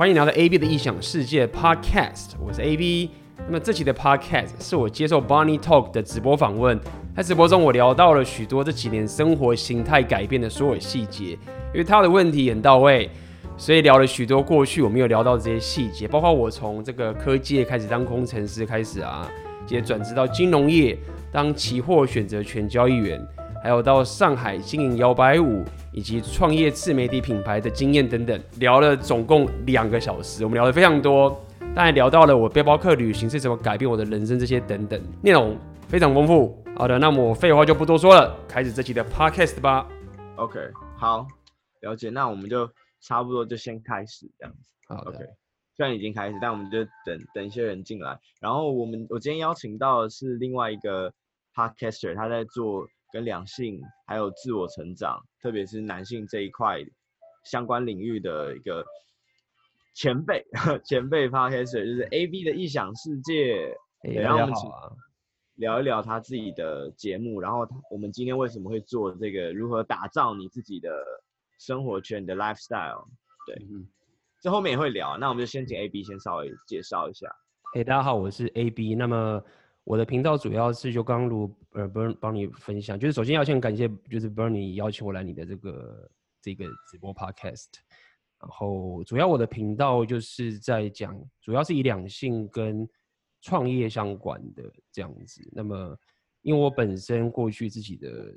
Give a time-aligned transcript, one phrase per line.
[0.00, 3.10] 欢迎来到 AB 的异想世界 Podcast，我是 AB。
[3.44, 6.80] 那么这期的 Podcast 是我接受 Barney Talk 的直播访问，
[7.14, 11.32] 在直播中我聊到了许多这几年生活形态改变的所有细节，
[11.74, 13.10] 因为他的问题很到位，
[13.58, 19.30] 所以聊了许多过去我没有聊到这些细节，包括我从这个科技业开始当工程师开始啊，
[19.68, 20.96] 也转职到金融业
[21.30, 23.20] 当期货选择权交易员。
[23.62, 25.62] 还有到上海经营摇摆舞，
[25.92, 31.38] 以及创业自媒体品牌的经验等等，聊了总共两个小时，我们聊得非常多，
[31.74, 35.58] 当然聊到了我背包客旅行是怎么改变我的人生这些等等，内容
[35.88, 36.56] 非常丰富。
[36.76, 39.86] 好的，那么我废话就不多说了，开始这期的 podcast 吧。
[40.36, 40.58] OK，
[40.96, 41.26] 好，
[41.82, 42.66] 了解，那我们就
[43.02, 44.72] 差不多就先开始这样子。
[44.88, 45.18] 好的，OK，
[45.76, 48.18] 虽然已经开始，但我们就等等一些人进来。
[48.40, 51.12] 然后我们我今天邀请到的是另外一个
[51.54, 52.88] podcaster，他在做。
[53.12, 56.78] 跟两性还有自我成长，特别是男性这一块
[57.44, 58.84] 相关领域的一个
[59.94, 60.44] 前辈，
[60.84, 63.74] 前辈 Podcaster 就是 AB 的异想世界。
[64.04, 64.70] 欸、然后我们请
[65.56, 69.52] 聊一聊他自己的节目，然后我们今天为什么会做这个？
[69.52, 70.90] 如何打造你自己的
[71.58, 73.04] 生活圈，你的 lifestyle？
[73.46, 73.86] 对，嗯，
[74.40, 75.18] 这后面也会聊。
[75.18, 77.28] 那我们就先请 AB 先稍微介绍一下。
[77.74, 78.94] 嘿、欸，大家好，我是 AB。
[78.94, 79.44] 那么
[79.84, 87.66] 我的频道主要是就刚刚如呃 Bern 帮你分享，就是首先要先感谢就是 Bernie 邀请我来你的这个这个直播 podcast，
[88.40, 92.88] 然后主要我的频道就是在讲，主要是以两性跟
[93.40, 95.48] 创业相关的这样子。
[95.50, 95.96] 那么
[96.42, 98.32] 因为我本身过去自己的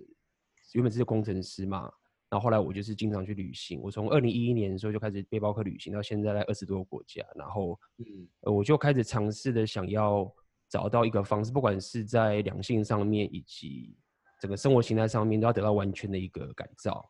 [0.72, 1.92] 原本是工程师嘛，
[2.30, 10.34] 然后后来我就是经常去旅行，我从二零一一年的时候就开始背包客旅行，到现在在二十多个国家，然后嗯，我就开始尝试的想要。
[10.74, 13.96] 找到一个方式，不管是在两性上面，以及
[14.42, 17.06] 整个生活形态上面，都要得到完全的一个改造。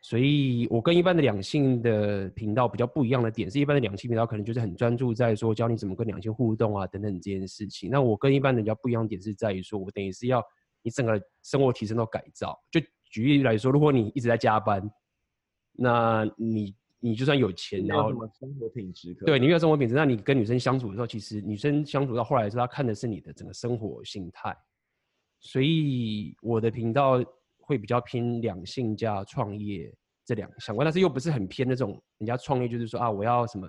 [0.00, 7.90] 所以，我跟一般的两性的频道比较不一样的点，是一般的两性频道可能就是很专注在说教你怎么跟两性互动啊等等这件事情。
[7.90, 10.42] 那我跟一般的比较不一样的点是在于说，我等于是要
[10.80, 12.58] 你整个生活提升到改造。
[12.70, 12.80] 就
[13.10, 14.90] 举例来说，如果你一直在加班，
[15.72, 16.74] 那你。
[17.00, 18.10] 你就算有钱，然后
[18.40, 24.52] 生活品质，对，你没有生活品质，那你跟女生相处的时候，其实女生相处到后来的时候，她看的是你的整个生活心态。
[25.38, 27.24] 所以我的频道
[27.58, 29.94] 会比较偏两性加创业
[30.24, 33.68] 这两个相关，但是又不是很偏那种人家创业就是说啊，我要什么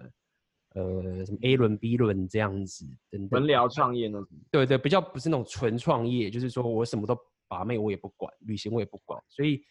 [0.73, 3.29] 呃什么 A 轮 B 轮这样子等等。
[3.29, 4.28] 纯聊创业那种。
[4.50, 7.16] 对对，比较不是那种纯创业，就是说我什么都
[7.47, 9.62] 把妹我也不管，旅行我也不管，所以。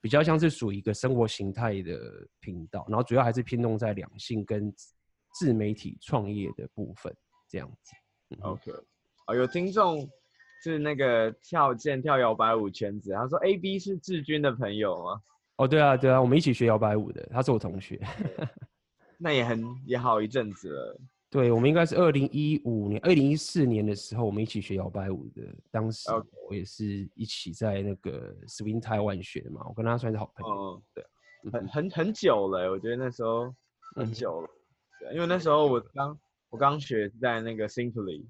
[0.00, 1.98] 比较像是属于一个生活形态的
[2.40, 4.72] 频道，然后主要还是偏重在两性跟
[5.34, 7.14] 自媒体创业的部分
[7.48, 7.92] 这样子。
[8.30, 8.72] 嗯、OK，
[9.26, 10.08] 哦，有听众
[10.62, 15.20] 是那个跳健跳摇摆舞圈子，他说 AB 是志军的朋友吗？
[15.56, 18.00] 哦，对啊，对啊，我们一起学摇摆舞的，他是我同学。
[19.18, 21.00] 那也很也好一阵子了。
[21.30, 25.42] 对，我们应该是二零一五年、二零一四年的时候，我们一起学摇摆舞的。
[25.70, 26.08] 当时
[26.48, 30.54] 我也是一起在那个 Swing Taiwan 学的嘛，我跟他算是好朋友。
[30.54, 31.04] 哦、对，
[31.52, 33.54] 很很很久了，我觉得那时候
[33.94, 34.48] 很久了。
[35.00, 36.18] 对，因为那时候我刚
[36.48, 38.24] 我刚学在那个 Simply。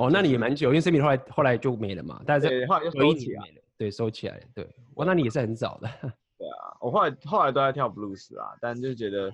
[0.00, 3.62] 哦，那你也蛮久，因为 Simply 后来后来就没了嘛，但是后来就收起来了。
[3.76, 4.42] 对，收起来了。
[4.52, 5.88] 对，哇，那你也是很早的。
[6.36, 9.32] 对啊，我后来后来都在跳 Blues 啊，但就觉得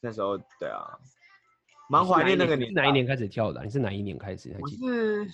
[0.00, 0.82] 那时候对啊。
[1.90, 3.62] 蛮怀念那个年，哪一年开始跳的？
[3.62, 4.54] 你是哪一年开始？
[4.60, 5.26] 我是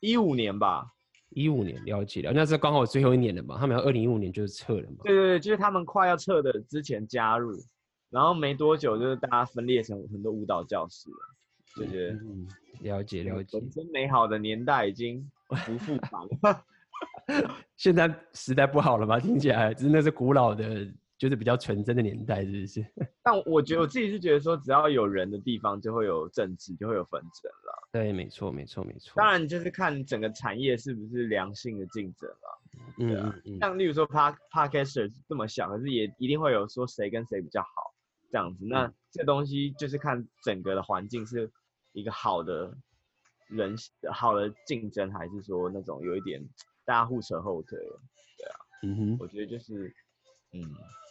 [0.00, 0.86] 一五年吧，
[1.30, 3.56] 一五年了解了，那是刚好最后一年了嘛。
[3.58, 4.98] 他们要二零一五年就是撤了嘛。
[5.02, 7.52] 对对对，就是他们快要撤的之前加入，
[8.10, 11.16] 然后没多久就是大家分裂成很多舞蹈教室了，
[11.76, 12.46] 就觉得嗯，
[12.80, 13.58] 了解了解。
[13.72, 16.64] 真美好的年代已经不复返了，
[17.76, 19.18] 现在时代不好了吗？
[19.18, 20.86] 听起来真的是古老的。
[21.16, 22.84] 就是比较纯真的年代，是不是？
[23.22, 27.88] 但我觉得我自己是觉得说，只要有人的地方，就会有政治，就会有纷争了。
[27.92, 29.12] 对，没错，没错，没错。
[29.16, 32.60] 当然，就是看整个产业是不是良性的竞争了。
[32.98, 33.34] 对啊。
[33.60, 37.94] 像例如说，Pod Podcaster 这么想，可是也一定会有说谁跟谁比较好
[38.30, 38.66] 这样子。
[38.66, 41.48] 那这东西就是看整个的环境是
[41.92, 42.76] 一个好的
[43.48, 43.76] 人
[44.12, 46.44] 好的竞争，还是说那种有一点
[46.84, 47.78] 大家互扯后腿。
[47.78, 49.94] 对啊，嗯哼，我觉得就是，
[50.52, 50.60] 嗯。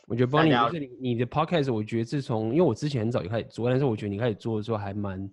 [0.07, 5.29] 我觉得帮你就是你你的 podcast，我觉得自从因为我之前很早就开始做，但是我觉得你开始做的时候还蛮，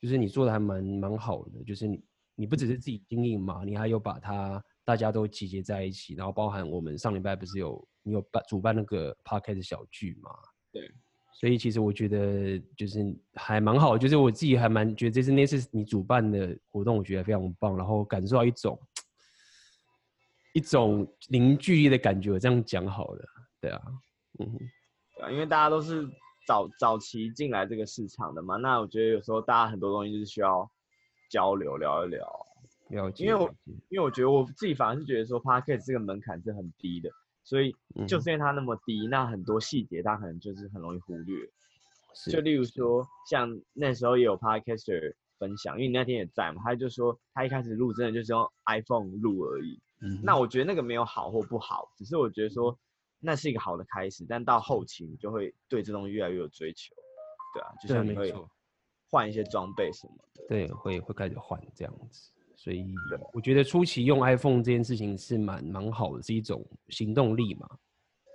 [0.00, 2.02] 就是你做的还蛮蛮好的，就是你
[2.34, 10.30] 你不只是自己经营嘛，你还有把它大家都集结在一起，然后包含我们上礼拜不是有你有办主办那个 podcast 小聚嘛？
[10.70, 10.90] 对，
[11.32, 18.78] 所以其实我觉得就是还蛮好，就是我自己还蛮觉得这次那次你主办的活动，我觉得非常棒，然后感受到一种
[20.52, 23.24] 一种凝聚力的感觉，这样讲好了。
[23.64, 23.82] 对啊，
[24.40, 24.58] 嗯，
[25.16, 26.06] 对啊，因为大家都是
[26.46, 30.70] 早早期进来这个市场的嘛，那我觉得有时候大家很多东西就是需要
[31.30, 32.26] 交流聊一聊，
[32.90, 33.24] 了解。
[33.24, 33.50] 因为我
[33.88, 37.08] 因为我觉得我自己反而是觉得说 Podcast 这个门槛是很低的，
[37.42, 37.74] 所以
[38.06, 41.48] 就是因为它那么低，嗯、那很多细节它可能就是很容易忽略。
[42.30, 49.80] 就例如说，像那时候也有 Podcaster 分享，因为你那天也在嘛，他就说他一开始录真的就是用 iPhone 录而已。
[50.00, 52.78] 嗯，那我觉得那个没有好或不好，只是我觉得说
[53.24, 56.94] 那是一个好的开始，但到后期你就会对这东西越来越有追求，
[57.54, 58.32] 对啊，就像你会
[59.10, 62.30] 换一些装备什么的，对，会会开始换这样子。
[62.56, 62.94] 所以
[63.32, 67.68] 我觉得初期用 iPhone 这件事情是蛮蛮好的，是一种行动力嘛。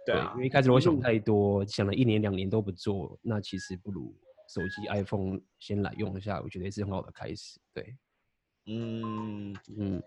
[0.06, 4.16] 对，啊、对，因为一开始我想太多，想了一年两年都不做，那其实不如
[4.48, 7.60] 手机 iPhone 先来用一下，我觉得也是很好的开始。
[7.74, 7.96] 对，
[8.66, 10.02] 嗯嗯，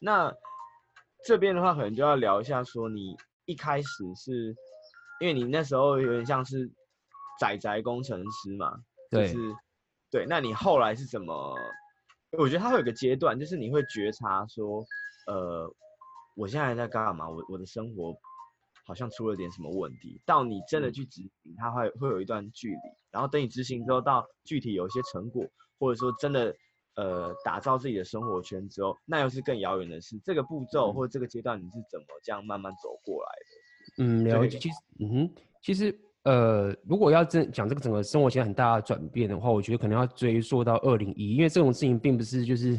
[0.00, 0.34] 那
[1.24, 3.16] 这边的话可能就要聊一下，说你
[3.48, 4.54] 一开始是
[5.20, 6.70] 因为你那时候有点像是
[7.40, 8.72] 仔仔工程师嘛，
[9.10, 9.34] 就是
[10.10, 11.56] 对，对，那你后来是怎么？
[12.38, 14.84] 我觉得它会有个阶段，就是你会觉察说，
[15.26, 15.68] 呃，
[16.36, 17.28] 我现在在干嘛？
[17.28, 18.14] 我我的生活。
[18.86, 22.78] 好像出了点什么问题，到你真的去执行，它会会有一段距离。
[23.10, 25.44] 然后等你执行之后，到具体有一些成果，
[25.78, 26.56] 或者说真的
[26.98, 30.20] 呃打造自己的生活圈之后，那又是更遥远的事。
[30.22, 34.04] 这个步骤或者这个阶段，你是怎么这样慢慢走过来的？
[34.04, 34.58] 嗯，了解。
[34.58, 42.78] 其实，嗯哼，其实呃，如果要真讲这个整个生活圈很大的转变的话，我觉得可能要追溯到二零一，因为这种事情并不是就是。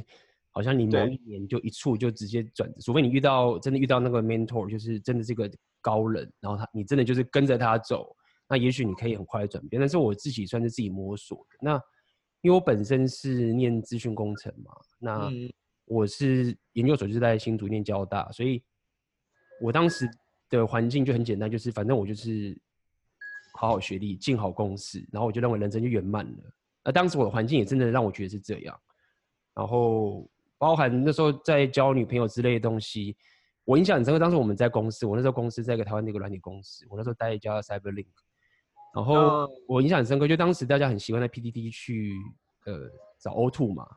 [0.52, 5.50] 好像你某一年就一触就直接转，除非你遇到真的遇到那个 mentor，就是真的是个
[5.80, 8.14] 高人，然后他你真的就是跟着他走，
[8.50, 9.80] 那也许你可以很快的转变。
[9.80, 11.58] 但是我自己算是自己摸索的。
[11.62, 11.80] 那
[12.42, 15.32] 因为我本身是念资讯工程嘛，那
[15.86, 18.64] 我是研究所就是在新竹念交大，所以
[19.62, 20.10] 我当时
[20.50, 22.60] 的环境就很简单，就是反正我就是
[23.54, 26.54] 好好学历，进好公司，然后我就认为人生就圆满了。
[26.84, 28.80] 那当时我的环境也真的让我觉得是这样，
[29.54, 30.30] 然后。
[30.62, 33.16] 包含那时候在交女朋友之类的东西，
[33.64, 34.20] 我印象很深刻。
[34.20, 38.08] 当时我们在公司，我那时候公司在一个台湾的一个软体公司，我那时候待一家 CyberLink，
[38.96, 42.14] 然后我印象很深刻，就当时大家很喜欢在 PDD 去
[42.66, 42.90] 呃
[43.20, 43.88] 找 O two 嘛，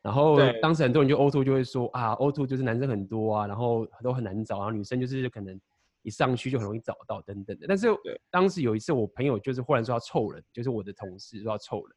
[0.00, 5.60] 然后当时很多人就 O two 就会说啊 O two 就是男生很多啊，然后都很难找，然后女生就是可能
[6.02, 7.66] 一上去就很容易找到等等的。
[7.68, 7.88] 但是
[8.30, 11.96] 当时有一次我朋友就是忽然说要凑人，就是我的同事说要凑人，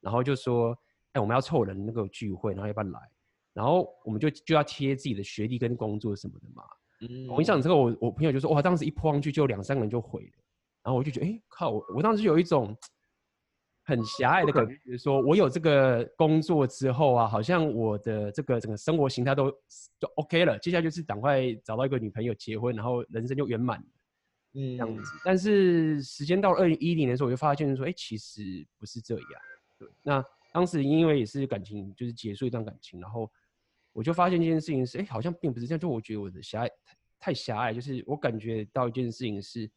[0.00, 0.72] 然后就说
[1.12, 3.00] 哎、欸、我们要凑人那个聚会，然后要不要来？
[3.54, 6.62] 然后我们就就要贴自己的学历跟工作什么的嘛。
[7.00, 10.37] 嗯，我印象之后，我我朋友就说，哇，当时一泼上去就两三个人就回了。
[10.88, 11.68] 然后我就觉得，哎，靠！
[11.70, 12.74] 我我当时有一种
[13.84, 20.58] 很狭隘的感觉，就是说我有这个工作之后啊，好像我的这个整个生活形态都就 OK 了。
[20.60, 23.78] 接下来就是赶快找到一个女朋友结婚，然后人生就圆满。
[24.54, 25.12] 嗯，这样子。
[25.22, 29.24] 但是时间到了二零一零年的时候，我就发现说，哎，其实不是这样。
[29.78, 33.30] 对，那当时因为也是感情，就是结束一段感情，然后。
[33.94, 35.80] 我就发现这件事情是，哎、欸，好像并不是这样。
[35.80, 39.68] 就我觉得我的狭隘太太狭隘，就是我感觉到一件事情是，我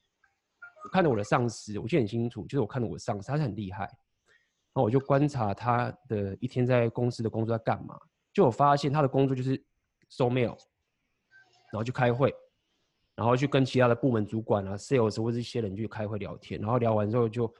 [0.92, 3.84] 看着我的上司，我记得很清楚，就是我看着我的上司，他是很厉害。
[3.84, 8.00] 然后我就观察他的一天在公司的工作在干嘛，
[8.34, 9.62] 就我发现他的工作就是
[10.10, 10.58] 收 mail，
[11.72, 12.34] 然后去开会，
[13.16, 17.54] 然后去跟其他的部门主管啊、sales 或者一些人去开会聊天，然后聊完之后就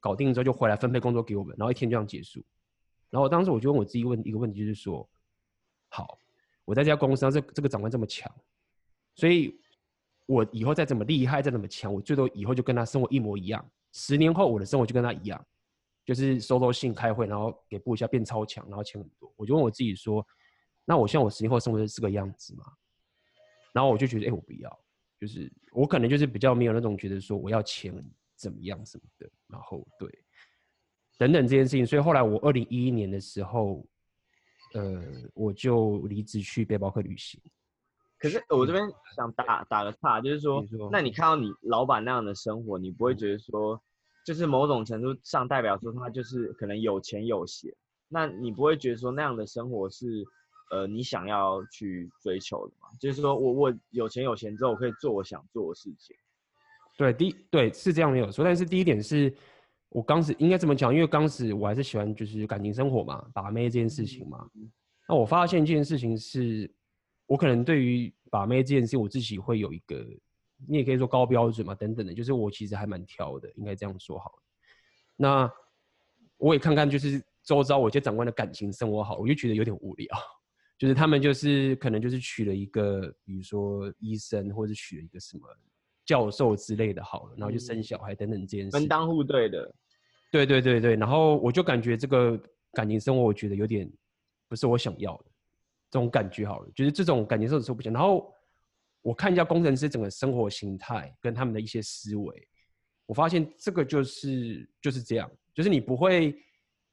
[0.00, 2.42] 搞定之后就回来分配工作给我们，然后一天就这样结束。
[3.10, 5.08] 然后当时我就问我自己问一个问题，就是说。
[5.88, 6.18] 好，
[6.64, 8.30] 我在这家公司，这这个长官这么强，
[9.14, 9.58] 所以
[10.26, 13.64] 我以后再怎么厉害，再怎么强，我最多以后就跟他生活一模一样。
[13.92, 15.46] 十年后，我的生活就跟他一样，
[16.04, 19.32] 就是收收信、开会，然后给部下变超强，然后钱很多。
[19.36, 20.26] 我就问我自己说，
[20.84, 22.64] 那我希望我十年后生活是这个样子吗？
[23.72, 24.84] 然后我就觉得，哎、我不要，
[25.20, 27.92] 就是我可能就是比较没有那种觉得说我要钱
[28.36, 30.08] 怎么样什么的，然后对，
[31.18, 31.86] 等等这件事情。
[31.86, 33.86] 所以后来我二零一一年的时候。
[34.74, 35.02] 呃，
[35.32, 37.40] 我就离职去背包客旅行。
[38.18, 43.80] 可是我这边想打打个岔，就是说，说，那你看到你老板那样的生活，你不会觉得说，
[44.24, 47.72] 就是某种程度上代表说他就是可能有钱有闲，
[48.08, 50.24] 那你不会觉得说那样的生活是
[50.70, 52.88] 呃你想要去追求的吗？
[53.00, 56.16] 就是说我我有钱有闲之后，我可以做我想做的事情。
[56.96, 59.34] 对，第一对是这样没有错，但是第一点是。
[59.90, 64.46] 我刚时应该怎么讲，因为刚时我还是喜欢就是感情生活嘛，把妹这件事情嘛。
[65.08, 66.70] 那我发现一件事情是，
[67.26, 70.06] 我可能对于把妹这件事情，我自己会有一个，
[70.68, 74.42] 你也可以说高标准嘛，等等的，就是我其实还蛮挑的，应该这样说好了。
[75.16, 75.50] 那
[76.36, 80.06] 我也看看就是周遭我一些长官的感情生活好，我就觉得有点无聊，
[80.78, 85.48] 就是他们就是可能就是娶了一个，比如说医生，或者娶了一个什么
[86.04, 88.78] 教授之类的好了，然后就生小孩等等这件事。
[88.78, 89.74] 门当户对的。
[90.32, 92.38] 对对对对，然后我就感觉这个
[92.72, 93.90] 感情生活，我觉得有点
[94.48, 95.24] 不是我想要的
[95.90, 97.92] 这种感觉好了，就是这种感情生活不行。
[97.92, 98.32] 然后
[99.02, 102.48] 我看一下工程师整个生活形态跟他们的一些思维，
[103.06, 106.36] 我发现这个就是就是这样，就是你不会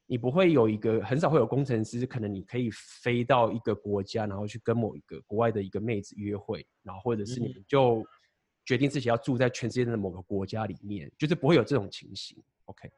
[0.06, 2.70] 你不会有一个很少会有工程师，可能你可以
[3.02, 8.06] 飞到一个国家，然后去跟某一个国外的一个妹子约会，然后或者是你们就
[8.66, 12.38] 决定自己要住在全世界的某个国家里面，就是不会有这种情形。
[12.66, 12.90] OK。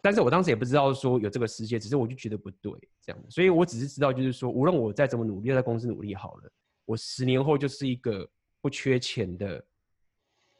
[0.00, 6.52] 但是我当时也不知道说有这个世界，只是我就觉得不对这样，所以我只是知道就是说，无论我再怎么努力，在公司努力好了，
[6.84, 8.28] 我十年后就是一个
[8.60, 9.64] 不缺钱的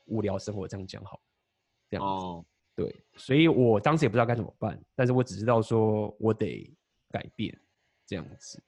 [0.07, 1.21] 无聊生活，这样讲好，
[1.89, 2.45] 这样子，oh.
[2.75, 6.69] 对，所以我当时也不知道该怎么办，但是我只知道说我得
[7.11, 7.57] 改变
[8.05, 8.61] 这样子，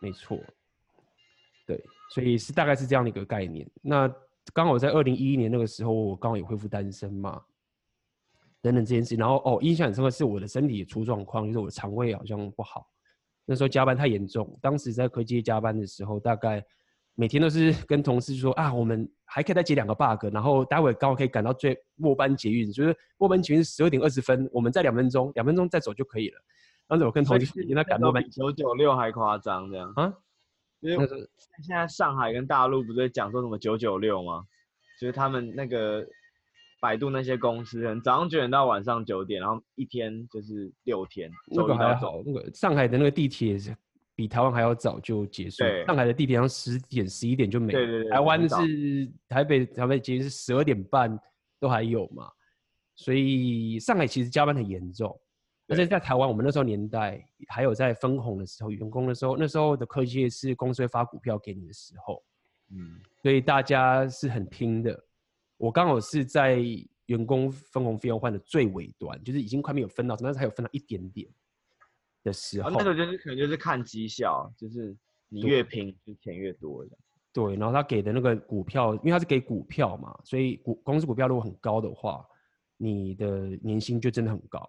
[0.00, 0.36] 没错，
[1.64, 3.70] 对，所以是大概是这样的一个概念。
[3.82, 4.12] 那
[4.52, 7.40] 刚好在二零一一年那个时候，我刚好也恢复单身嘛。
[8.66, 12.84] 等等这件事，然后哦，印象很深刻是我的身体也出状况，就是我的肠胃好像不好。
[13.44, 16.60] 那时候加班太严重，当时在科技加班的时候，大概
[17.14, 26.40] 每天都是 跟同事说啊，我们还可以再接两个 bug，然后待会刚好可以赶到最末班捷运，就是末班捷运十二点二十分，我们再两分钟，两分钟再走就可以了。
[26.88, 30.12] 当时我跟同事应该赶末班，比九九六还夸张这样啊？
[30.80, 31.06] 因为
[31.62, 34.44] 现在上海跟大陆不是讲说什么九九六吗？
[35.00, 36.04] 就是他们那个。
[36.80, 41.30] 百度那些公司，早上九点到晚上九点，然后一天就是六天。
[41.48, 43.56] 那个还好，那个上海的那个地铁
[44.14, 45.62] 比台湾还要早就结束。
[45.62, 47.78] 对，上海的地铁好像十点、十一点就没了。
[47.78, 48.10] 对对对。
[48.10, 51.18] 台湾是台北，台北其实是十二点半
[51.58, 52.30] 都还有嘛。
[52.94, 55.18] 所以上海其实加班很严重。
[55.68, 62.22] 而且在台湾，我们那时候年代还有在分红的时候，员工的时候，那时候的科技业是公司会发股票给你的时候。
[62.70, 63.00] 嗯。
[63.22, 64.98] 所以大家是很拼的。
[65.56, 66.60] 我刚好是在
[67.06, 71.28] 员工分红费用换的最尾端，就是已经快没有分到，但是还有分到一点点
[72.22, 72.68] 的时候。
[72.68, 74.96] 啊、那个就是可能就是看绩效，就是
[75.28, 76.98] 你越拼，就钱越多的。
[77.32, 82.26] 对，然后他给的那个股票，因为他是给股票嘛，所以股公司股票如果很高的话，
[82.76, 84.66] 你的年薪就真的很高。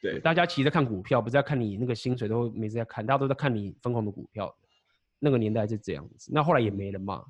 [0.00, 4.52] 对，大家其实在看股票，不是在看你那个薪水，都没在看，大家都在看你分红的股票。
[5.18, 7.24] 那个年代是这样子，那后来也没了嘛。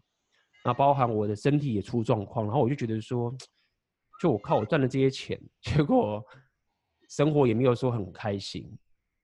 [0.64, 3.34] 那包含我的身体也出状况，然后我就觉得说，
[4.20, 6.24] 就我靠，我赚了这些钱， 结果
[7.08, 8.70] 生活也没有说很开心，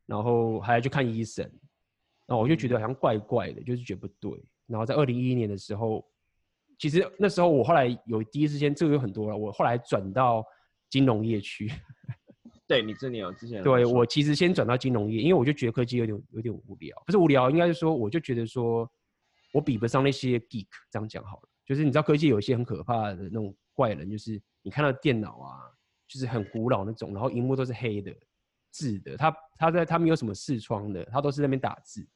[0.05, 1.49] 然后还要去看医生，
[2.27, 4.33] 那我就觉得好像怪怪的，就是觉得不对。
[4.67, 6.05] 然后在二零一一年的时候，
[6.77, 10.45] 其实那时候我后来有第一时间，这个有很多了，我后来转到
[10.91, 11.71] 金融业去。
[12.67, 18.91] 对，你这里有之前有对我其实先转到金融业，因为我就觉得科技有点有点无聊，不是无聊，应该是说我就觉得说。
[19.53, 21.49] 我比不上那些 geek，这样讲好了。
[21.65, 25.61] 就是你知道科技有一些很可怕的那种怪人，就是你看到电脑啊，
[26.07, 28.11] 就是很古老那种，然后荧幕都是黑的
[28.71, 32.09] 字的，他他在他没有什么视窗的，他都是在那边打字，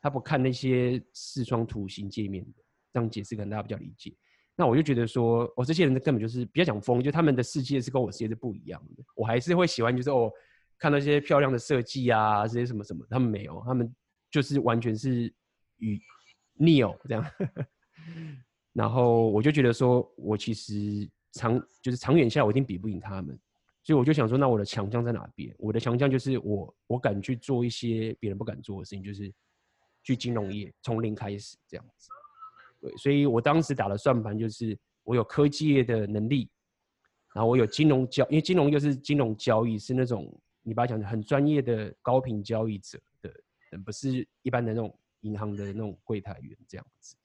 [0.00, 2.62] 他不看那些视窗图形界面的。
[2.92, 4.16] 这样解释可能大家比较理解。
[4.56, 9.04] 那我就觉得说，我、哦、这些人根本就是比较讲疯，就他们的世界是跟我世界是不一样的。
[9.14, 10.32] 我还是会喜欢，就是哦，
[10.78, 13.94] 看到一些漂亮的设计啊，这些什么什么，他们没有，他们
[14.30, 15.32] 就是完全是
[15.76, 16.00] 与。
[16.58, 17.24] Neo 这样，
[18.72, 23.38] 然后我就觉得说，我其实长就是长远下来，我一定比不赢他们，
[23.82, 25.54] 所以我就想说，那我的强项在哪边？
[25.58, 29.32] 我的强项就是我我敢去做一些别人不敢做的事情，就是
[30.02, 32.08] 去金融业从零开始这样子。
[32.80, 36.48] 对，所以我当时打的算盘就是我有科技业的能力，
[37.34, 40.32] 然后我有金融交，因为金融又是金融交易，是那种
[40.62, 43.30] 你把它讲的很专业的高频交易者的，
[43.84, 44.98] 不是一般的那种。
[45.22, 47.16] 银行的那种柜台员这样子，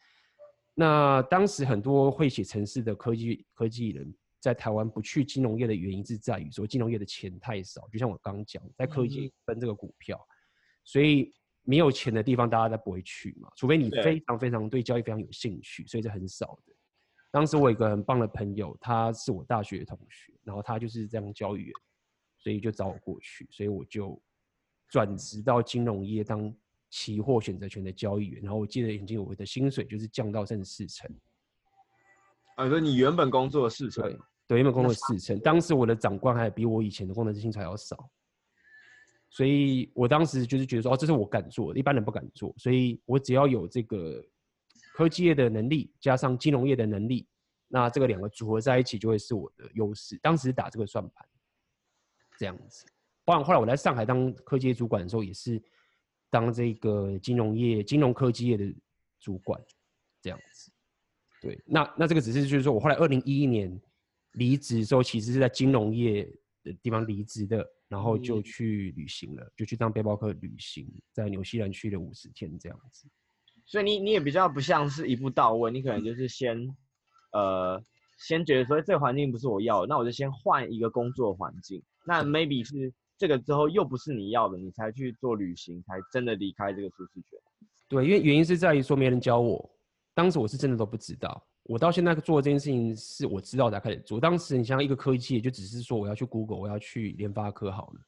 [0.73, 10.19] 那当时很多会写城市的科技科技人在台湾不去金融业的原因是在于说金融业的钱太少，就像我刚刚讲，在科技分这个股票，
[10.83, 11.31] 所以
[11.63, 16.73] 没有钱的地方大家都不会去嘛，除非你非常非常对交易非常有兴趣，所以是很少的。
[17.29, 21.73] 当时我有一个很棒的朋友，他是我大学的同学，然后他就是这样交易员，
[22.39, 24.19] 所以就找我过去，所以我就
[24.89, 26.51] 转职到金融业当。
[26.91, 31.09] 期货选择权的交易员，然后我记得已经我的薪水就是降到剩四成。
[32.57, 34.03] 啊，说你原本工作的四成？
[34.03, 35.39] 对，对，原本工作的四成。
[35.39, 38.09] 当时我的长官还比我以前的工程师薪水还要少，
[39.29, 42.53] 所以我当时就是觉得说，哦，这是我敢做的，一般人不敢做。
[42.57, 44.21] 所以我只要有这个
[44.93, 47.25] 科技业的能力，加上金融业的能力，
[47.69, 50.19] 那这个两个组合在一起就会是我的优势。
[50.21, 51.25] 当时打这个算盘，
[52.37, 52.85] 这样子。
[53.23, 55.63] 包括后来我在上海当科技业主管的时候，也是。
[56.31, 58.73] 当这个金融业、金融科技业的
[59.19, 59.61] 主管，
[60.21, 60.71] 这样子，
[61.41, 63.79] 对，那那这个只是就是说我后来二零一一年
[64.31, 66.23] 离职的时候，其实是在金融业
[66.63, 73.07] 的地方离职的，然后就去旅行了，嗯、就去当背包客旅行，在纽西兰去了五十天这样子。
[73.65, 76.57] 所以你你也比较不像是一步到位，你可能就是先，
[77.33, 77.81] 呃，
[78.17, 81.83] 先觉得说这个环境不是我要的，那我就先换一个工作环境。
[82.05, 87.39] 那 maybe 是这个之后又不是你要的，你才去做旅行，才真的离开这个舒适圈。
[87.87, 89.69] 对，因为原因是在于说没人教我，
[90.15, 91.45] 当时我是真的都不知道。
[91.65, 94.19] 我到现在做这件事情是我知道才开始做。
[94.19, 98.01] 当时你像一个科技，就只是说我要去 Google，我要去联发科好了。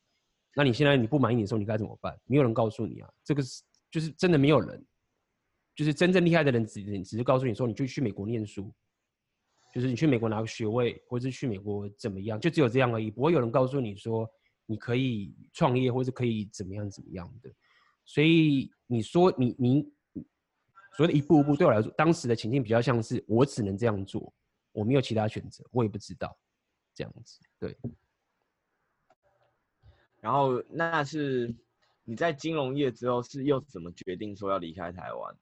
[0.55, 2.19] 那你现在你不满意的时候，你该怎么办？
[2.25, 4.83] 没有人告诉你啊，这个是就是真的没有人。
[5.75, 8.73] 就是真正厉害的人只只是告诉你说，你就去美国念书，
[9.73, 14.29] 就是你去美国拿个学位，或者是去美国怎么样，就只有这样而已，不会有人告诉你说
[14.65, 17.51] 你可以创业，或者可以怎么样怎么样的。
[18.05, 19.93] 所以你说你你
[20.95, 24.33] 所谓的一步一步，对我来说，当时的情境比较像是我只能这样做，
[24.71, 26.37] 我没有其他选择，我也不知道
[26.93, 27.39] 这样子。
[27.59, 27.77] 对。
[30.21, 31.53] 然后那是
[32.03, 35.37] 你在金融业之后是又怎么决定说要离开台湾？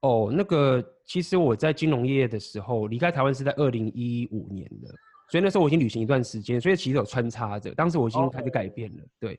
[0.00, 4.94] 哦，那个其实我在金融业的时候离开台湾是在二零一五年的，
[5.30, 7.74] 所以那时候我已经旅行一段时间，所以其实有穿插着。
[7.74, 9.38] 当时我已经开始改变了.对。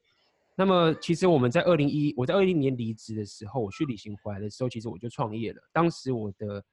[0.57, 5.61] 那么其实我们在二零一，我在二零年离职的时候，我去旅行回来的时候，其实我就创业了。
[5.73, 6.63] 当时我的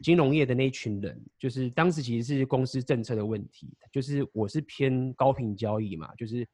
[0.00, 6.46] 金融业的那一群人，就是当时其实是公司政策的问题，就是我是偏高频交易嘛，就是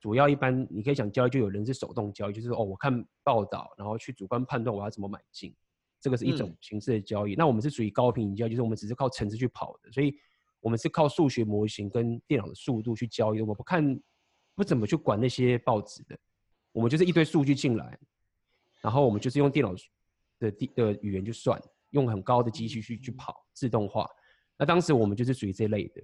[0.00, 5.54] 主要一般你可以讲交易，就有人是手动交易，就是哦，我看报道，然后去主观判断我要怎么买进。
[6.00, 10.14] 这个是一种形式的交易，嗯、那我们是属于高频交易，就是我们只是靠程式去跑的，所以
[10.60, 13.40] 我们是靠数学模型跟电脑的速度去交易。
[13.40, 13.98] 我不看，
[14.54, 16.18] 不怎么去管那些报纸的，
[16.72, 17.98] 我们就是一堆数据进来，
[18.80, 19.74] 然后我们就是用电脑
[20.38, 21.60] 的的语言去算，
[21.90, 24.08] 用很高的机器去去跑自动化。
[24.56, 26.02] 那当时我们就是属于这类的。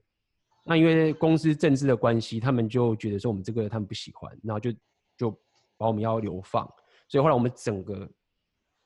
[0.64, 4.72] 那因为公司政治的关系，他们就觉得说我们这个他们不喜欢，然后就
[5.16, 5.30] 就
[5.76, 6.64] 把我们要流放，
[7.08, 8.08] 所以后来我们整个。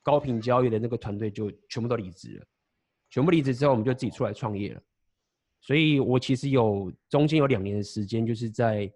[0.01, 2.47] 高频交易的那个团队就全部都离职了，
[3.11, 4.83] 全部离职之后，我们就自己出来创业了。
[5.61, 8.91] 所以我其实有中间有两年的时间，就是在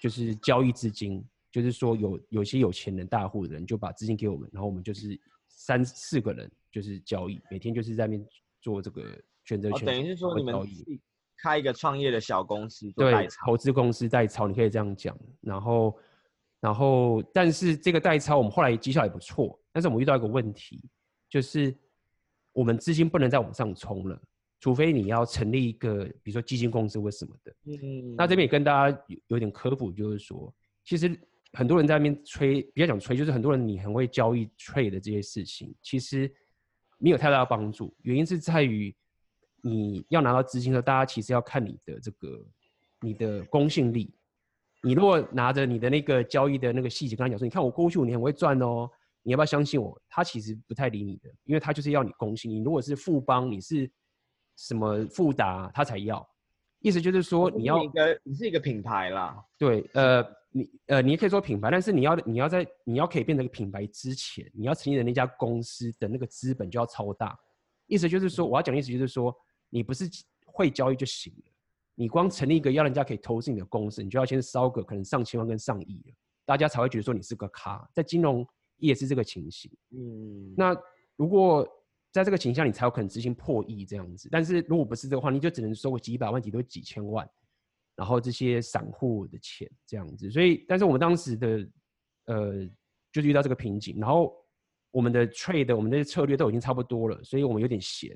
[0.00, 8.26] 就是交易资金，就是说有有些有钱人、大户的人就把资金给我们，然后我们就是三四个人就是交易，每天就是在那边
[8.60, 9.86] 做这个选择权。
[9.86, 10.54] 等于是说你们
[11.36, 15.16] 开一个创业的小公司，对，投资公司代操，你可以这样讲。
[15.40, 15.98] 然后。
[16.62, 20.78] 然后，但是这个代操我们后来绩效也不错，但是我们遇到一个问题，
[21.26, 21.74] 就是
[22.52, 24.22] 我们资金不能再往上冲了，
[24.60, 27.52] 除非你要成立一个，比如说基金公司或什么的。
[27.64, 28.14] 嗯。
[28.14, 31.18] 那这边也跟大家有有点科普，就是说，其实
[31.54, 36.30] 很多人在那边吹，比较讲吹，就是很多人你很会交易 trade 的这些事情，其实
[36.98, 37.92] 没有太大的帮助。
[38.02, 38.94] 原因是在于
[39.62, 42.46] 你要拿到资金的时候，大家其实要看你的这个
[43.00, 44.12] 你的公信力。
[44.82, 48.88] 你如果拿着你的那个交易的那个细节跟他讲说，你看我过去五年很会赚哦，
[49.22, 50.00] 你要不要相信我？
[50.08, 52.50] 他其实不太理你的，因为他就是要你公信。
[52.50, 53.90] 你如果是富邦，你是
[54.60, 56.26] 什么富达，他才要。
[56.80, 59.42] 意思就是说，你要你一个你是一个品牌啦。
[59.56, 67.38] 对，呃，你呃，你也可以说品牌，但是你要你要在你要可以变成一个品牌之前，你要成立的那家公司的那个资本就要超大。
[67.86, 69.34] 意思就是说，我要讲的意思就是说，
[69.70, 70.08] 你不是
[70.44, 71.52] 会交易就行了。
[71.94, 77.86] 你光成立一个要人家可以投资你的公司，你就要先烧个可能上千万跟上亿了，大家才会觉得说你是个咖。
[77.94, 78.46] 在金融
[78.78, 79.70] 业是这个情形。
[79.90, 80.76] 嗯，那
[81.16, 81.66] 如果
[82.12, 84.28] 在这个情况下，你才有可能执行破亿这样子。
[84.30, 87.28] 但是如果不是这个话，你就只能收个几百万、几多几千万，
[87.94, 90.30] 然后这些散户的钱这样子。
[90.30, 91.68] 所以，但是我们当时的
[92.26, 92.66] 呃，
[93.12, 94.34] 就是遇到这个瓶颈，然后
[94.90, 98.10] 我们的 trade、我们的策略都已经差不多了，所以我们有点闲。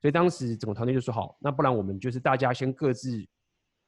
[0.00, 3.24] 所以当时整个团队就说好，那不然我们就是大家先各自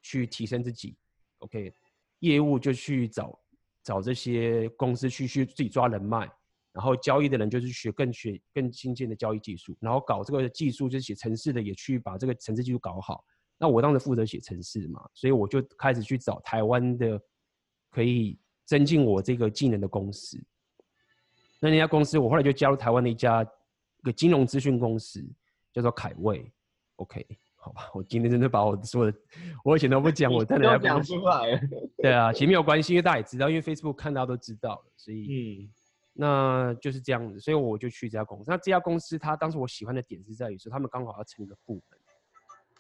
[0.03, 0.97] 去提升自己
[1.39, 1.73] ，OK，
[2.21, 3.41] 业务就去找
[3.83, 6.31] 找这些公司去去自己抓人脉，
[6.75, 13.25] 然后交易的人就是学更学更精进的交易技术，然后搞这个技术就是写城市的也去把这个城市技术搞好。
[13.57, 17.19] 那我当时负责写城市嘛，所以我就开始去找台湾的
[17.91, 20.37] 可以增进我这个技能的公司。
[21.61, 25.25] 那那家公司我后来就加入台湾的一家一个金融资讯公司。
[25.73, 26.49] 叫做凯卫
[26.99, 29.19] ，OK，好吧，我今天真的把我说的，
[29.65, 31.61] 我以前都不讲， 我真的要讲出来。
[31.97, 35.73] 对啊，其实没有关系，因为大家也知道，因为 Facebook 看到都知道了，所以，嗯，
[36.17, 38.51] 那就是这样子，所以我就去这家公司。
[38.51, 42.01] 那这家公司，它当时我喜欢的点是在于说，他们刚好要成立一个部门，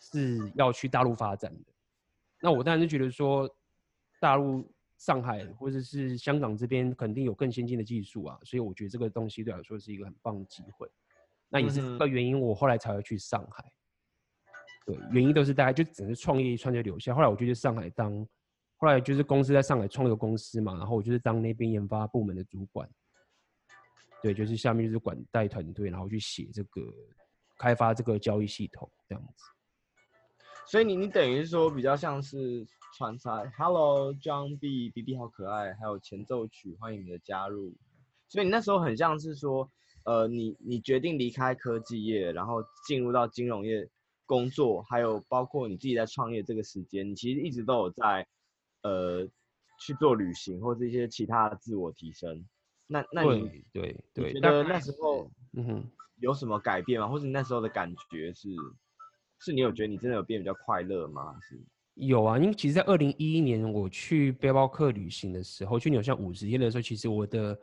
[0.00, 1.72] 是要去大陆发展的。
[2.40, 3.48] 那我当然是觉得说，
[4.20, 10.88] 大陆上海或者是香港这边肯定有更先进的技术啊，所以我觉得这个东西对我来说是一个很棒的机会。
[11.48, 13.64] 那也是这个原因，我后来才会去上海。
[14.86, 17.14] 对，原因都是大概就只是创业一串就留下。
[17.14, 18.12] 后来我就去上海当，
[18.76, 22.88] 后来就是公司在上海创一个公司嘛，然后我就是当那边研发部门的主管。
[24.24, 26.80] 对，就是下面就是管带团队，然后去写这个
[27.58, 29.44] 开发这个交易系统这样子。
[30.66, 37.70] 所以你你等于说比较像是穿插，Hello John B，B B 好可爱，还有前奏曲，欢迎你的加入。
[38.30, 39.70] 所以你那时候很像是说，
[40.06, 43.86] 呃，你你决定离开科技业，然后进入到金融业
[44.24, 48.26] 工作，还有包括你自己在创业这个时间，你其实一直都有在，
[48.84, 49.28] 呃，
[49.78, 52.42] 去做旅行或者一些其他的自我提升。
[52.86, 57.08] 那那你对对，觉得那时候嗯哼有什么改变吗？
[57.08, 58.48] 或者你那时候的感觉是？
[59.40, 61.36] 是你有觉得你真的有变比较快乐吗？
[61.42, 61.60] 是，
[61.96, 67.60] 有啊，因为其实，在二零一一年我去背包客旅行的时候，去纽西兰五十天的时候，其实我的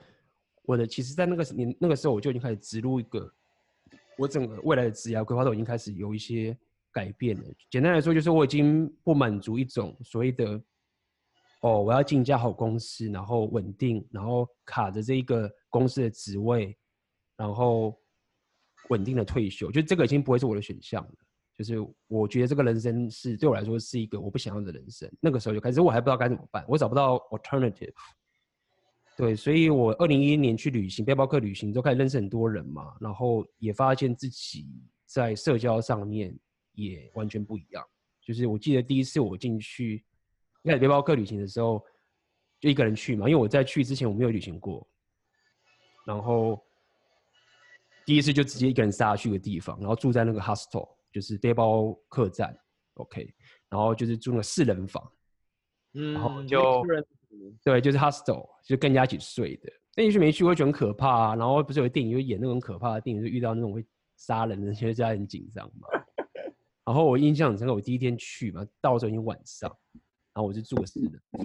[0.63, 3.33] 我的其实，在那个年那个时候，我就已经开始植入一个
[4.17, 6.55] 我整个未来的职业规划都已经开始有一些
[6.91, 7.43] 改变了。
[7.71, 10.61] 简单来说，就是我已经不满足一种所谓的
[11.61, 16.75] 哦，我要进一家好公司，然后稳定，然后卡着这一个公司的职位，
[17.37, 17.95] 然后
[18.89, 21.11] 稳定的退休，就这个已经不会是我的选项了。
[21.55, 21.75] 就是
[22.07, 25.07] 我觉得这个人生是对我来说是一个我不想要的人生。
[25.19, 27.93] 那个时候就开始，我还不知道该怎么办，我找不到 alternative。
[29.15, 34.65] 对，所以我二零一一年去旅行，背包客旅行，都开始认识很多人嘛，然后也发现自己
[35.05, 36.35] 在社交上面
[36.73, 37.85] 也完全不一样。
[38.19, 40.03] 就是我记得第一次我进去
[40.69, 41.83] 开始背包客旅行的时候，
[42.59, 44.87] 就一个人去嘛，因为我在去之前我没有旅行过，
[46.05, 46.63] 然后
[48.05, 50.87] 第一次就直接一个人杀去一个地方，然后住在那个 hostel。
[51.13, 52.57] 就是背包客栈
[52.93, 53.35] ，OK，
[53.67, 55.11] 然后就是住了四人房，
[55.93, 56.81] 嗯，然后就
[57.61, 59.69] 对，就是 hostel，就跟人家一起睡的。
[59.93, 61.35] 那也许没去过，觉得很可怕啊。
[61.35, 65.89] 然后不是有电影就演那种可怕的电影，就遇到那种会杀人的，觉得很紧张嘛。
[66.87, 69.69] 然后我印象很深刻，我第一天去嘛，到时候已经晚上，
[70.33, 71.41] 然后我就住了四人房，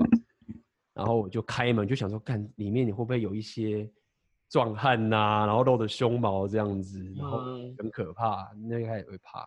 [0.95, 3.91] 然后我就开门就想说，看里面你会不会有一些。
[4.49, 7.39] 壮汉呐，然后露着胸毛这样子，然后
[7.77, 9.45] 很可怕，那个开始会怕。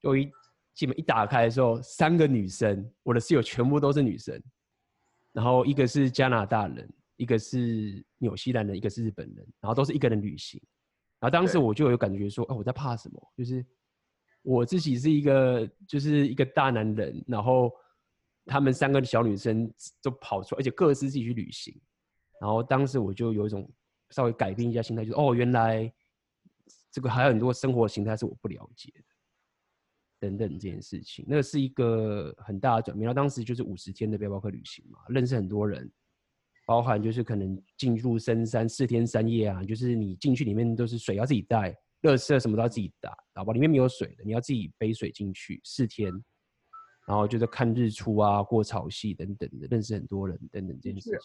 [0.00, 0.26] 就一
[0.72, 4.42] 进门一打开的时候，三个女生，我的室友全部都是女生，
[5.34, 10.58] 然后一个是加拿大人，一个是纽西兰人，一个是日本人，然后都是一个人旅行。
[11.20, 13.32] 然后当时我就有感觉说，哦，我在怕什么？
[13.36, 13.62] 就是
[14.40, 17.70] 我自己是一个，就是一个大男人，然后
[18.46, 19.70] 他们三个小女生
[20.02, 21.78] 都跑出来，而且各自自己去旅行。
[22.40, 23.70] 然后当时我就有一种。
[24.10, 25.92] 稍微改变一下心态，就是哦，原来
[26.92, 29.04] 这个还有很多生活形态是我不了解的，
[30.20, 33.04] 等等这件事情，那是一个很大的转变。
[33.04, 35.90] 然后当时就是五十天的背包客旅行嘛，认识很多人，
[36.68, 43.52] 包含就是可能进入深山四天三夜啊，就是你进去里面都是水要自己带，垃圾什么都要自己打，好吧？
[43.52, 46.12] 里面没有水的，你要自己背水进去四天，
[47.06, 51.18] 然后就是看日出啊，过潮汐等等的，认识很多人等等这件事情。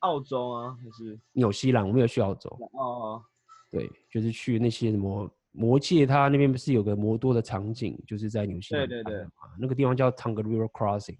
[0.00, 1.86] 澳洲啊，还是纽西兰？
[1.86, 2.50] 我没有去澳洲。
[2.72, 3.22] 哦哦，
[3.70, 8.88] 对，就是去那些什么魔界，它那边不是有个魔多的场景，就是在纽西兰。
[8.88, 9.26] 对对对，
[9.58, 11.18] 那个地方叫 Tongariro Crossing，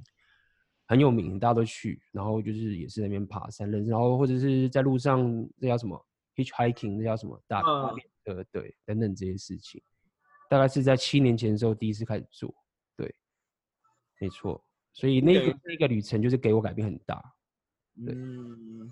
[0.86, 2.00] 很有名，大家都去。
[2.12, 6.00] 然后就是也是那边爬山认识，然后或者是在路上那叫什么
[6.34, 9.80] hitchhiking，那叫什么大大便车，对，等等这些事情，
[10.50, 12.54] 大概是在七年前的时候第一次开始做。
[14.18, 14.62] 对，没错。
[14.92, 17.22] 所以那个那个旅程就是给我改变很大。
[18.04, 18.14] 对，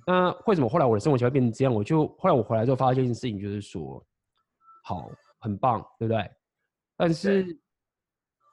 [0.06, 1.72] 那为什么后来我的生活习惯变成这样？
[1.72, 4.04] 我就后来我回来之后发现一件事情，就是说，
[4.82, 6.28] 好，很棒，对不对？
[6.96, 7.56] 但是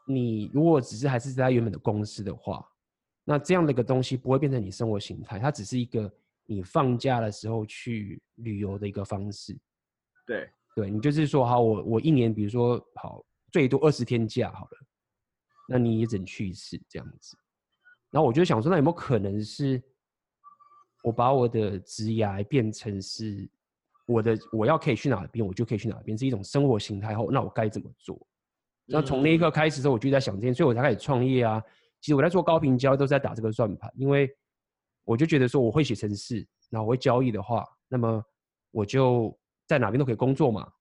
[0.07, 2.63] 你如果只是还是在原本的公司的话，
[3.23, 6.12] 那这样的一个东西不会变成你生活形态，它只是一个
[6.45, 9.57] 你放假的时候去旅游的一个方式。
[10.25, 14.77] 对，对你就是说，好，我我一年比如说好最多二十天假好了，
[15.67, 17.38] 那你也只能去一次这样子。
[18.12, 19.82] 然后我就想说，那有没有可能是？
[21.04, 23.45] 我把我的职涯变成是
[24.06, 28.26] 我的，我要可以去哪边，我就可以去哪边，是一种生活形态后，那我该怎么做？
[28.86, 31.62] 那从那一刻开始之后，我就在想这件事，所以我才开始创业啊。
[31.99, 34.34] 其实我在做高频交易，都是在打这个算盘，因为
[35.04, 38.23] 我就觉得说我会写程式，然后我会交易的话，那么
[38.71, 40.71] 我就在哪边都可以工作嘛。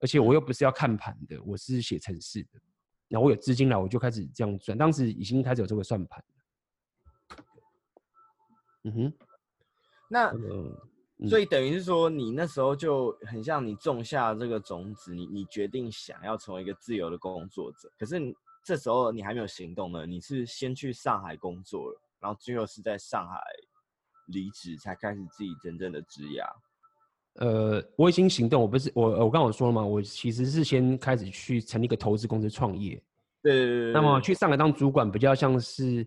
[0.00, 2.60] 而且我又不是要看盘的，我是写程式的，
[3.08, 4.76] 然后我有资金了，我就开始这样算。
[4.76, 6.24] 当时已经开始有这个算盘。
[8.84, 9.12] 嗯哼。
[10.08, 10.32] 那，
[11.28, 17.90] 所以等于是说，你那时候就很像你种下这个种子，你你决定想要成为一个自由的工作者。
[17.98, 23.40] 可是这时候你还没有行动呢，你是先去上海工作了，然后最后是在上海
[24.26, 26.44] 离职，才开始自己真正的职涯。
[27.36, 33.00] 呃，我已经行动，我不是我我刚刚有说了嘛，我其实是先开始去成立一个投资公司创业。
[33.42, 33.92] 对，对，对，对。
[33.92, 36.06] 那么去上海当主管，比较像是，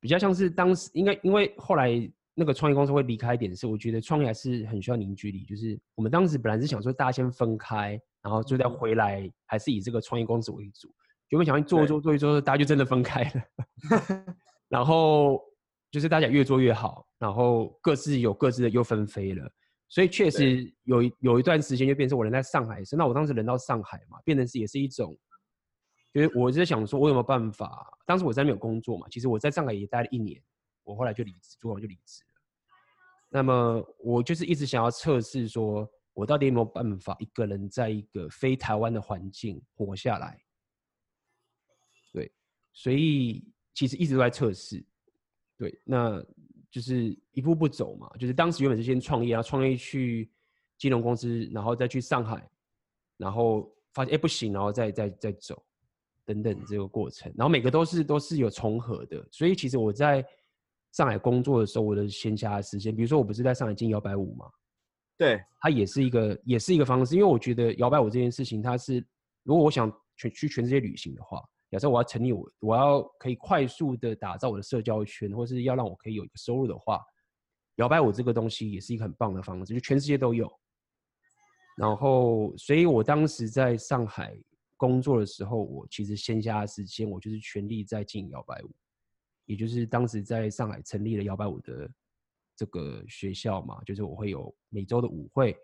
[0.00, 5.44] 比较像是当时应该，因为后来那个创业公司会离开一点，是我觉得创业还是很需要凝聚力。
[5.44, 10.88] 就是我们当时本来是想说大家先分开，然后就再回来，嗯、还是以这个创业公司为主。
[11.28, 13.42] 就没想到做一做做一做，大家就真的分开了。
[14.68, 15.40] 然后
[15.90, 19.50] 就是大家越做越好，然后各自有各自的又分飞了。
[19.88, 25.16] 所以确实有一有一段时间就变成我人在上海，是那我当时人到上海嘛，变成是也是一种，
[26.12, 27.86] 就是我是在想说，我有没有办法？
[28.04, 30.42] 当时我在那边有工作嘛，其实我在上海也待了一年，
[30.82, 32.30] 我后来就离职，主管就离职了。
[33.28, 40.36] 那么我就是一直想要测试，说我到底有没有办法一个人在一个非台湾的环境活下来？
[42.12, 42.32] 对，
[42.72, 44.84] 所以其实一直都在测试。
[45.56, 46.20] 对，那。
[46.70, 50.30] 就是一步步走嘛，就是当时原本是先创业啊，创业去
[50.76, 52.46] 金融公司，然后再去上海，
[53.16, 55.62] 然后发现哎不行，然后再再再走，
[56.24, 60.22] 等等这个过程，然后每个都是都是有重合的，所以其实我在
[60.92, 64.50] 上海工作的时候，我的闲暇时间，比如说我不是在上海进摇摆舞嘛，
[65.16, 69.02] 对，它也是一个也是一个方式，因为我觉得摇摆舞这件事情，它是
[69.44, 71.42] 如果我想全去全世界旅行的话。
[71.70, 77.00] 假设我要成立我，我要可以快速的打造我的社交圈，或是要让我可以有一个收入的话，
[77.76, 80.50] 摇摆舞这个东西也是一个很棒的方式，就全世界都有。
[81.76, 84.34] 然后，所以我当时在上海
[84.76, 88.70] 工作的时候，我其实闲暇时间我就是全力在经营摇摆舞，
[89.44, 91.90] 也就是当时在上海成立了摇摆舞的
[92.56, 95.54] 这个学校嘛，就是我会有每周的舞会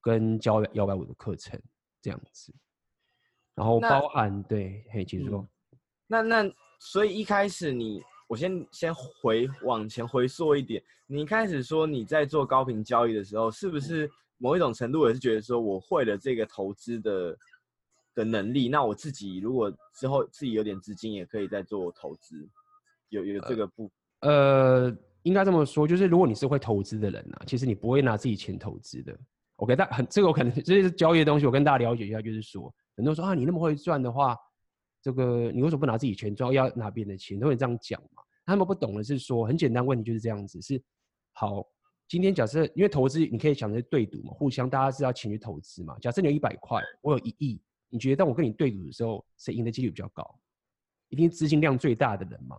[0.00, 1.60] 跟教摇摆舞的课程
[2.00, 2.54] 这样子。
[3.56, 5.40] 然后包含那对，嘿，继续说。
[5.40, 17.38] 嗯、那那所以一开始你，我先先回往前回溯一点，你一开始说你在做高频交易的时候，是不是某一种程度也是觉得说我会了这个投资的
[18.14, 18.68] 的能力？
[18.68, 22.46] 那我自己如果之后自己有点资金，也可以再做投资，
[23.08, 23.90] 有有这个不？
[24.20, 29.18] 呃，应该这么说，就是如果你是会投资的人啊，其实你不会拿自己钱投资的。
[29.56, 32.70] OK，但很这个我可能这些是交易的东西，我跟大家了解一下，就是说。
[32.96, 34.36] 很多人说啊，你那么会赚的话，
[35.02, 37.38] 这个你为什么不拿自己钱赚，要拿别人的钱？
[37.38, 38.22] 都会这样讲嘛。
[38.44, 40.60] 他们不懂的是说，很简单，问题就是这样子。
[40.62, 40.82] 是
[41.32, 41.66] 好，
[42.08, 45.98] 今天假设因为投资，你可以想着对赌嘛，互相大家是要钱去投资嘛。
[46.00, 50.38] 假设你有一百块，我有一亿，你觉得当我跟你对赌的时候，谁赢的几率比较高？
[51.08, 52.56] 一定资金量最大的人嘛。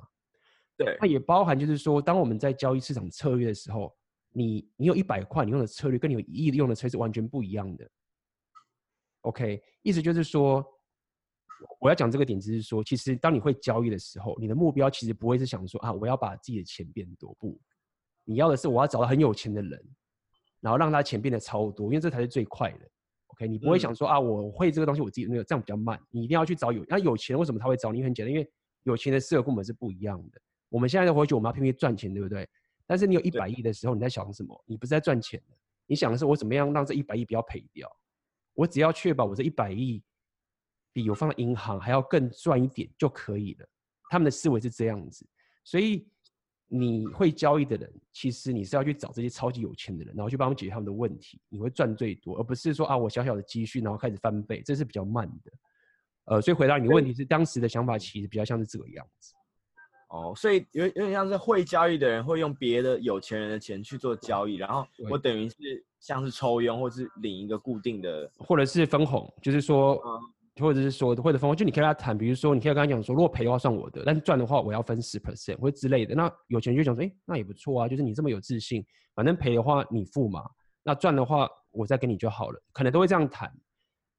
[0.78, 3.95] 对，那也包含就是说，当我们在交易市场策略的时候，
[4.32, 7.89] 你你有一百块，你用的策略跟你有一亿用的策略是完全不一样的。
[9.28, 10.66] OK，意思就是说，
[11.82, 17.60] 我要讲这个点，就是说，其实当你会交易的时候，你的目标其实不会是想说啊，我要把自己的钱变多，不，
[18.24, 19.86] 你要的是我要找到很有钱的人，
[20.62, 22.90] 然后让他钱变得超多，因为这才是最快的。
[23.28, 28.02] OK，你不会想说啊，我会这个东西，我自己那个这样比较慢，你一定要去找有，那有钱为什么他会找你？
[28.02, 28.50] 很简单，因为
[28.84, 30.40] 有钱的适合跟我们是不一样的。
[30.70, 32.48] 我们现在的回去，我们要拼命赚钱，对不对？
[32.86, 34.63] 但是你有一百亿的时候，你在想什么？
[34.66, 37.90] 你不是在赚钱的，你想的是我怎么样让这一百亿不要赔掉。
[38.58, 40.02] 我只要确保我这一百亿
[40.91, 43.70] 比我放在银行还要更赚一点就可以了。
[44.10, 45.24] 他们的思维是这样子，
[45.63, 46.10] 所以
[46.65, 55.52] 你会交易的人，其实你是要去找这些超级有钱的人，然后去帮他们解决他们的问题，你会赚最多，而不是说啊，我小小的积蓄然后开始翻倍，这是比较慢的。
[56.26, 59.34] 呃，所以回答你的问题是，当时的想法其实比较像是这个样子。
[60.10, 70.22] 哦，所以有有点像是会交易的人会用别的有钱人的钱去做交易，然后我等于是像是抽佣，或是领一个固定的，或者是分红，就是说，嗯、
[70.62, 76.15] 或者是说或者分红，就你可以跟他谈，比如说你可以跟他讲说，如果赔的话算我的，但是赚的话我要分十 percent 或者之类的。
[76.15, 80.41] 那有钱人就想说，哎，那也不错啊，就是你这么有自信，反正赔的话你付嘛，
[80.84, 83.52] 那赚的话我再给你就好了，可能都会这样谈。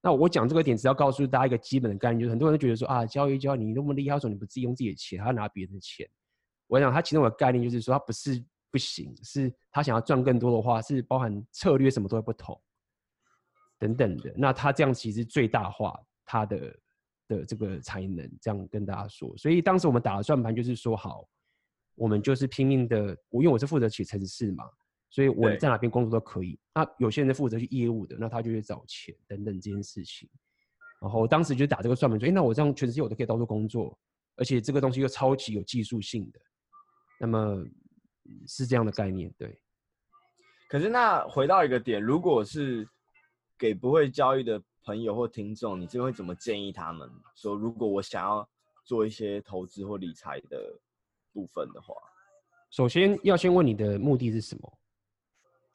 [0.09, 6.09] 那我讲这个点，只要告诉大家一个基本的概念，就是很多人都觉得说啊，交易交易你那么厉害，为什么你不自己用自己的钱，还要拿别人的钱？
[6.67, 12.59] 我想他其中的概念就是说，他不是不行，是他想要赚更多的话，是包含策略什么都会不同，
[13.79, 14.33] 等等的。
[14.35, 16.77] 那他这样其实最大化他的
[17.29, 19.31] 的这个才能，这样跟大家说。
[19.37, 21.29] 所以当时我们打的算盘就是说，好，
[21.97, 24.65] 我们就是拼命的，我因为我是负责写程式嘛。
[25.11, 26.59] 所以我在哪边工作都可以。
[26.75, 30.29] 那有些人负责去业务的，那他就去找钱等等这件事情。
[31.01, 33.97] 然后当时就打这个算盘说，哎，那我这样全世界我都可以到处工作，
[34.37, 36.41] 而且这个东西又超级有技术性的，
[37.21, 37.65] 那么
[38.47, 39.59] 是这样的概念，对。
[40.69, 42.87] 可是那回到一个点，如果是
[43.57, 47.11] 给不会交易的朋友或听众，你这边会怎么建议他们？
[47.35, 48.47] 说如果我想要
[48.85, 50.79] 做一些投资或理财的
[51.33, 51.95] 部分的话，
[52.71, 54.79] 首先要先问你的目的是什么？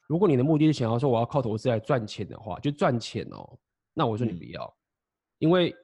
[0.06, 3.58] 如果你的目的是想要说我要靠投资来赚钱的话，就赚钱哦。
[3.92, 4.76] 那我说你不要，嗯、
[5.38, 5.76] 因为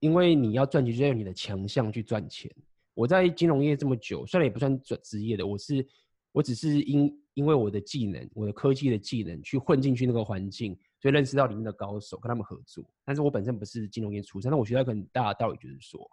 [0.00, 2.50] 因为你要赚钱就要用你的强项去赚钱。
[2.94, 5.86] 我在金融业这么久，虽然也不算转职业的，我是
[6.32, 12.84] 我只是因因为我的技能，我的科技的技能去混进去那个环境，所以认识到里面的高手，跟他们合作。
[13.04, 16.10] 但是我本身不是金融业出身，那我学到一个很大的道理就是说，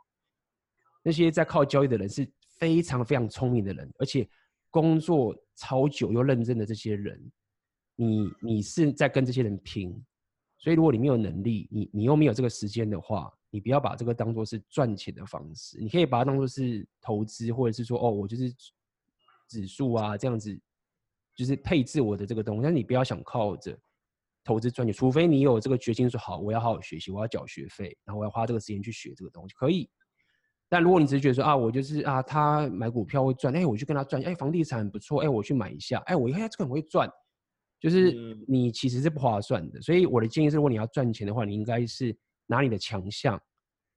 [1.02, 4.28] 那些在靠交易的人是非常非常聪明的人，而且
[4.74, 7.32] 工作超久又认真的这些人，
[7.96, 10.04] 你你是在跟这些人拼。
[10.58, 15.78] 所以，如果你没有能力，你你又没有这个时间的话，你不要把这个当做是赚钱的方式。
[15.78, 18.52] 你可以把它当做是投资，或者是说，哦，我就是
[19.48, 20.60] 指数啊这样子，
[21.36, 22.64] 就是配置我的这个东西。
[22.64, 23.78] 但是你不要想靠着
[24.44, 29.88] 投资赚钱，除非你有这个决心，说好，我要好好学习，我要缴学费，然后我要花这个时间去学这个东西，可以。
[30.74, 37.08] 但如果你只是觉得说啊，我就是啊，他买股票会赚，哎，我去跟他赚，哎，房地产很不错，哎，我去买一下，哎，我一看这个很会赚。
[37.80, 38.12] 就是
[38.48, 43.40] 你其实是不划算的，所以我的建议是，如果你要赚钱的话，你应该是拿你的强项，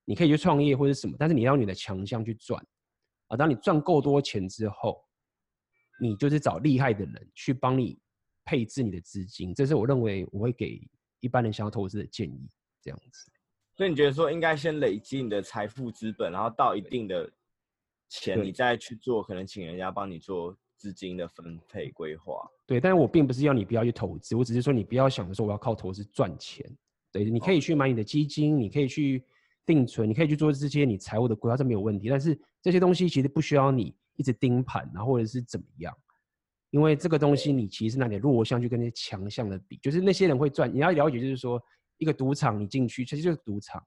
[0.05, 2.62] 你可以去创业或者什么，但是你要你的强项去赚
[3.29, 3.39] 啊。
[3.39, 5.03] 当你赚够多钱之后，
[5.99, 7.99] 你就是找厉害的人去帮你
[8.45, 10.79] 配置你的资金，这是我认为我会给
[11.21, 12.47] 一般人想要投资的建议。
[12.83, 13.33] 这样子，
[13.77, 17.31] 所以你觉得说应该先累积你的财富资本，然后到一定的
[18.09, 20.57] 钱，你再去做，可能请人家帮你做。
[20.79, 26.71] 资金的分配规划，对，但是我并不是要你不要去投资，我只是说你不要想着说我要靠投资赚钱，
[27.11, 29.25] 对，你可以去买你的基金，你可以去
[29.65, 32.11] 定存，你可以去做这些你财务的规划，这没有问题。
[32.11, 35.97] 但是这些东西其实不需要你一直盯盘，然后或者是怎么样，
[36.69, 41.61] 因为这个东西你其实是拿点弱项去跟那些强项的比，就是那些人会赚，你要了解，就是说
[41.99, 43.85] 一个赌场你进去其实就是赌场，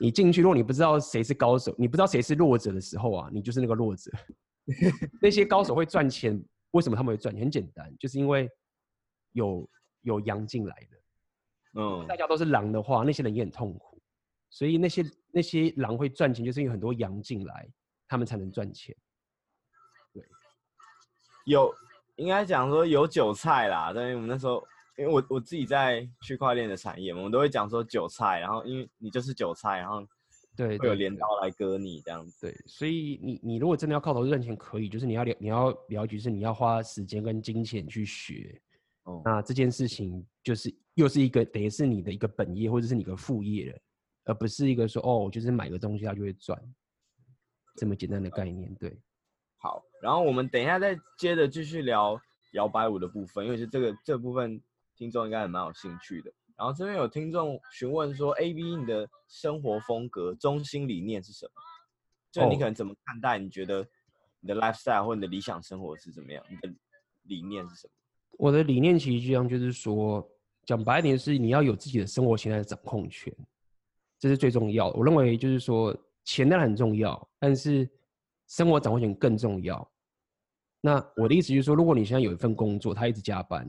[0.00, 4.10] 你进去如果你不知道谁是高手，你不知道谁是弱者的时候啊，你就是那个弱者。
[5.20, 7.44] 那些高手会赚钱，为什么他们会赚钱？
[7.44, 8.48] 很简单，就是因为
[9.32, 9.68] 有
[10.00, 11.80] 有羊进来的。
[11.80, 14.00] 嗯，大家都是狼的话，那些人也很痛苦。
[14.48, 17.68] 所以那些那些狼会赚钱，就是因为很多羊进来，
[18.08, 18.96] 他们才能赚钱。
[20.14, 20.24] 对，
[21.44, 21.74] 有
[22.16, 23.92] 应该讲说有韭菜啦。
[23.94, 24.64] 但是我们那时候，
[24.96, 30.06] 因为我我自己在区块链的产业嘛，我们都会讲说韭菜，然后因为你就是韭菜，然后。
[30.56, 32.46] 对，会有镰刀来割你这样子。
[32.46, 38.56] 对，所以你你如果真的要靠投资赚钱，可以，就是你要了你要了解，是你要花时间跟金钱去学。
[39.02, 39.20] 哦。
[39.24, 43.78] 那这件事情就是又是一个等于是你的一个本业或者是你的副业了，
[44.26, 46.56] 而不是一个说哦，我就是买个东西它就会赚，
[47.76, 48.72] 这么简单的概念。
[48.76, 48.96] 对。
[49.56, 52.16] 好，然后我们等一下再接着继续聊
[52.52, 54.62] 摇摆舞的部分，因为是这个这部分
[54.96, 56.32] 听众应该也蛮有兴趣的。
[56.56, 61.52] 然后这边有听众询问说：“A B，你的生活风格、中心理念是什么？
[62.30, 63.38] 就你可能怎么看待？
[63.38, 63.84] 你觉得
[64.40, 66.44] 你的 lifestyle 或你的理想生活是怎么样？
[66.48, 66.72] 你的
[67.22, 67.92] 理念是什么？”
[68.38, 70.24] 我的理念其实就像就是说，
[70.64, 73.32] 讲白一点是你要有自己的生活形态的掌控权，
[74.18, 74.96] 这是最重要的。
[74.96, 77.88] 我认为就是说，钱当然很重要，但是
[78.46, 79.88] 生活掌控权更重要。
[80.80, 83.68] 那我的意思就是说，如果你现在有一份工作，他一直加班。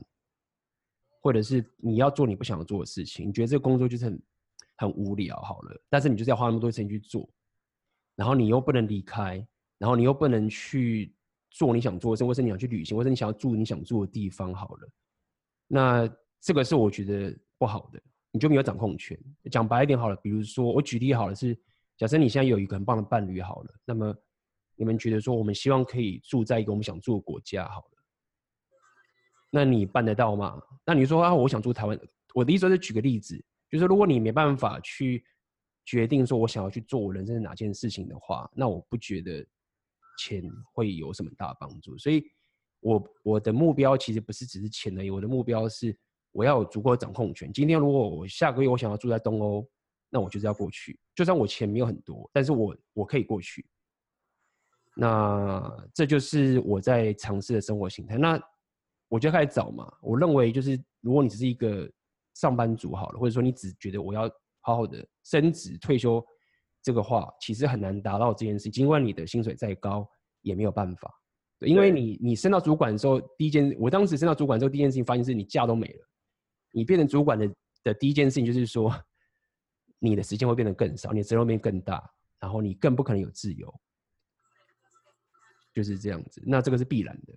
[1.26, 4.22] 或者是你要做你不想做的事情，你觉得这个工作就是很
[4.76, 7.28] 很无聊，好了，但是你就是要花那么多时间去做，
[8.14, 9.44] 然后你又不能离开，
[9.76, 11.12] 然后你又不能去
[11.50, 14.88] 做你想做的事，或是你想去旅行，或者你想要住你想住的地方，好了，
[15.66, 16.08] 那
[16.40, 19.18] 这个是我觉得不好的，你就没有掌控权。
[19.50, 21.58] 讲白一点好了，比如说我举例好了是，
[21.96, 24.14] 假设你现在有一个很棒的伴侣，好了，那么
[24.76, 27.95] 你们觉得说我们希望可以住在一个我们想住的国家，好了。
[29.56, 30.60] 那你办得到吗？
[30.84, 31.98] 那你说啊，我想住台湾。
[32.34, 35.24] 我的意思是举个例子，就是如果你没办法去
[35.86, 39.42] 决定说我想要去做我人生的哪件事情的话，那我不觉得
[40.18, 40.42] 钱
[40.74, 41.96] 会有什么大帮助。
[41.96, 42.22] 所以
[42.80, 45.98] 我，我我的目标其实不是只是钱而已，我的目标是
[46.32, 47.50] 我要有足够的掌控权。
[47.50, 49.66] 今天如果我下个月我想要住在东欧，
[50.10, 53.66] 那我就是要过去，就算我钱没有很多，但是我我可以过去。
[54.94, 58.18] 那这就是我在尝试的生活形态。
[58.18, 58.38] 那
[59.08, 59.92] 我就开始找嘛。
[60.00, 61.90] 我认为就是，如果你只是一个
[62.34, 66.24] 上班族好了，或者说你只觉得我要好好的升职退休，
[66.82, 68.68] 这个话其实很难达到这件事。
[68.70, 70.08] 尽管你的薪水再高，
[70.42, 71.12] 也没有办法。
[71.58, 76.08] 对，因为你你升到主管的时候，第一件，我当时升到主管之后，第一件事情发现是你假都没了。
[76.72, 77.50] 你变成主管的
[77.82, 78.92] 的第一件事情就是说，
[79.98, 82.06] 你的时间会变得更少，你的责任会变更大，
[82.38, 83.72] 然后你更不可能有自由，
[85.72, 86.42] 就是这样子。
[86.44, 87.32] 那这个是必然的。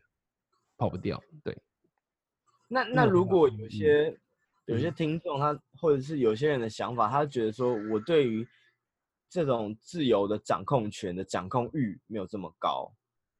[0.79, 1.55] 跑不掉，对。
[2.69, 4.17] 那那如果有些、嗯、
[4.67, 8.47] 有些听众他或者是有些人的想法，他觉得说我对于
[9.29, 12.91] 这种自由的掌控权的掌控欲没有这么高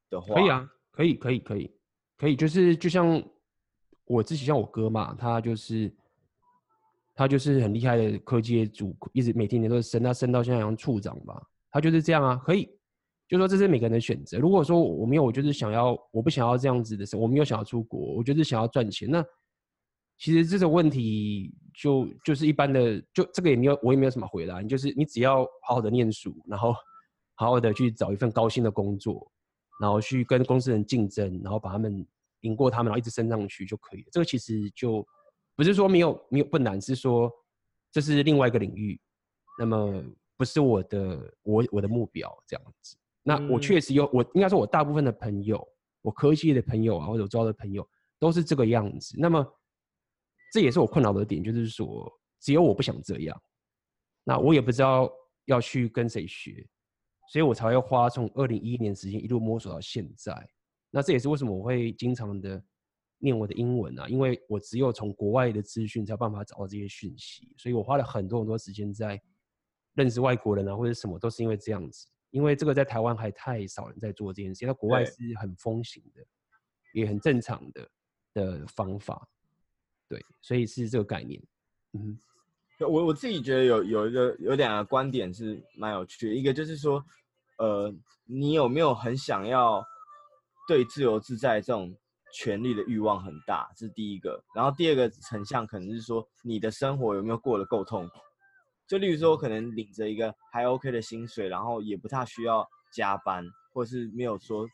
[0.09, 1.71] 的话，可以啊，可以可以可以
[2.17, 3.23] 可以，就是就像
[4.03, 5.93] 我自己像我哥嘛，他就是
[7.15, 12.69] 他就是很厉害的科技业主，一直每天年都升，他升到现在好像处长吧，他就是这样啊，可以，
[13.29, 14.37] 就说这是每个人的选择。
[14.37, 19.23] 如果说我没有，我就是想要，我不想要这样子的时候，我没有想要出国，我就是想要赚钱，那
[20.17, 26.73] 其实这种问题就就是一般的，就这个也没有，我也没有什么回答，你就是你只要好好的念书，然后
[27.35, 29.31] 好好的去找一份高薪的工作。
[29.81, 32.05] 然后去跟公司人竞争，然后把他们
[32.41, 34.09] 赢过他们，然后一直升上去就可以了。
[34.11, 35.07] 这个其实就
[35.55, 37.31] 不是说没有没有不难，是说
[37.89, 38.99] 这是另外一个领域，
[39.57, 40.03] 那么
[40.35, 42.97] 不是我的我我的目标这样子。
[43.23, 45.67] 那我确实有，我应该说我大部分的朋友，
[46.01, 49.15] 我科技的朋友啊，或者我招的朋友都是这个样子。
[49.19, 49.45] 那么
[50.51, 53.41] 这也是我困扰的点，就是说只有我不想这样，
[54.23, 55.11] 那我也不知道
[55.45, 56.67] 要去跟谁学。
[57.31, 60.33] 所以我才会花从二零一一年时间一路摸索到现在，
[60.89, 62.59] 那这也是为什么我会经常的
[63.19, 69.21] 念我的英文啊，因为我只有从国外的资讯才有办法找到这些讯息，所以我花了很多很多时间在
[69.93, 76.23] 认识外国人啊，或者什么都是因为这样子，因为这个在台湾还太少人在做这件事，在国外是很风行的，
[76.93, 77.89] 也很正常的
[78.33, 79.27] 的方法，
[80.07, 81.41] 对，所以是这个概念，
[81.93, 82.17] 嗯。
[82.87, 87.03] 我我自己觉得有有一个有两个观点是蛮有趣的，一个就是说，
[87.57, 89.83] 呃，你有没有很想要
[90.65, 91.93] 对自由自在这种
[92.33, 94.41] 权利的欲望很大，这是第一个。
[94.55, 98.15] 然后第二个成像可能是说，你的生活有没有过得够痛苦？
[98.89, 104.65] 就例如说，可能领着一个还 OK 的薪水，然后也不太需要加班，或是没有说，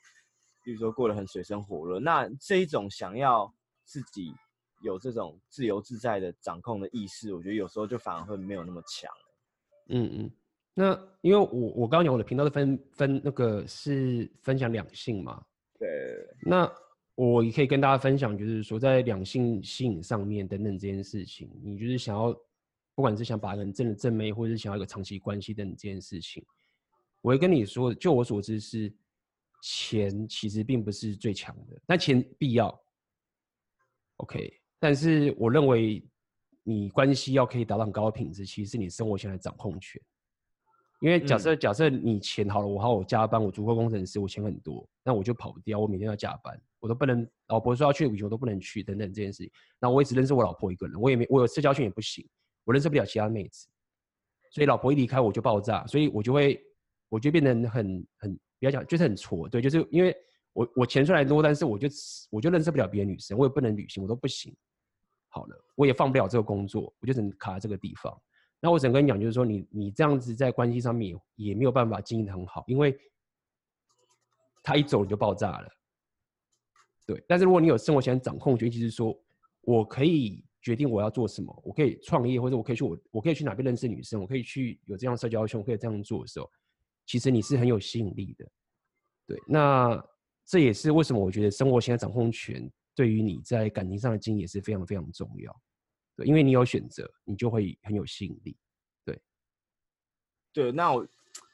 [0.63, 1.99] 例如说过得很水深火热。
[1.99, 3.53] 那这一种想要
[3.83, 4.33] 自己。
[4.81, 9.09] 有这种自由自在的掌控的意识，我觉得有时候就反而会没有那么强。
[9.87, 10.31] 嗯嗯，
[10.75, 15.41] 那因为我我刚刚讲我的频道的分分那个是分享两性嘛，
[15.79, 15.89] 对。
[16.41, 16.71] 那
[17.15, 22.37] 我也可以跟大家分享，就是说在两性吸引上面等等这件事情，你就是想要，
[22.95, 26.43] 不管是想把人正的正妹，或者是想要一个长期关系等等这件事情，
[27.21, 28.91] 我会跟你说，就我所知是
[29.61, 32.83] 钱其实并不是最强的，但钱必要。
[34.17, 34.61] OK。
[34.77, 36.05] 但是我认为，
[36.61, 39.99] 你关系要可以达到很高的品质，其实是你生活现在掌控权。
[41.01, 47.27] 因为假设、嗯、假设你钱好了，我好我加班，我足够工程师，我钱很多，那我就跑不掉，我每天要加班，我都不能。
[47.47, 49.51] 老婆说要去旅游，我都不能去，等等这件事情。
[49.79, 52.27] 那我也只认识我老婆一个人，我也没我有社交圈也不行，
[52.65, 53.67] 我认识不了其他妹子。
[54.51, 56.61] 所以老婆一离开我就爆炸，所以我就会
[57.07, 59.47] 我就变得很很不要讲，就是很挫。
[59.47, 60.15] 对，就是因为
[60.53, 61.87] 我我钱虽然多，但是我就
[62.29, 64.55] 我就认识不了别的女生，我也不能旅行，我都不行。
[65.27, 68.17] 好了，我也放不了这个工作，我就只能卡在这个地方。
[68.61, 72.97] 那我只能跟你讲，就是说你你这样子在关系上面也没有办法经营得很好，因为
[74.63, 75.69] 他一走你就爆炸了。
[77.05, 79.13] 对，但是如果你有生活权掌控权，就是说
[79.61, 86.49] 我可以决定我要做什么，我可以创业，或者我可以去我我可以去哪边认识女生，我可以去有这样社交圈，我可以这样做的时候，
[87.05, 88.49] 其实你是很有吸引力的。
[89.27, 90.03] 对，那
[90.43, 92.67] 这也是为什么我觉得生活权掌控权。
[92.95, 95.61] 对于你在感情上的经营也是非常非常重要，
[96.15, 98.57] 对，因为你有选择，你就会很有吸引力，
[99.03, 99.21] 对，
[100.53, 100.71] 对。
[100.71, 101.07] 那我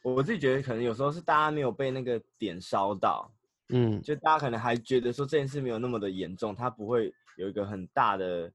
[0.03, 3.33] 我自己觉得，可能有时候是大家没有被那个点烧到，
[3.69, 8.53] 嗯，就大家可能还觉得说这件事没有那么的严重，它不会有一个很大的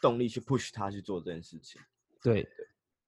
[0.00, 1.80] 动力去 push 他去做这件事情。
[2.22, 2.50] 对对，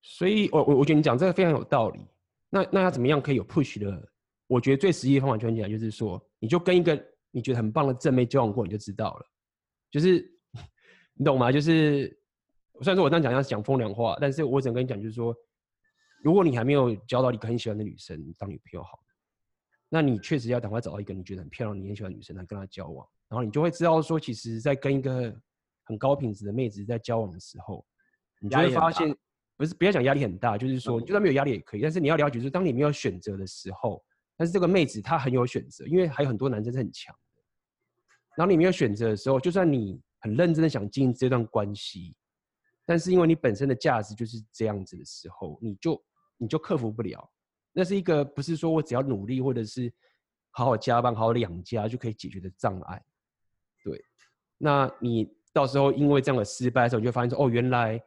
[0.02, 2.00] 所以我我我觉得你讲这个非常有道理。
[2.48, 4.08] 那那要怎么样可以有 push 的？
[4.46, 7.02] 我觉得最实际的方法，就跟你讲，就是说，你就跟一个。
[7.34, 9.26] 你觉得很棒的正妹交往过，你就知道了，
[9.90, 10.22] 就是
[11.14, 11.50] 你懂吗？
[11.50, 12.08] 就是
[12.82, 15.34] 虽然说我这样讲像讲风凉话，但是我只能跟你讲，就是说，
[16.22, 19.02] 如果你还没有交到一个很喜欢的女生当女朋友好，
[19.88, 25.34] 那你确实要赶快找到一个你觉得很漂亮、你很喜欢的女生来跟她交往，然后你就会知道说，其实，在跟一个
[25.84, 27.84] 很高品质的妹子在交往的时候，
[28.40, 29.14] 你就会发现，
[29.56, 34.02] 不是不要讲压力很大，就是说，就算没有压力也可以，但是你要了解，就是当你没有选择的时候。
[34.34, 37.42] 但是这个妹子她很有选择，因为还有很多男生是很强的。
[38.34, 42.16] 然后你没有选择的时候，就算你很认真的想经营这段关系，
[42.86, 46.04] 但是因为你本身的价值就是这样子的时候，你就
[46.38, 47.30] 你就克服不了。
[47.72, 49.92] 那是一个不是说我只要努力或者是
[50.50, 53.00] 好好加班、好好养家就可以解决的障碍。
[53.84, 54.02] 对，
[54.56, 58.02] 那你到时候因为这样的失败的时候，你就发现说，哦，原来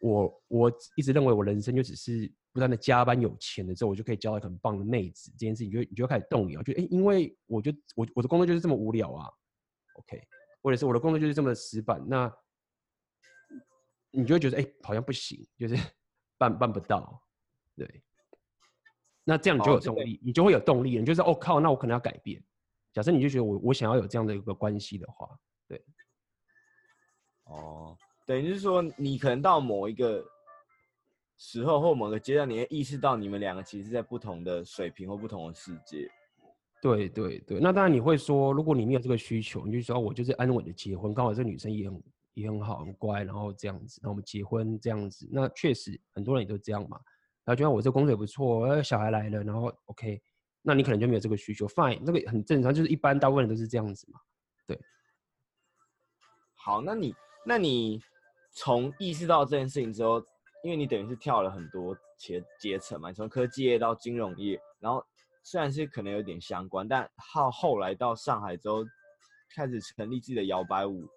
[0.00, 2.32] 我我一直认为我人生就只是。
[2.52, 5.30] 不断的加班有钱的时候，我就可以交到很棒的妹子。
[5.32, 9.28] 这件事情，你就你就开始动摇，就哎、欸，因为我就我我的工作就是这么无聊啊
[9.96, 10.26] ，OK，
[10.62, 12.34] 或者是我的工作就是这么的死板，那
[14.10, 15.76] 你就会觉得哎、欸，好像不行，就是
[16.38, 17.22] 办办不到，
[17.76, 18.02] 对。
[19.22, 22.42] 那这样你就有动力，你就会有动力，你就是哦靠，那我可能要改变。
[22.90, 25.36] 假设你就觉得我我想要有这样的一个关系的话，对。
[27.46, 30.24] 哦，等于是说你可能到某一个
[31.36, 36.10] 时候或某个阶段，你会意识到你们两个其实在不同的水平或不同的世界。
[36.82, 42.02] 对对对，那当然你会说，如果你没有这个需求，你就说我就是安稳的结婚，刚好这个女生也很
[42.34, 47.00] 也很好，很乖，然后这样子，那我们结婚这样子，那确实很多人也都这样嘛。
[47.44, 50.20] 然后就像我这工作也不错，小孩来了，然后 OK，
[50.62, 54.20] 那你可能就没有这个需求，Fine，那个很正常，就是一般大部分人都是这样子嘛。
[54.66, 54.78] 对。
[56.54, 57.14] 好，那你
[57.46, 58.02] 那你
[58.50, 60.20] 从意识到这件事情之后，
[60.64, 65.02] 因为你等于是跳了很多阶阶层嘛，你从科技业到金融业，然后。
[65.48, 68.84] 虽然是可能有点相关，但后后来到上海之后，
[69.54, 71.08] 开始成立自己的摇摆舞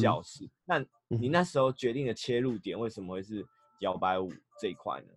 [0.00, 0.48] 教室。
[0.64, 3.44] 那、嗯、你那时候决定的切入点为什么会是
[3.80, 4.30] 摇摆舞
[4.60, 5.08] 这一块呢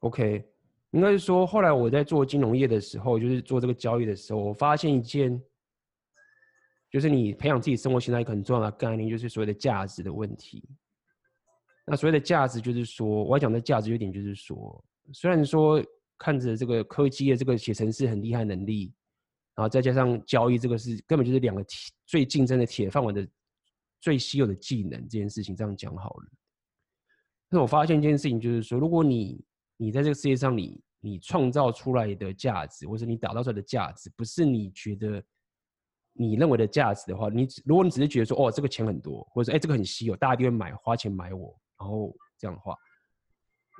[0.00, 0.44] ？OK，
[0.90, 5.40] 应该是说后来我在做金融业的时候，就是做这个交易的时候，我发现一件，
[6.92, 10.62] 就是你培养自己生活形态一个很重要的概念，就是所谓的价值的问题。
[11.84, 15.84] 那所谓的价值，就是说我要讲的价值有点，就是说，虽然说。
[16.18, 18.94] 看着这个科技的这个写程式很厉害能力，
[19.56, 23.26] 然后再加上交易这个是根本就是两个铁最竞争的铁饭碗的
[24.00, 26.26] 最稀有的技能，这件事情这样讲好了。
[27.48, 29.44] 那我发现一件事情就是说，如果你
[29.76, 35.20] 你在这个世界上你你创造出来的价值，或者你打造出来的价值，不是你觉得
[36.12, 42.76] 你认为的价值的话，你如果你只是觉得说哦这个钱很多，或者说哎这个很稀有，大家一定会买花钱买我，然后这样的话，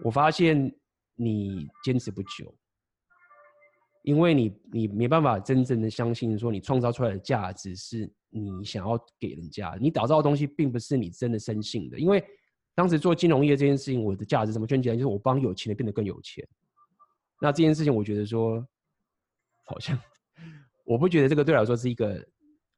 [0.05, 0.75] 我发现。
[1.15, 2.53] 你坚持不久，
[4.03, 11.99] 因为你你没办法真正的相信说你创造出来的价值是你想要给人家，你打造的东西并不是你真的深信的。
[11.99, 12.25] 因为
[12.75, 16.45] 当时做金融业这件事情，我的价值怎么圈起来，就是我帮有钱的变得更有钱。
[17.39, 18.67] 那这件事情，我觉得说
[19.67, 19.97] 好像
[20.85, 22.25] 我不觉得这个对我来说是一个，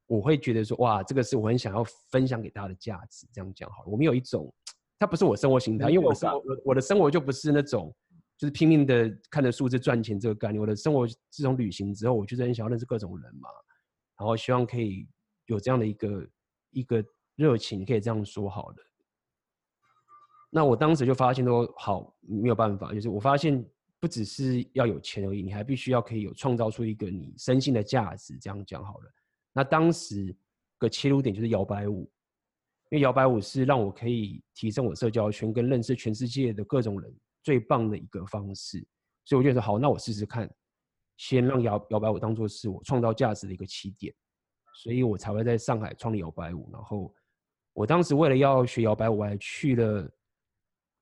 [0.06, 3.26] 我会觉得说哇，这个是我很想要分享给大家的价值。
[3.32, 4.52] 这样讲好了，我们有一种，
[4.98, 7.94] 它不是我生活形态，因为我生活我我的生活就不是那种。
[8.36, 10.60] 就是拼命的看着数字赚钱这个概念。
[10.60, 13.48] 我的生活自从旅行之后，我就是很想要认识各种人嘛，
[14.18, 15.06] 然后希望可以
[15.46, 16.28] 有这样的一个
[16.70, 17.02] 一个
[17.36, 18.76] 热情，可以这样说好了。
[20.50, 23.64] 那我当时就发现说，好，没有办法，就是我发现
[24.04, 28.36] 不只是要有钱而已，你还必须要可以有创造出一个你深信的价值。
[28.38, 29.10] 这样讲好了。
[29.50, 30.36] 那当时
[30.76, 32.02] 个切入点就是摇摆舞，
[32.90, 37.10] 因为摇摆舞是让我可以提升我社交圈跟认识全世界的各种人。
[37.42, 38.86] 最棒的一个方式，
[39.24, 40.50] 所以我就说好，那我试试看，
[41.16, 44.14] 先让摇摇摆舞当做是我创造价值的一个起点，
[44.82, 46.68] 所以我才会在上海创立摇摆舞。
[46.70, 47.14] 然后
[47.72, 50.10] 我当时为了要学摇摆舞，我还去了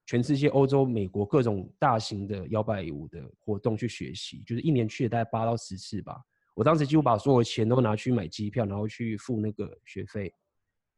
[0.05, 6.20] 全世界、欧洲、美国各种大型的摇摆舞的活动去学习，就是一年去了大概八到十次吧。
[6.55, 10.32] 我当时几乎把所有钱都拿去买机票，然后去付那个学费。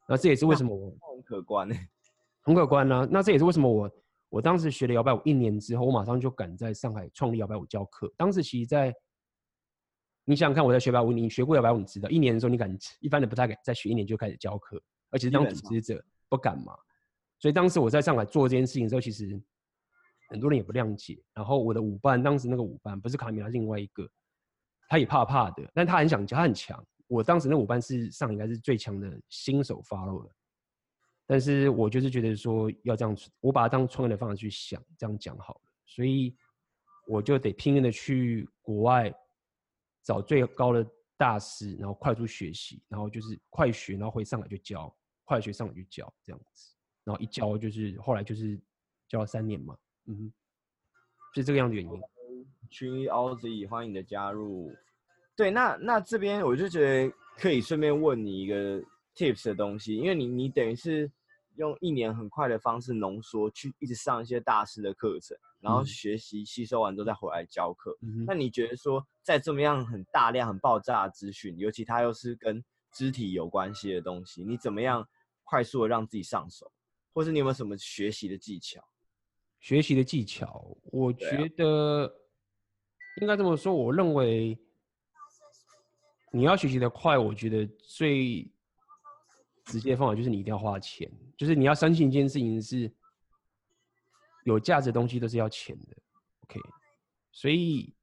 [0.08, 1.74] 那这也是为什么我很可观呢？
[2.42, 3.06] 很可观呢。
[3.10, 3.90] 那这也是为什么我。
[4.30, 8.12] 我当时学了摇摆舞一年之后，我马上就赶在上海创立摇摆舞教课。
[8.16, 8.92] 当时其实在，
[10.24, 16.74] 你想想看，我在学摇摆舞，你学过摇摆舞，你知道，一年的时候你敢，一般的不太敢再学一年就开始教课，而且是当组织者不敢嘛。
[17.44, 19.38] 所以当时我在上海做这件事情的时候，其实
[20.30, 21.22] 很多人也不谅解。
[21.34, 24.08] 然后我的舞伴，当时那个舞伴不是卡米拉，是另外一个，
[24.88, 26.82] 他也怕怕的，但他很想教，他很强。
[27.06, 30.30] 我当时那舞伴是上应该是最强的新手 follow 的。
[31.26, 36.34] 但是我就是觉得说要这样，我把它当创业的方式去想，这样讲好了，所以
[37.06, 39.14] 我就得拼命的去国外
[40.02, 40.82] 找最高的
[41.18, 44.90] 大师，然后快速学习，然后就是快学，然后回上海就教，
[45.24, 46.73] 快学上海就教这样子，
[47.04, 48.58] 然后一教就是后来就是
[49.08, 49.76] 教了三年嘛，
[50.06, 50.32] 嗯哼，
[51.34, 51.90] 是这个样的原因。
[52.70, 54.74] 群益 Aussie 欢迎你的加入。
[55.36, 58.82] 对，那那这边我就觉得可以顺便问你一个。
[59.16, 61.08] tips 的东西，因为你你等于是
[61.54, 67.96] 用一年很快的方式浓缩，去一直上一些大师的课程，然后学习吸收完之后再回来教课。
[68.00, 75.08] 嗯、那你觉得说，在这么样很大量、很爆炸的资讯，尤其它又是跟肢体有关系的东西，你怎么样
[75.44, 76.72] 快速的让自己上手？
[77.14, 78.86] 或是你有没有什么学习的技巧？
[79.60, 82.14] 学习的技巧，我觉得
[83.22, 83.72] 应该这么说。
[83.72, 84.58] 我认为
[86.30, 88.46] 你要学习的快，我觉得最
[89.64, 92.92] 直接的方法就是你一定要花钱，就是你要相信一件事情是
[94.44, 95.96] 有价值的东西都是要钱的
[96.42, 96.60] ，OK？
[97.32, 97.94] 所以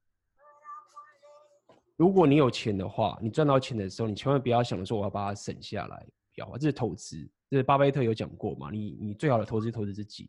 [1.96, 7.30] 如果你有钱的话，你赚到钱的时候，你千万不要想着说我要把它省下来，不要，这是投资。
[7.52, 8.72] 这是巴菲特有讲过嘛？
[8.72, 10.28] 你你最好的投资投资自己。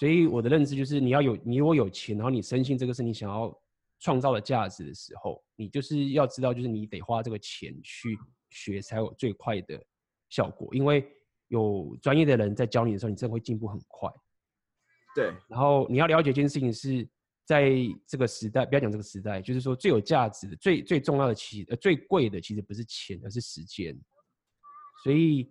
[0.00, 3.56] 所以我的认知就是，你要有你如果有钱，然后你深信这个是你想要
[4.00, 8.18] 创造的价值的时候，你就是要知道，就是你得花这个钱去
[8.50, 9.80] 学，才有最快的。
[10.28, 11.08] 效果，因为
[11.46, 14.10] 有专业的人在教你的时候，你真的会进步很快。
[15.14, 17.08] 对，然后你要了解一件事情是，
[17.44, 17.70] 在
[18.08, 23.96] 这个时代，不要讲这个时代，就是说最有价值的、最最重要的其呃最贵的，其实不是钱，而是时间。
[25.04, 25.48] 所以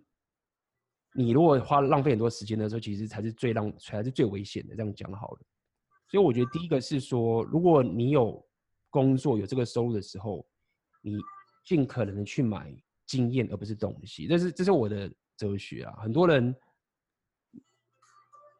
[1.16, 4.76] 你如果花浪费很多时间的时候，其实才是最浪才是最危险的。
[4.76, 5.40] 这样讲好了。
[6.08, 8.44] 所以我觉得第一个是说，如果你有
[8.90, 10.46] 工作有这个收入的时候，
[11.00, 11.18] 你
[11.64, 12.72] 尽可能的去买
[13.06, 14.26] 经验，而不是东西。
[14.26, 15.94] 这是这是我的哲学啊。
[15.98, 16.54] 很多人。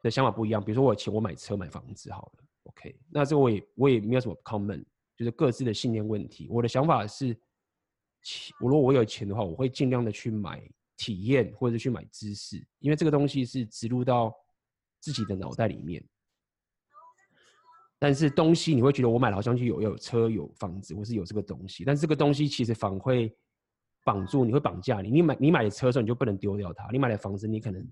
[0.03, 4.85] 的想法不一样，比如说我有钱，我买车买房子好了，OK，那这个我也我也没有什么 common，
[5.15, 6.47] 就是各自的信念问题。
[6.51, 7.35] 我的想法是，
[8.61, 10.61] 我如果我有钱的话，我会尽量的去买
[10.97, 14.33] 体验或者去买知识，因为这个东西是植入到
[14.99, 16.03] 自己的脑袋里面。
[17.99, 23.33] 但是东西你会觉得我买了好像就有有车有房子，或是有这个东西，但是这个东西其实反会
[24.03, 25.09] 绑住你，会绑架你。
[25.09, 27.87] 你买你买的车的时候，你就不能丢掉它；你买的房子，你可能。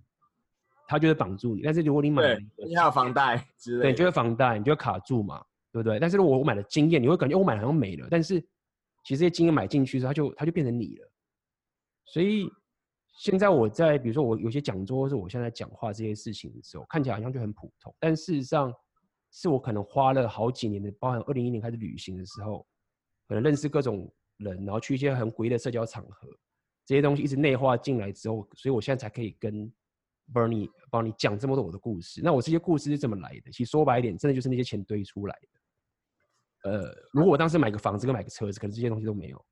[0.88, 5.99] 它就会绑住你，但是如果你买了，你还有房贷之类的，对，就会房贷，你就会卡住嘛，对不对？
[5.99, 8.39] 但是如果我买了经验，你会感觉我买了好像没了，但是
[9.03, 11.12] 其实这些经验买进去之后，它就它就变成你了。
[12.06, 12.47] 所以
[13.18, 18.74] 现在我在比如说我有些讲座，或是我现在讲话这些事情的时候，看起来好像就很普通，但事实上
[19.32, 22.66] 是我可能花了好几年的，包含二零一零年开始旅行的时候，
[23.28, 26.28] 可能认识各种人，然后去一些很诡异的社交场合，
[26.86, 29.72] 这些东西一直内化进来之后，所以我现在才可以跟。
[30.34, 33.51] Bernie 帮你讲这么多我的故事，那我这些故事是怎么来的？
[33.51, 35.39] 其实说白一点，真的就是那些钱堆出来
[36.63, 36.72] 的。
[36.72, 39.45] 呃，如果我当时买个房子跟买个车子，可能这些东西都没有。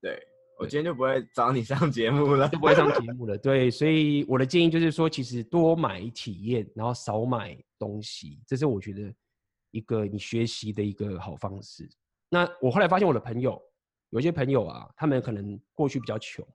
[0.00, 0.20] 对，
[0.58, 3.38] 我今天就不会找你上节目了，就不会上节目了。
[3.38, 9.14] 对，所以我的建议就是说，其实多买体验，然后少买东西，这是我觉得
[9.70, 11.88] 一个你学习的一个好方式。
[12.28, 13.60] 那我后来发现，我的朋友
[14.10, 16.46] 有一些朋友啊，他们可能过去比较穷，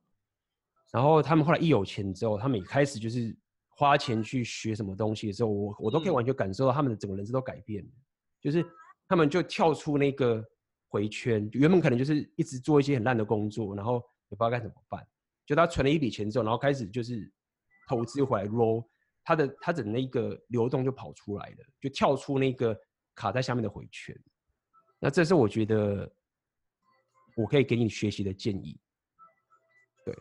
[0.92, 3.36] 然后他们后来一有钱之后，他们也开始就是。
[3.76, 7.90] 花钱去学什么东西的时候，我我都可以完全感受到他们的整个人生都改变了，
[8.40, 8.64] 就是
[9.08, 10.46] 他们就跳出那个
[10.94, 13.96] 回圈，原本可能就是一直做一些很烂的工作，然后
[14.30, 15.04] 也不知道该怎么办。
[15.44, 17.34] 就他存了一笔钱之后，然后开始就是
[17.90, 18.86] 投资回来 roll，
[19.24, 22.80] 他的他整个那个流动就跑出来了，就跳出那个
[23.16, 24.16] 卡在下面的回圈。
[25.00, 26.08] 那这是我觉得
[27.36, 28.80] 我可以给你学习的建议。
[30.06, 30.16] 对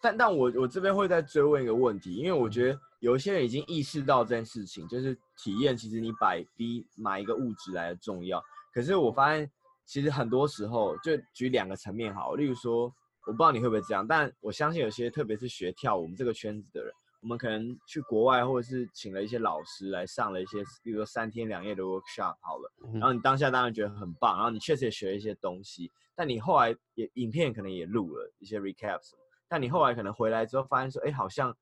[0.00, 8.42] 但但我我这边会再追问一个问题，因为我觉得有一些人已经意识到这件事情，就是体验其实你摆比买一个物质来的重要。
[8.76, 9.50] 可是我发现，
[9.86, 12.94] 其实很多时候就举两个层面好，例如说，
[13.26, 29.22] 我不知道你会不会这样，但我相信有些特别是学跳舞我们这个圈子的人，我们可能去国外或者是请了一些老师来上了一些，比如说三天两夜的 workshop 好了，然后你当下当然觉得很棒，然后你确实也学了一些东西，但你后来也影片可能也录了一些 recap 什么。
[29.48, 31.56] 但你后来可能回来之后，发现说，哎，好像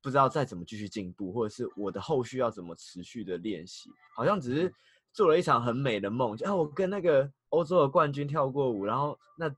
[0.00, 4.72] 不知道再怎么继续进步，或者是我的后续要怎么持续的练习，好像只是
[5.16, 9.50] 做了一场很美的梦，就啊，我跟那个欧洲的冠军跳过舞，然后那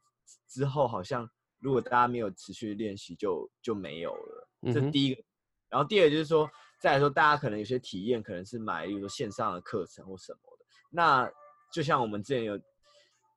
[0.49, 1.29] 之后好像
[1.59, 4.49] 如果大家没有持续练习，就就没有了。
[4.73, 5.23] 这第一个，
[5.69, 6.49] 然后第二个就是说，
[6.81, 10.65] 再来说，大家可能有些体验可能是买，比如说线上的课程或什么的。
[10.91, 11.29] 那
[11.73, 12.61] 就像我们之前有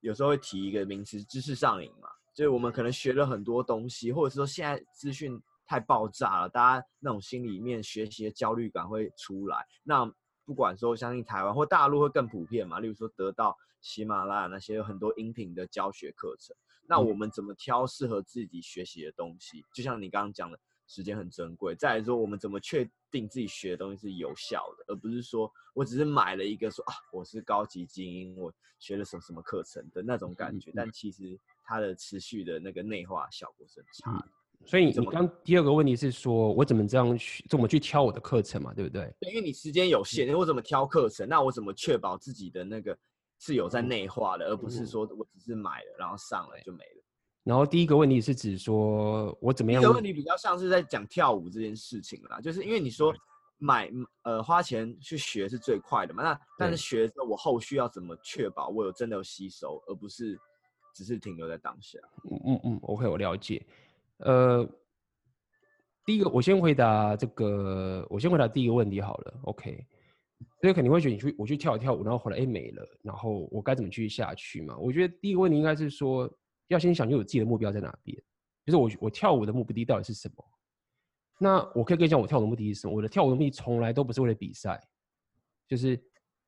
[0.02, 2.08] 有时候会提一个名词，知识上瘾嘛。
[2.36, 9.66] 就是我们可能学了很多东西，或者是说现在资讯太爆炸了，大家那种心里面学习的焦虑感会出来。
[9.84, 10.06] 那
[10.52, 16.54] 不管说相信台湾或大陆会更普遍嘛，例如说得到喜马拉雅那些有很多音频的教学课程。
[16.90, 19.66] 那我们怎么挑适合自己学习的东西？
[19.74, 21.74] 就像你刚刚讲的，时间很珍贵。
[21.74, 31.40] 再来说，我们怎么确定自己学的东西是有效的，而不是说我只是买了一个说啊，我是高级精英，我学了什么什么课程的那种感觉，但其实。
[31.64, 34.30] 它的持续的那个内化效果是很差的，嗯，
[34.66, 39.14] 所以你刚第二个问题是说，我怎么这样去怎么去挑我的课程嘛，对不对？
[39.20, 41.28] 对，因为你时间有限，我怎么挑课程？
[41.28, 42.98] 那我怎么确保自己的那个
[43.40, 47.04] 是有在内化的，嗯，而不是说我只是买了然后上了就没了。
[47.44, 49.82] 然后第一个问题是指说我怎么样？
[49.82, 53.14] 这个问题比较像是在讲跳舞这件事情啦，就是因为你说
[53.58, 53.92] 买
[54.24, 60.40] 呃花钱去学是最快的嘛，那但是学之后我后续要怎么确保我有真的有吸收，而不是。
[60.94, 61.98] 只是停留在当下。
[62.30, 63.66] 嗯嗯嗯，OK，我了解。
[64.24, 64.68] 呃，
[66.06, 69.40] 第一个，我先回答这个，我先回答第一个问题好了。
[69.44, 69.86] OK，
[70.62, 74.78] 所以肯定会觉得你去我去跳一跳舞，然后后来哎没了，然后我该怎么继续下去嘛？
[74.78, 76.30] 我觉得第一个问题应该是说，
[76.68, 78.16] 要先想清楚自己的目标在哪边，
[78.66, 80.46] 就是我我跳舞的目的到底是什么？
[81.40, 82.94] 那我可以跟你讲，我跳舞的目的是什么？
[82.94, 84.80] 我的跳舞的目的从来都不是为了比赛，
[85.68, 86.00] 就是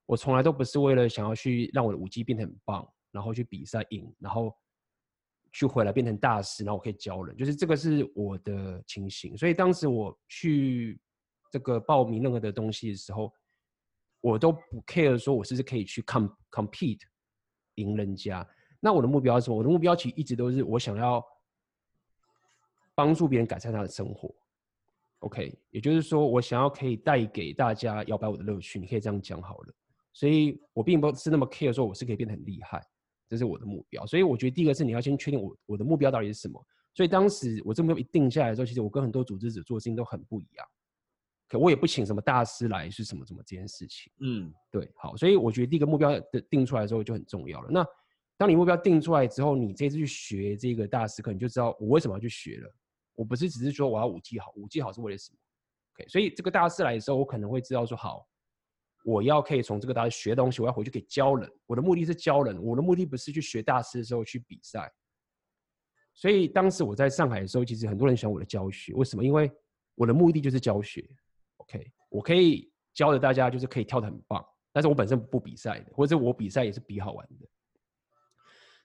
[0.06, 2.88] 我从来都不是为了想要去让我的舞技变得很棒。
[3.14, 4.52] 然后去比赛赢，然后
[5.54, 9.38] 去回来变成大师，然后我可以教人，就是这个是我的情形。
[9.38, 11.00] 所以当时我去
[11.52, 13.32] 这个报名任何的东西的时候，
[14.20, 17.02] 我都不 care 说我是不是可以去 com compete
[17.76, 18.46] 赢人家。
[18.80, 19.58] 那我的目标是什么？
[19.58, 21.24] 我的目标其实一直都是我想要
[22.96, 24.34] 帮助别人改善他的生活。
[25.20, 29.74] OK，也就是说，我想要可以带给大家摇摆舞的乐趣，你可以这样讲好了。
[30.12, 32.82] 所以我并不是那么 care 说我是可以变得很厉害，
[33.34, 34.06] 这是我的目标。
[34.06, 36.64] 所以我觉得第一个是你要先确定我我的目标到底是什么。
[36.94, 40.66] 所以当时我这么一定下来的时候，其实我跟很多组织者做的事情都很不一样。
[41.50, 44.12] 可我也不请什么大师来是什么什么这件事情。
[44.22, 45.18] 嗯，对，好。
[45.18, 47.70] 所以我觉得第一个目标的定出来之后就很重要了。
[47.72, 47.86] 那
[48.38, 52.76] 当你目标定出来之后，你这次去学这个大师课，你就知道我为什么要去学了。
[53.16, 55.38] 我不是只是说我要舞技好，舞技好是为了什么
[55.94, 58.26] ？OK，所以这个大师来的时候，我可能会知道说，好，
[59.04, 61.50] 我要可以从这个大师学东西，我要回去给教人。
[61.68, 64.92] 我的目的是教人，我的目的不是去学大师的时候去比赛。
[66.14, 69.24] 所以当时我在上海的时候，其实很多人喜欢我的教学，为什么？
[69.24, 69.52] 因为
[69.96, 71.04] 我的目的就是教学。
[71.58, 77.48] OK，我可以教的大家就是可以跳得很棒，但是我本身不比赛的，或者我比赛也是比好玩的。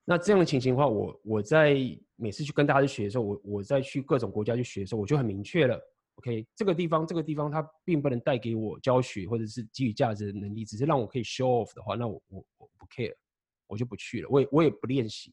[0.04, 1.76] 那这样的情形的话，我我在
[2.16, 5.78] 每次去跟大家去学的时候，我我在去各种国家去学的时候，我就很明确了。
[6.18, 13.14] OK，这个地方这个地方它并不能带给我教学或者是给予价值的能力，只是让我可以 show off 的话，那我我我不 care，
[13.66, 14.28] 我就不去了。
[14.28, 15.32] 我也我也不练习。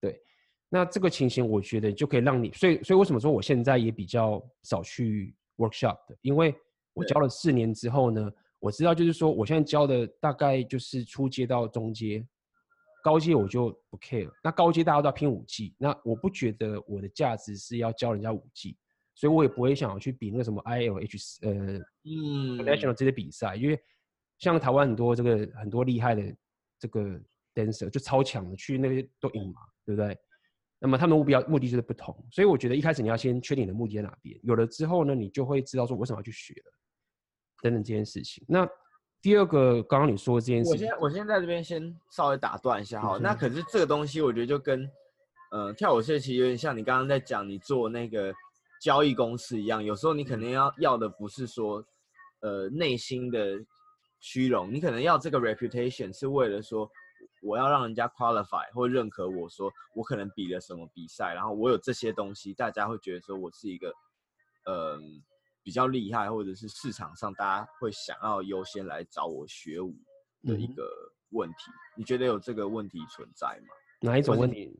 [0.00, 0.20] 对，
[0.68, 6.16] 那这个情形我觉得就可以让你，所以所以为什么说我现在也比较少去 workshop 的？
[6.22, 6.54] 因为
[6.94, 8.30] 我教了四年之后呢，
[8.60, 12.26] 我知道就是说我现在教的大概就是初阶到中阶。
[13.02, 18.76] 高阶我就不 care，那高阶大家都要拼五技，那我不觉得我的价值是要教人家五技，
[19.16, 21.50] 所以我也不会想要去比那个什么 ILH 呃
[22.04, 23.76] 嗯 national 这些比赛，因为
[24.38, 26.22] 像台湾很多这个很多厉害的
[26.78, 27.18] 这个
[27.54, 30.16] dancer 就超强的，去那些都赢嘛，对不对？
[30.78, 36.72] 那么他们目标目的就是不同，所以我觉得一开始你要先确定你的目的在哪边，有了之后呢，你就会知道说为什么要去学了
[37.62, 38.44] 等等这件事情。
[38.46, 38.68] 那
[39.22, 43.18] 第二个，刚刚你说的这件事，我先我先在这边先稍微打断一下哈。
[43.18, 44.86] 那可是这个东西，我觉得就跟
[45.50, 48.30] 呃跳舞社其实有点像你刚刚在讲你做那个
[48.80, 49.82] 交易公司一样。
[49.82, 51.84] 有时候你可能要要的不是说
[52.40, 53.58] 呃内心的
[54.20, 56.90] 虚荣，你可能要这个 reputation 是为了说
[57.42, 63.92] 我要让人家 qualify 或认可我说我可能比了什么比赛，然后我有这些东西，大家会觉得说我是一个
[64.66, 64.98] 呃。
[65.66, 69.92] 比较厉害，或者是市场上大家会想要优先来找我学舞
[70.44, 70.88] 的一个
[71.30, 73.74] 问题，嗯、你觉得有这个问题存在吗？
[74.00, 74.72] 哪一种问题？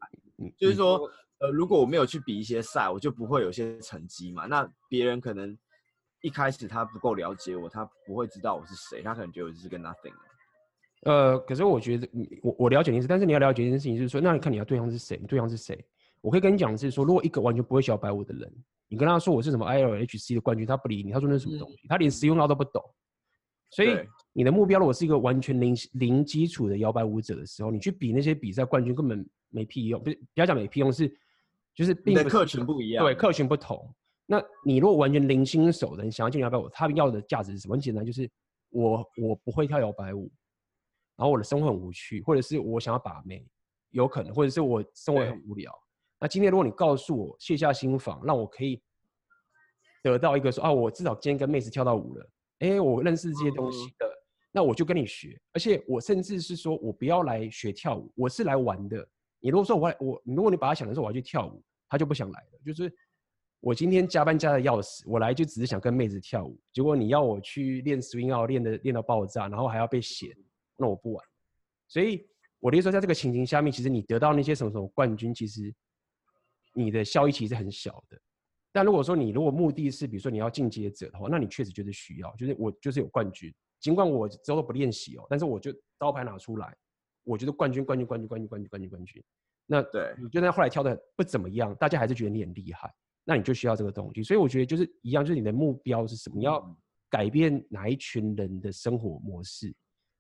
[0.57, 4.47] 就是说，呃，如果我没有去比一些赛，我就不会有些成绩嘛。
[4.47, 5.57] 那别人可能
[6.23, 10.15] 一开始他不够了解我，他不会知道我是谁，他可能觉得我是个 nothing。
[11.03, 12.09] 呃，可是我觉得，
[12.43, 15.19] 我我了解你是，但是你要了解一件事情，就是说，那你看你要对象是谁？
[15.21, 15.85] 你对象是谁？
[16.21, 18.53] 我可以跟你讲的是说，如果一个完全不会摇摆舞的人。
[18.89, 21.11] 你跟他说我是什么 ILHC 的冠军，他不理你。
[21.11, 21.75] 他说那是什么东西？
[21.75, 22.81] 嗯、他连实用到都不懂。
[23.73, 23.99] 所以
[24.33, 30.01] 你的目标如果是一个完全零零基础的摇摆舞者的时候，你去比那些比赛冠军根本没屁用。
[30.01, 31.13] 不是，不要讲没屁用，是
[31.77, 33.05] 就是并不是客群不一样。
[33.05, 33.95] 对，客群不同。
[34.25, 37.75] 那你如果完全零新手的，你想要进摇摆舞，他要的价值是什么？
[37.75, 38.29] 很简单，就是
[38.71, 40.29] 我我不会跳摇摆舞，
[41.17, 43.47] 然后我的生活很无趣，或者是我想要把妹，
[43.91, 45.73] 有可能，或者是我生活很无聊。
[46.19, 48.83] 那今天如果你告诉我卸下心防，让我可以
[50.03, 54.17] 得到一个说啊，我至少今天跟妹子跳到舞了，哎、欸，我认识这些东西的，嗯、
[54.51, 59.09] 那我就跟你学，而且我甚至是说我不要来学跳舞，我是来玩的。
[59.41, 62.59] 你如果说我我，如果你把他想的时候我要去跳舞，他就不想来了。
[62.65, 62.93] 就是
[63.61, 70.31] 我今天加班加的要死，我来就只是想跟妹子跳舞，结果你要我去练 swing out 练的练到爆炸，然后还要被嫌，
[70.77, 71.25] 那我不玩。
[71.89, 72.27] 所以
[72.61, 75.75] 我的意思说，在这个情形下面，其实你得到那些什么什么冠军，其实。
[76.79, 78.21] 你的效益其实很小的，
[78.71, 86.77] 但如果说你如果目的是比如说你要进阶者的话，那你确实就是需要，就是我就是有冠军，尽管我之后不练习哦，但是我就刀牌拿出来，
[87.27, 89.23] 我觉得冠军冠军冠军冠军冠军冠军冠军，
[89.67, 90.15] 那对。
[90.19, 92.89] 你就算后来跳的不怎么样，大家还是觉得你很厉害，
[93.25, 96.37] 那你就需要这个东西，所以我觉得就是一样，就是你的目标是什么？
[96.37, 96.77] 你要
[97.11, 99.67] 改变哪一群人的生活模式，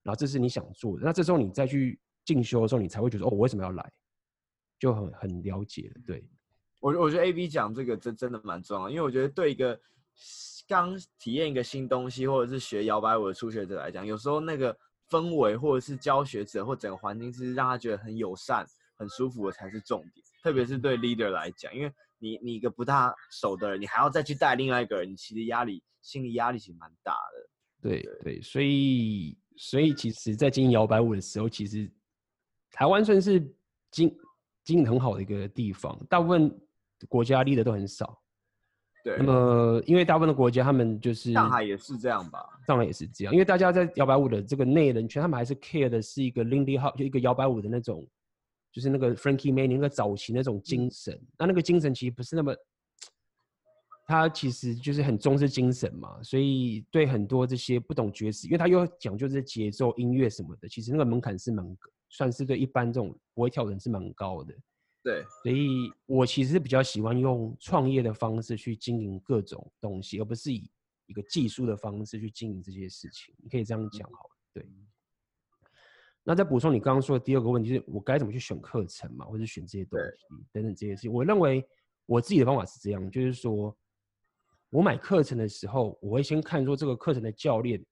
[0.02, 3.92] 然后这是你想做的，那这时候你再去进修的时候，你才会觉得哦，我为什么要来，
[4.78, 6.28] 就很很了解了，对。
[6.80, 9.80] 我我觉得 A B 讲这个真真的蛮重要，因为我觉得对一个
[10.68, 14.76] 刚体验一个新东西或者是学摇摆舞的初学者来讲，有时候那个
[15.09, 20.26] 氛围或者是教学者或整个环境是让他觉得很友善、很舒服的才是重点。
[20.42, 27.50] 特别是对 leader 来讲，因为你你一个不大熟的人，你还要再去带另外一个人，你其实压力心理压力其实蛮大的。
[27.82, 31.90] 对对，对，所以所以其实，在经营摇摆舞的时候，其实
[32.70, 33.40] 台湾算是
[33.90, 34.14] 经。
[34.64, 36.52] 经营很好的一个地方，大部分
[37.09, 38.20] 国家立的都很少。
[39.07, 39.16] 对。
[39.18, 42.44] 那么，因为大部分的国家，他们就是上海也是这样吧？
[42.66, 48.04] 上海也是这样，因为大家在摇摆舞的这个内人圈，他们还是 care 的是一个 Lindy Hop，就一个摇摆舞的那种，
[48.72, 51.14] 就是那个 Frankie Manning 那个早期那种精神。
[51.14, 52.52] 嗯、那那个精神其实不是那么。
[54.09, 61.76] 他其实就是很重视精神嘛，所以对很多这些不懂爵士，因为他又讲究这些节奏、音乐什么的，其实那个门槛是蛮，
[62.09, 64.54] 算是对一般这种不会跳的人是蛮高的。
[65.07, 70.68] 对，所以我其实是比较喜欢用创业的方式去经营各种东西，而不是以
[71.07, 73.32] 一个技术的方式去经营这些事情。
[73.38, 74.30] 你可以这样讲好了。
[74.52, 74.68] 对。
[76.24, 81.12] 那再补充你刚刚说的第二个问题，就是我该怎么去选课程嘛，或者选这些东西等等这些事情。
[81.12, 81.64] 我认为
[82.07, 83.76] 我自己的方法是这样，就是说。
[84.70, 87.82] 我买课程的时候，我会先看说这个课程的教练，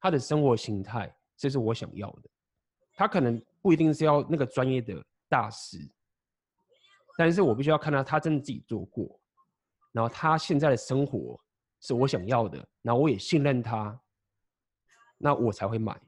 [0.00, 2.30] 他的生活形态，这是我想要的。
[2.94, 5.78] 他可能不一定是要那个专业的大师，
[7.16, 9.20] 但是我必须要看到他真的自己做过，
[9.92, 11.40] 然后他现在的生活
[11.80, 13.98] 是我想要的，然后我也信任他，
[15.18, 15.98] 那我才会买。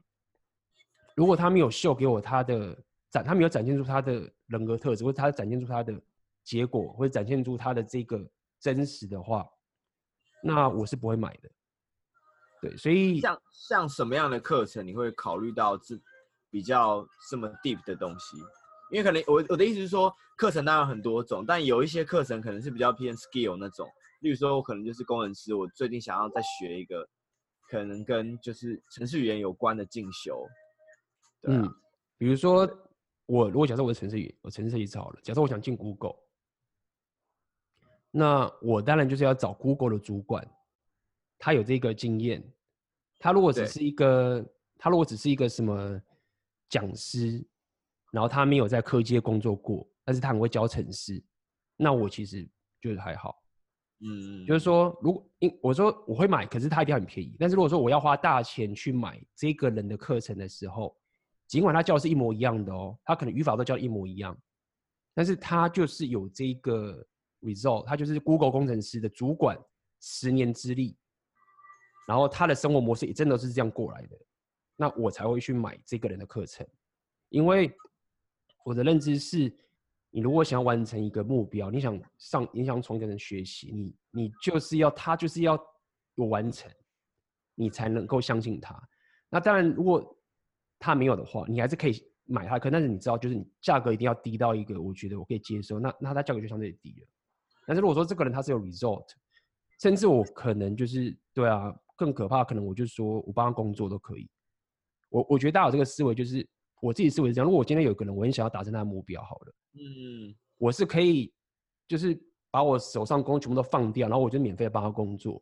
[1.15, 2.77] 如果他没有秀给我他的
[3.09, 5.99] 展，他没有展现出他的人格特质，或者他展现出他的
[6.43, 8.23] 结果，或者展现出他的这个
[8.59, 9.45] 真实的话。
[10.41, 11.49] 那我是不会买的，
[12.61, 15.99] 对，所以像像什么样的课程你会考虑到这
[16.49, 18.37] 比较这么 deep 的东西？
[18.91, 23.87] 因为可能我我的意思是说，课程当然很多种，但有一些课程可能是比较偏 skill 那种，
[24.21, 27.07] 例如说我可能就是工程师，我最近想要再学一个，
[27.69, 30.45] 可能跟就是程序语言有关的进修。
[31.41, 31.75] 对啊，嗯，
[32.17, 32.67] 比如说
[33.25, 36.15] 我如果假设我是程式语言，我程式设计师好了，假设我想进 Google。
[38.11, 40.43] 那我当然就是要找 Google 的主管，
[41.37, 42.43] 他有这个经验。
[43.19, 44.43] 他如果只是一个，
[44.77, 46.01] 他如果只是一个什么
[46.69, 47.45] 讲师，
[48.11, 51.23] 然后他没有在科技工作过，但是他很会教程式，
[51.75, 52.47] 那我其实
[52.81, 53.35] 就是还好。
[54.01, 57.35] 嗯，就是说，如果因我说我会买，可是他一定要很便宜。
[57.39, 60.95] 但是如果说我要花大钱去买这个人的课程的时候，
[61.47, 64.37] 尽管他教的是一模一样的哦，他可能语法都教的一模一样，
[65.13, 67.05] 但是他就是有这个。
[67.41, 69.57] Result，他就是 Google 工程师的主管，
[70.01, 70.97] 十年之力，
[72.05, 74.19] 然后他的生活模式也真的是这样过来的，
[74.75, 76.67] 那我才会去买这个人的课程，
[77.29, 77.73] 因为
[78.63, 79.51] 我的认知是，
[80.11, 85.59] 你如果想要完成一个目标，你想上，你想从一个人学习，你你就是要他就是要
[86.15, 86.71] 有完成，
[87.55, 88.79] 你才能够相信他。
[89.29, 90.17] 那当然，如果
[90.77, 97.07] 他没有的话，你还是可以买他课，但是你知道，就是你价格一定要低到一个我觉得我可以接受，那那他价格就相对低了。
[97.65, 99.05] 但是如果说这个人他是有 result，
[99.81, 104.29] 甚至我可能就是对啊，更可怕，可能我就说我帮他工作都可以。
[105.09, 106.47] 我我觉得大家有这个思维，就是
[106.81, 107.45] 我自己思维是这样。
[107.45, 111.33] 如果我今天有个人，我很想要达成他的目标，好了，嗯，我是可以
[111.87, 112.19] 就是
[112.51, 115.41] 把我手上工作全部都放掉，然后我就免费帮他工作，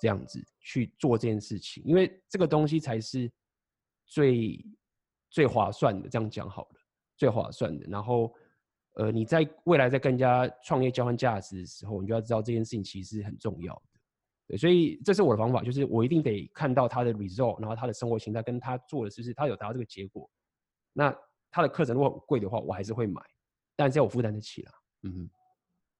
[0.00, 3.30] 这样子去做这件事情，因为这个东西才是
[4.06, 4.64] 最
[5.30, 6.08] 最划算的。
[6.08, 6.80] 这样讲好了，
[7.16, 7.86] 最划算的。
[7.88, 8.34] 然后。
[8.98, 14.00] 呃，你在未来在跟人家创业交换价值的时候，你就要知道这件事情其实是很重要的。
[14.48, 20.26] 对，所以这是我的方法，就是我一定得看到他的 result，然后他的生活形态跟他做的是不是他有达到这个结果。
[20.96, 21.14] 那
[21.50, 23.20] 他的课程如果贵的话，我还是会买，
[23.76, 24.72] 但是要我负担得起啦。
[25.02, 25.30] 嗯哼，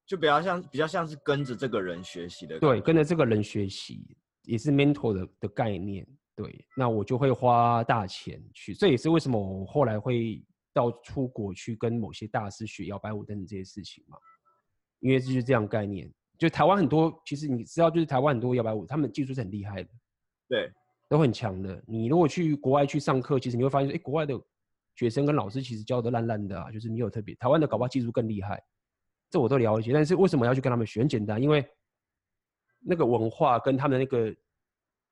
[0.06, 2.58] 就比较像比较像是跟着这个人学习的。
[2.58, 6.06] 对，跟着这个人学习也是 mentor 的的概念。
[6.34, 10.42] 对，那我就会花大钱去，这也是为什么我后来会。
[10.76, 14.18] 到出国去跟某些大师学摇摆舞等等这些事情嘛，
[15.00, 16.12] 因为就是这样概念。
[16.36, 19.88] 就台湾很多，其实你知道，就是台湾很多摇摆舞，他们技术是很厉害的，
[20.46, 20.70] 对，
[21.08, 21.82] 都很强的。
[21.86, 24.38] 你如果去国外去上课，其实你会发现，哎，国外的
[24.96, 28.60] 学生跟老师其实教的烂烂的啊，就是你有特别，台湾的搞不好技术更厉害，
[29.30, 29.92] 这我都了解。
[29.92, 31.00] 但是为什么要去跟他们学？
[31.00, 31.64] 很简单，因为
[32.80, 34.34] 那个文化跟他们的那个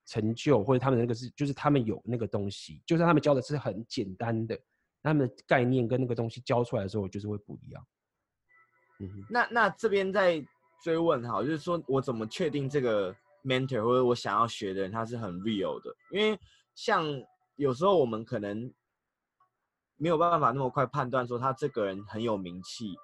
[0.06, 4.58] 成就，或者他们的那个是，就是他们有那个东西，就算他们教的是很简单的。
[5.02, 7.86] 他们的概念跟那个东西教出来的时候，就是会不一样。
[9.00, 10.42] 嗯，那那这边在
[10.82, 13.14] 追问哈，就是说我怎么确定这个
[13.44, 15.94] mentor 或者我想要学的人他是很 real 的？
[16.10, 16.38] 因为
[16.74, 17.04] 像
[17.56, 18.72] 有时候我们可能
[20.04, 22.94] 没有办法那么快判断说他这个人很有名气，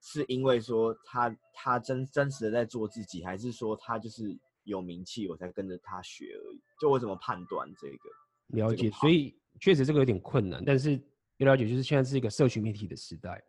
[0.00, 6.60] 是因为说他他真真实的在做自己，还是说他就是有名气我才跟着他学而已？
[6.80, 8.10] 就我怎么判断这个？
[8.48, 9.38] 了解，所以。
[9.60, 10.98] 确实这个有点困难，但是
[11.36, 13.40] 要了解，就是现在是一个社群媒体的时代，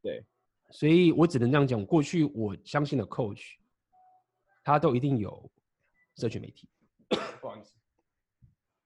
[0.00, 0.24] 对，
[0.70, 1.84] 所以我只能这样讲。
[1.84, 3.42] 过去我相信的 coach，
[4.64, 5.52] 他都一定有
[6.16, 6.66] 社群媒体，
[7.42, 7.74] 不好意思，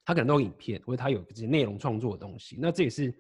[0.05, 2.59] 他可能都有影片，或者他有这些内容创作的东西。
[2.61, 3.13] 那这也是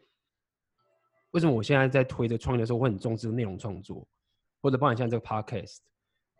[1.30, 4.06] 为什么我现在在推这创业的时候，我很重视内容创作，
[4.60, 5.78] 或者包含像这个 podcast。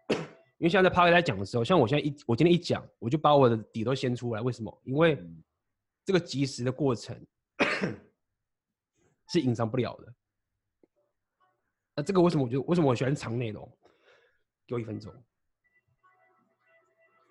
[0.59, 4.41] 因为现在在 podcast 在讲的时候，像我现在一我今天一讲，我就把我的底都掀出来。
[4.41, 4.83] 为什么？
[4.85, 5.19] 因为
[6.05, 7.19] 这个及时的过程
[9.33, 10.15] 是隐藏不了的。
[11.97, 13.71] 那这个为什么我觉得为什么我喜欢长内容？
[14.67, 15.13] 给我一分钟，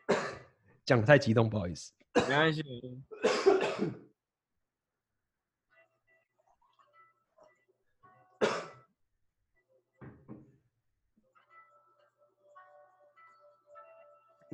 [0.85, 1.91] 讲得太激动，不好意思。
[2.15, 2.63] 没关系。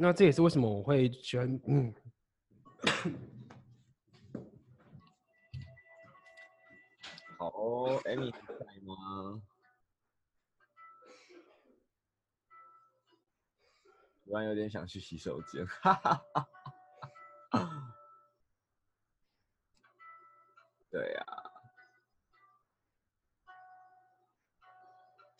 [0.01, 1.93] 那这也是为什么我会喜欢嗯。
[7.37, 7.51] 好
[8.05, 8.39] ，Amy 在
[8.85, 9.41] 吗？
[14.23, 16.47] 突然有点想去洗手间，哈哈哈。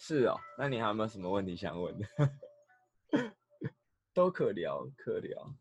[0.10, 0.36] 是哦。
[0.58, 2.08] 那你还有没有什么问题想问的？
[4.12, 5.54] 都可聊，可聊。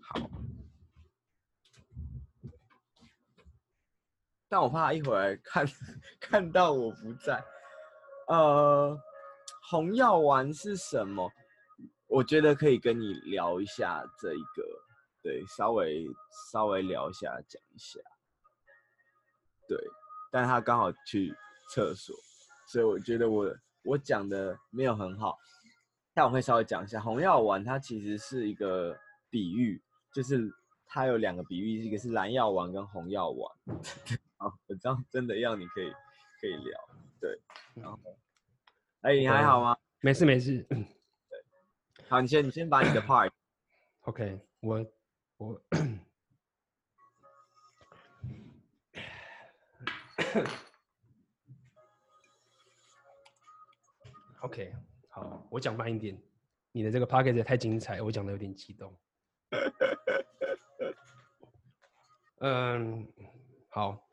[0.00, 0.18] 好，
[4.48, 5.66] 但我怕一会儿看
[6.18, 7.44] 看到我不在。
[8.28, 8.98] 呃，
[9.70, 11.30] 红药丸是什么？
[12.06, 14.64] 我觉得可以跟你聊一下这一个，
[15.22, 16.06] 对，稍微
[16.50, 18.00] 稍微聊一下，讲一下。
[19.68, 19.76] 对，
[20.32, 21.36] 但他刚好去
[21.68, 22.14] 厕所，
[22.66, 23.54] 所以我觉得我
[23.84, 25.38] 我讲的没有很好。
[26.14, 28.98] 但我会稍微讲一下，红药丸它其实是一个
[29.30, 29.80] 比喻，
[30.12, 30.52] 就是
[30.84, 33.56] 它有两个比喻，一个是蓝药丸跟红药丸。
[34.36, 35.92] 好，我这样真的要你可以
[36.40, 36.88] 可以聊，
[37.20, 37.40] 对。
[37.74, 37.98] 然后，
[39.02, 39.76] 哎、欸，你还好吗？
[40.00, 40.60] 没事没事。
[40.68, 40.86] 对。
[42.08, 43.30] 好，你先你先把你的 part。
[44.02, 44.84] OK，我
[45.36, 45.62] 我。
[54.48, 54.72] OK。
[55.10, 56.18] 好，我讲慢一点。
[56.72, 58.98] 你的这个 podcast 太精彩，我讲的有点激动。
[62.40, 63.06] 嗯，
[63.68, 64.08] 好，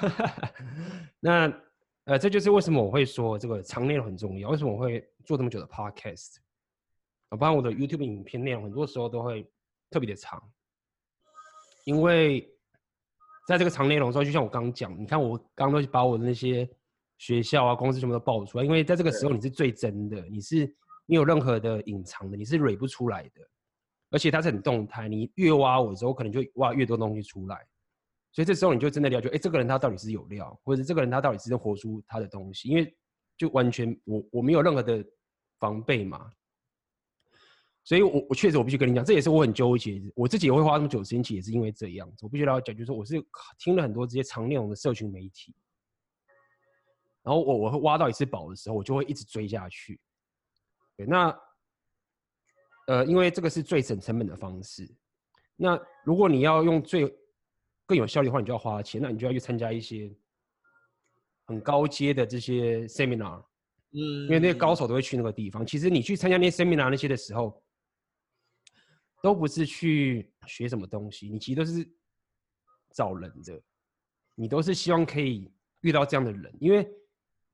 [1.20, 1.50] 那
[2.04, 4.50] 呃，这就是为什么我会说这个长内容很重要。
[4.50, 6.36] 为什么我会做这么久的 podcast？
[7.30, 9.50] 啊，包括我的 YouTube 影片内容，很多时候都会
[9.88, 10.52] 特别的长，
[11.84, 12.46] 因为
[13.48, 16.68] 在这个长内容的时候，就像我刚刚讲，你看我刚刚都把我的那些。
[17.18, 20.66] 学校啊，公司全部都爆出来，因为在这个时候你是最真的，你是
[21.06, 23.40] 没有任何的隐藏的，你是蕊不出来的，
[24.10, 27.56] 而且它是很动态，你越挖我之后，可能就挖越多东西出来，
[28.32, 32.94] 所以这时候你就真的了解，哎，这个人他到底是有料，或者这个人他到底是能活出他的东西，因为
[33.38, 35.02] 就完全我我没有任何的
[35.58, 36.30] 防备嘛，
[37.84, 43.24] 所以我我确实我必须跟你讲，这也是我很纠结，我自己也会花那么久时间，也是因为这样子，我必须要讲，就是说我是
[43.58, 45.54] 听了很多这些长内容的社群媒体。
[47.26, 50.00] 然后我我会挖到一次宝的时候，我就会一直追下去。
[50.96, 51.36] 对，那
[52.86, 54.88] 呃，因为这个是最省成本的方式。
[55.56, 57.12] 那如果你要用最
[57.84, 60.08] 更有效率的话，你就要花钱，那你就要去参加一些
[61.46, 63.44] 很高阶的这些 seminar。
[63.90, 65.66] 嗯，因为那些高手都会去那个地方。
[65.66, 67.60] 其实你去参加那些 seminar 那些的时候，
[69.20, 71.84] 都不是去学什么东西，你其实都是
[72.94, 73.60] 找人的，
[74.36, 76.88] 你都是希望可以遇到这样的人，因为。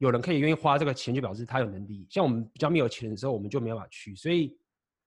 [0.03, 2.05] 有人可以愿意花这个钱，就表示他有能力。
[2.11, 4.17] 像我们比较没有钱的时候，我们就没有办法去。
[4.17, 4.59] 所以，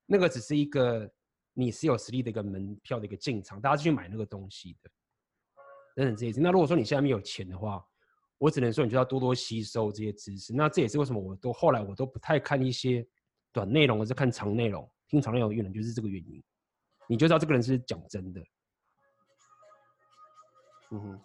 [0.05, 1.11] 那个只是一个
[1.53, 4.89] 你是有实力的一个门票的一个进场，大家去买那个东西的。
[5.97, 6.39] 等等这些。
[6.39, 7.85] 那如果说你现在没有钱的话，
[8.37, 10.53] 我只能说你就要多多吸收这些知识。
[10.53, 13.05] 那这也是为什么我都后来我都不太看一些
[13.51, 14.89] 短内容，而是看长内容。
[15.09, 16.41] 听长内容的原因就是这个原因。
[17.09, 18.41] 你就知道这个人是讲真的。
[20.91, 21.21] 嗯哼。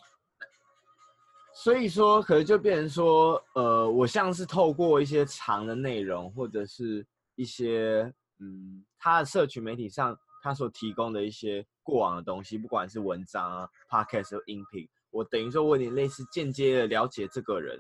[1.62, 17.78] 所以说，可能就变成说，呃，我像是透过一些长的内容，或者是一些，嗯，他的社群媒体上他所提供的一些过往的东西，不管是文章啊、podcast 或音频，我等于说我有点类似间接的了解这个人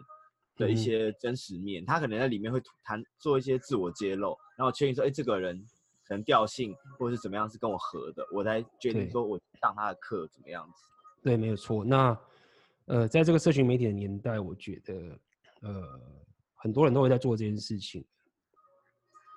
[0.58, 5.58] 的一些真实面，嗯、他可能在里面会谈做一些自我揭露，然后确定说，哎、欸，这个人
[6.06, 10.84] 可能调性或者是怎么样是跟我合的，我才决定说我上他的课怎么样子。
[11.22, 11.82] 对，没有错。
[11.82, 12.14] 那。
[12.90, 15.16] 呃，在这个社群媒体的年代，我觉得，
[15.60, 16.00] 呃，
[16.56, 18.04] 很多人都会在做这件事情，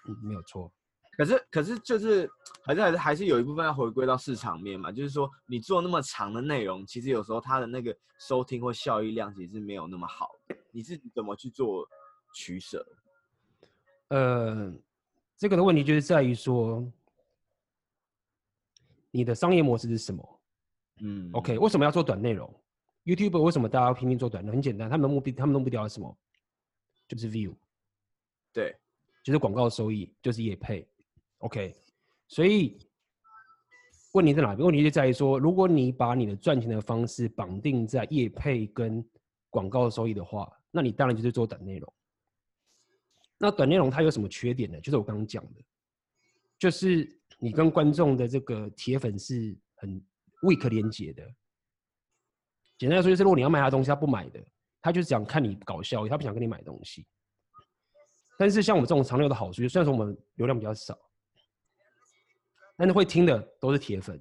[0.07, 0.71] 嗯，没有错。
[1.15, 2.27] 可是，可是就是，
[2.65, 10.31] 还是还是还是有一部分要回归到市场面嘛，就是说，你做那么长的内容，其实有时候它的那个收听或效益量其实是没有那么好。
[10.71, 11.87] 你是怎么去做
[12.33, 12.83] 取舍？
[14.07, 14.73] 呃，
[15.37, 16.91] 这个的问题就是在于说，
[19.11, 20.41] 你的商业模式是什么？
[21.01, 22.51] 嗯，OK，为什么要做短内容？
[23.05, 24.51] YouTuber 为什么大家要拼命做短的？
[24.51, 26.17] 很简单，他们的目的，他们的目标是什么？
[27.07, 27.53] 就是 view，
[28.53, 28.73] 对，
[29.23, 30.87] 就是广告收益，就是业配。
[31.39, 31.75] OK，
[32.29, 32.79] 所以
[34.13, 34.65] 问题在哪边？
[34.65, 39.05] 问题就在于说，如果你把你的赚钱的方式绑定在业配跟
[39.49, 41.93] 广告收益的话，那你当然就是做短内容。
[43.37, 44.79] 那短内容它有什么缺点呢？
[44.79, 45.61] 就是我刚刚讲的，
[46.57, 50.01] 就是你跟观众的这个铁粉是很
[50.41, 51.29] weak 连接的。
[52.77, 54.43] 简单来说，就是如果你要卖他东西，他不买的，
[54.81, 57.05] 他就是想看你搞笑，他不想跟你买东西。
[58.37, 60.97] 但是像我们这种长流的好处，虽然说我们流量比较少，
[62.75, 64.19] 但是会听的都是铁粉，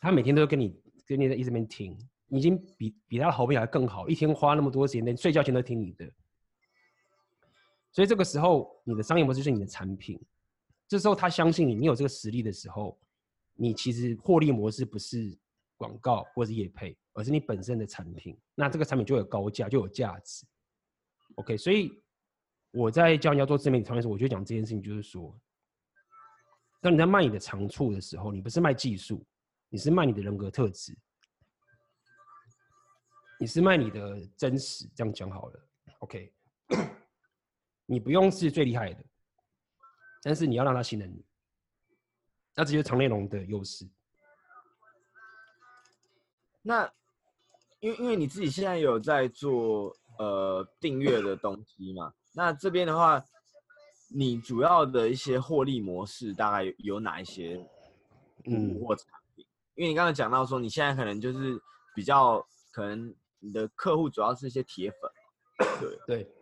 [0.00, 1.98] 他每天都跟你跟你在一直边听，
[2.28, 6.10] 已经比比他的好朋友还更好，一天花那么多时间，连睡觉前都听你的。
[7.92, 10.18] 所以这个时候，你的商业模式就是你的产品。
[10.86, 12.96] 这时候他相信你，你有这个实力的时候，
[13.54, 15.36] 你其实获利模式不是
[15.76, 18.38] 广告或是业配，而是你本身的产品。
[18.54, 20.46] 那这个产品就有高价，就有价值。
[21.36, 22.02] OK，所以
[22.70, 25.38] 我在教人家做自媒体创业的时候，我就讲这件事情，就是说，
[26.80, 29.24] 当你在卖你的长处的时候，你不是卖技术，
[29.68, 30.96] 你是卖你的人格特质，
[33.38, 34.88] 你是卖你的真实。
[34.94, 35.68] 这样讲好了
[36.00, 36.32] ，OK。
[37.86, 39.04] 你不用是最厉害的，
[40.22, 41.24] 但是你要让他信任你，
[42.54, 43.88] 那这就是长内容的优势。
[46.62, 46.92] 那
[47.80, 52.12] 因为因为你自己现在有在做呃订阅的东西嘛？
[52.32, 53.22] 那这边的话，
[54.08, 57.58] 你主要的一些获利模式大概有哪一些？
[58.44, 59.44] 嗯，或产品？
[59.74, 61.60] 因为你刚才讲到说，你现在可能就是
[61.94, 65.10] 比较可能你的客户主要是一些铁粉，
[65.80, 66.34] 对对。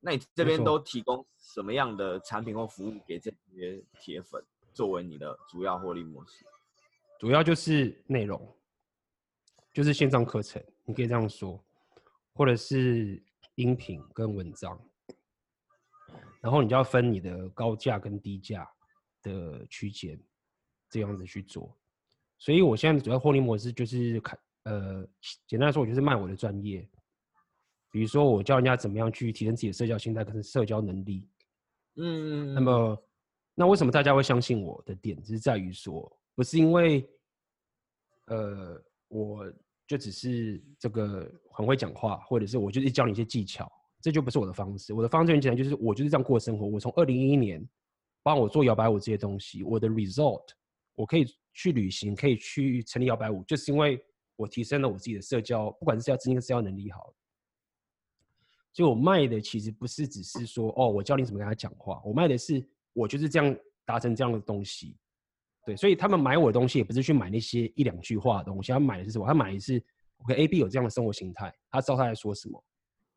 [0.00, 6.44] 那你这边都提供什么样的产品或服务给这些铁粉，作为你的主要获利模式？
[7.20, 8.54] 主要就是内容，
[9.72, 11.62] 就是线上课程，你可以这样说，
[12.34, 13.22] 或者是
[13.54, 14.78] 音频跟文章，
[16.40, 18.68] 然后你就要分你的高价跟低价
[19.22, 20.20] 的区间，
[20.90, 21.74] 这样子去做。
[22.38, 25.06] 所以我现在的主要获利模式就是看，呃，
[25.46, 26.88] 简单来说，我就是卖我的专业。
[27.90, 31.28] 比如说，我教人家怎么样去提升自己的社交心态跟社交能力。
[31.96, 33.04] 嗯，那么，
[33.54, 37.06] 那为什么大家会相信我的点，就是在于说，不是因为，
[38.28, 38.82] 呃，
[39.12, 39.52] 我
[39.86, 44.94] 就只是这个很会讲话，或者是我就是教你一些技巧，这就不是我的方式。
[44.94, 46.66] 我的方式很简单，就是我就是这样过生活。
[46.66, 47.62] 我从二零一一年
[48.22, 50.44] 帮我做摇摆舞这些东西，我的 result，
[50.94, 54.02] 我可以去旅行，可以去成立摇摆舞，就是因为
[54.36, 57.14] 我提升了我自己的社交，不管是社交资金跟社交能力好。
[58.72, 63.54] 所以我卖的其实不是只是说哦，我教你怎么跟他讲话，我卖的是我就是这样
[63.84, 64.96] 达成这样的东西，
[65.64, 69.26] 对，所以他们买我的东西也不是去买那些一两句话的东西，他买的是什么？
[69.26, 69.82] 他买的是
[70.18, 72.64] ，OK A B 有这样的生活形态，他知道他在说什么，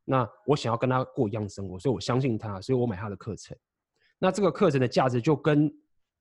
[0.04, 3.58] 那我想要跟他过一样的生活，所以我相信他，所以我买他的课程。
[4.20, 5.72] 那这个课程的价值就跟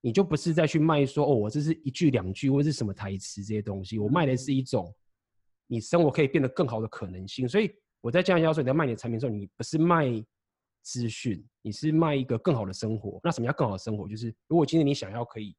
[0.00, 4.92] 你就不是再去卖说哦，我这是一句两句或者是什么台词这些东西，我卖的是一种
[5.66, 7.72] 你生活可以变得更好的可能性，所以。
[8.04, 10.22] 我在这样要求你在卖你的产品的时候，你不是卖
[10.82, 13.18] 资讯，你是卖一个更好的生活。
[13.24, 14.06] 那什么叫更好的生活？
[14.06, 15.56] 就是如果今天你想要可以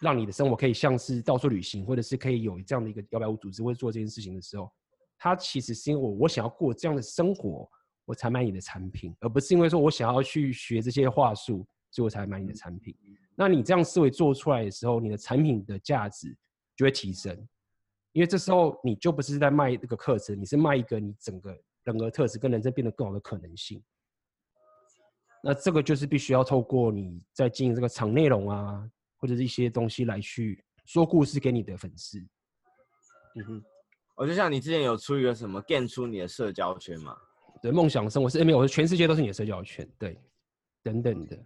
[0.00, 4.70] 让你的生活可以像是到处旅行，或者是可以有这样的一个摇摆舞组织，或者做这件事情的时候，
[5.18, 7.68] 它其实是因为我我想要过这样的生活，
[8.06, 12.96] 我才买你的产品，而不是因为说我想要去学这些话术，所以我才买你的产品。
[13.36, 16.36] 那你这样思维做出来的时候，你的产品的价值
[16.76, 17.36] 就会提升。
[18.12, 23.80] 因为这时候你就不是在卖这个课程，你是卖一个你整个人格特质跟人生变得更好的可能性。
[25.42, 28.90] 那这个就是必须要透过你在经营这个场内容啊，
[29.20, 32.18] 或者是一些东西来去说故事给你的粉丝。
[33.36, 33.64] 嗯哼，
[34.16, 37.16] 我就像你之前有出一个什么，建出你的社交圈嘛？
[37.62, 40.18] 对，梦想生活是没有，我说全世界都是你的社交圈，对，
[40.82, 41.38] 等等的。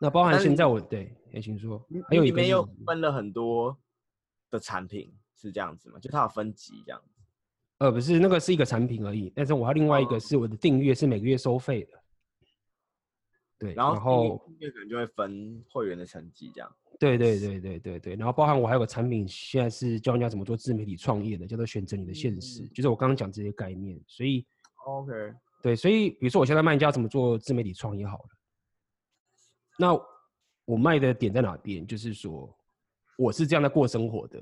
[0.00, 3.76] 那包含现在我对，也请说，还有一个没有分了很多
[4.50, 5.12] 的产品。
[5.40, 6.00] 是这样子吗？
[6.00, 7.22] 就它有分级这样子？
[7.78, 9.32] 呃，不是，那个是一个产品而已。
[9.36, 11.97] 但是我还另外一个是我的订阅，是每个月收费的。
[13.58, 16.76] 对，然后可能就会分会员的成绩这样。
[17.00, 18.14] 对对对对对对。
[18.14, 24.00] 然后包含我还有个产品，现在是教人家怎么做自媒体创业的，叫做选择你的现实，嗯、就是我刚刚讲这些概念。
[24.06, 24.46] 所以
[24.86, 25.12] ，OK，
[25.62, 28.28] 对，所以比如说我现在卖人家怎么做自媒体创业好了。
[29.78, 30.00] 那
[30.64, 31.86] 我卖的点在哪边？
[31.86, 32.52] 就是说
[33.16, 34.40] 我是这样在过生活的。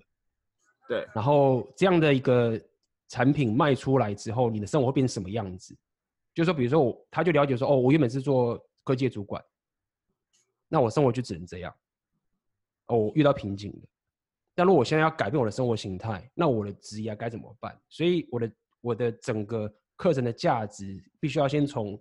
[0.88, 2.60] 对，然后这样的一个
[3.08, 5.74] 产品卖出来之后，你的生活会变成什么样子？
[6.34, 9.44] 就是说，比如说我，他就了解说，哦，我原本是做科技主管，
[10.68, 11.74] 那我生活就只能这样。
[12.86, 13.88] 哦，我遇到瓶颈了，
[14.54, 17.76] 但如果我现在要改变我的生活形态，那我的职业该怎么办？
[17.88, 22.00] 所以我的我的整个课程的价值，必须要先从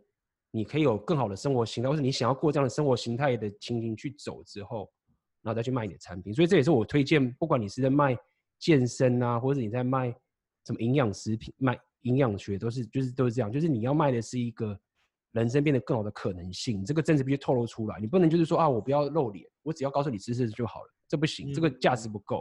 [0.51, 4.87] 你可以有更好的生活形态，或是你想要过这样的生活形态的情形去走之后，
[5.41, 6.31] 然后再去卖你的产品。
[6.31, 8.15] 所以这也是我推荐，不管你是在卖
[8.59, 10.15] 健身啊，或者你在卖
[10.67, 14.79] 什么营养食品、卖营养学，都是就是都是这样，就是你要卖的是一个。
[15.35, 17.99] 人生变得更好的可能性，这个真实必须透露出来。
[17.99, 22.37] 你不能就是说啊，我不要露脸，我只要告诉你知识就好了，这不行，这个价值不够，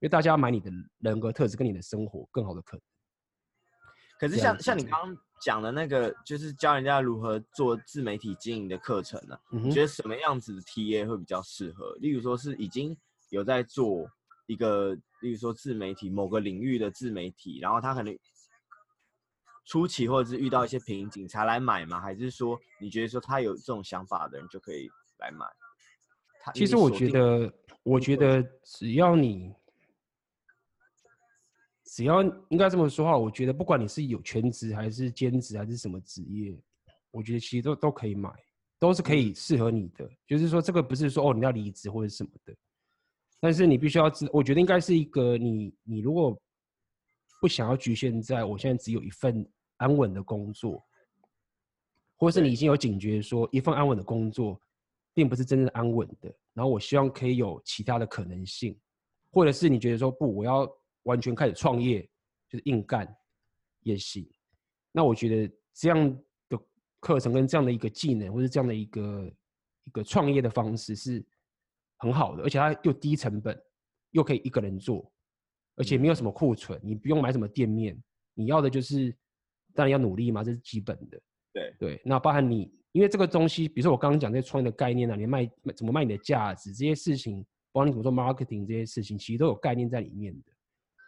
[0.00, 2.82] 因为大家要买你的人格特质跟你的生活更好的可能。
[4.18, 9.40] 可是像像你刚刚讲的那个，就是教人家如何做自媒体经营的课程呢、啊？
[9.52, 11.94] 你觉得什么样子的 TA 会比较适合？
[12.00, 12.96] 例如说是已经
[13.30, 14.08] 有在做
[14.48, 14.92] 一个，
[15.22, 18.12] 例如说自媒体某个领域的自媒体，然后他可能。
[19.64, 22.00] 初期或者是遇到一些瓶颈才来买吗？
[22.00, 24.88] 还是说你觉得说他有这种想法的人就可以
[25.18, 25.46] 来买？
[26.52, 27.50] 其实我觉得，
[27.82, 29.50] 我觉得只要你，
[31.86, 36.54] 只要应该这么说话，我觉得不管你是有全职还是兼职还是什么职业，
[37.10, 38.30] 我觉得其实都都可以买，
[38.78, 40.06] 都是可以适合你的。
[40.26, 42.54] 就是说这个不是说哦你要离职或者什么的，
[43.40, 46.38] 但是你必须要知，我觉得应该是一个你你如果
[47.40, 49.50] 不想要局限在我现在只有一份。
[49.78, 50.82] 安稳的工作，
[52.16, 54.60] 或是你已经有警觉，说一份安稳的工作，
[55.12, 56.32] 并不是真正安稳的。
[56.52, 58.78] 然后我希望可以有其他的可能性，
[59.32, 60.70] 或者是你觉得说不，我要
[61.02, 62.08] 完全开始创业，
[62.48, 63.12] 就是硬干
[63.80, 64.24] 也行。
[64.92, 66.16] 那我觉得这样
[66.48, 66.58] 的
[67.00, 69.32] 课程跟这样的一个技能，或是这样的一个
[69.84, 71.24] 一个创业的方式是
[71.98, 73.60] 很好的，而且它又低成本，
[74.12, 75.12] 又可以一个人做，
[75.74, 78.00] 而且没有什么库存，你不用买什么店面，
[78.34, 79.14] 你要的就是。
[79.74, 81.20] 当然要努力嘛，这是基本的。
[81.52, 90.52] 对对，那包含你，因为这个东西，比如说我刚刚讲这些创业的概念啊，你卖怎么卖你的价值，这些事情，包括你怎么做 marketing 这些事情，其实都有概念在里面的。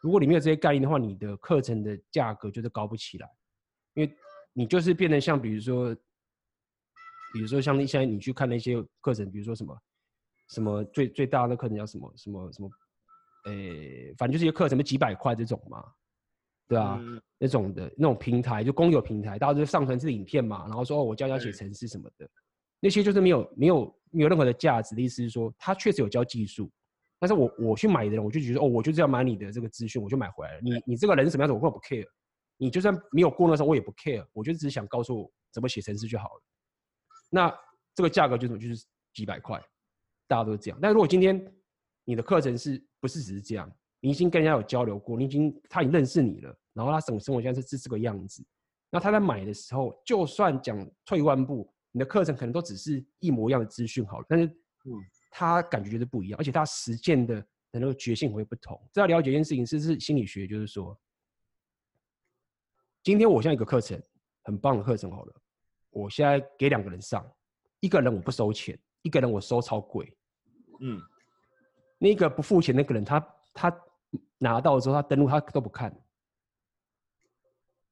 [0.02, 3.28] 如果你没有这些概念的话，你的课程的价格就是高不起来，
[3.94, 4.16] 因为
[4.52, 5.92] 你就是变得像，比如说，
[7.32, 9.76] 比如说像现在你去看那些课程，比如说什么
[10.50, 12.70] 什么最最大的课程叫什么什么什么，
[13.46, 15.84] 诶，反正就是一个课程，几百块这种嘛。
[16.68, 22.28] 对啊，嗯、那种的那种平台，就公有平台，大家就上传自己影片嘛，然后说哦，我教教写程式什么的，
[22.80, 26.70] 那些就是没有没有没有任何的价值的意思是说，他确实有教技术，
[27.18, 30.60] 但是我我去买的人，我就觉得哦，我就是要买你的这个资讯，我就买回来了。
[30.60, 32.06] 你你这个人是什么样子，我根本不 care。
[32.58, 34.26] 你就算没有过那时候，我也不 care。
[34.32, 36.42] 我就只是想告诉我怎么写程式就好了。
[37.28, 37.54] 那
[37.94, 39.60] 这个价格就是就是几百块，
[40.26, 40.78] 大家都是这样。
[40.80, 41.54] 但如果今天
[42.04, 43.70] 你的课程是不是只是这样？
[44.00, 48.44] 你已经跟人家有交流过，你已经他已经认识你了，然后他生生活现在是是这个样子，
[48.90, 54.92] 那他在买的时候，就算讲退一万步，你的课程可能都只是一模一样的资讯好了，但是嗯，
[55.30, 57.40] 他感觉就是不一样，而且他实践的
[57.72, 58.80] 的那个决心会不同。
[58.92, 60.96] 这要了解一件事情，是是心理学，就是说，
[63.02, 64.00] 今天我现在一个课程
[64.42, 65.34] 很棒的课程好了，
[65.90, 67.26] 我现在给两个人上，
[67.80, 70.16] 一个人我不收钱，一个人我收超贵，
[70.80, 71.00] 嗯，
[71.98, 73.18] 那个不付钱那个人他
[73.56, 73.82] 他。
[74.38, 75.90] 拿到之后，他登录他都不看，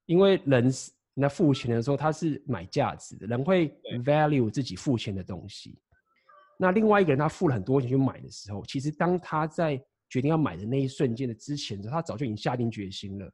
[0.05, 3.69] 因为人是那付钱的时候，他是买价值的，人会
[4.03, 5.79] value 自己付钱的东西。
[6.59, 9.75] 那另外一个人他付了很多钱去买的时候，其实当他在
[10.07, 13.27] 决定要买的那一瞬间的之前，他早就已经下定决心了。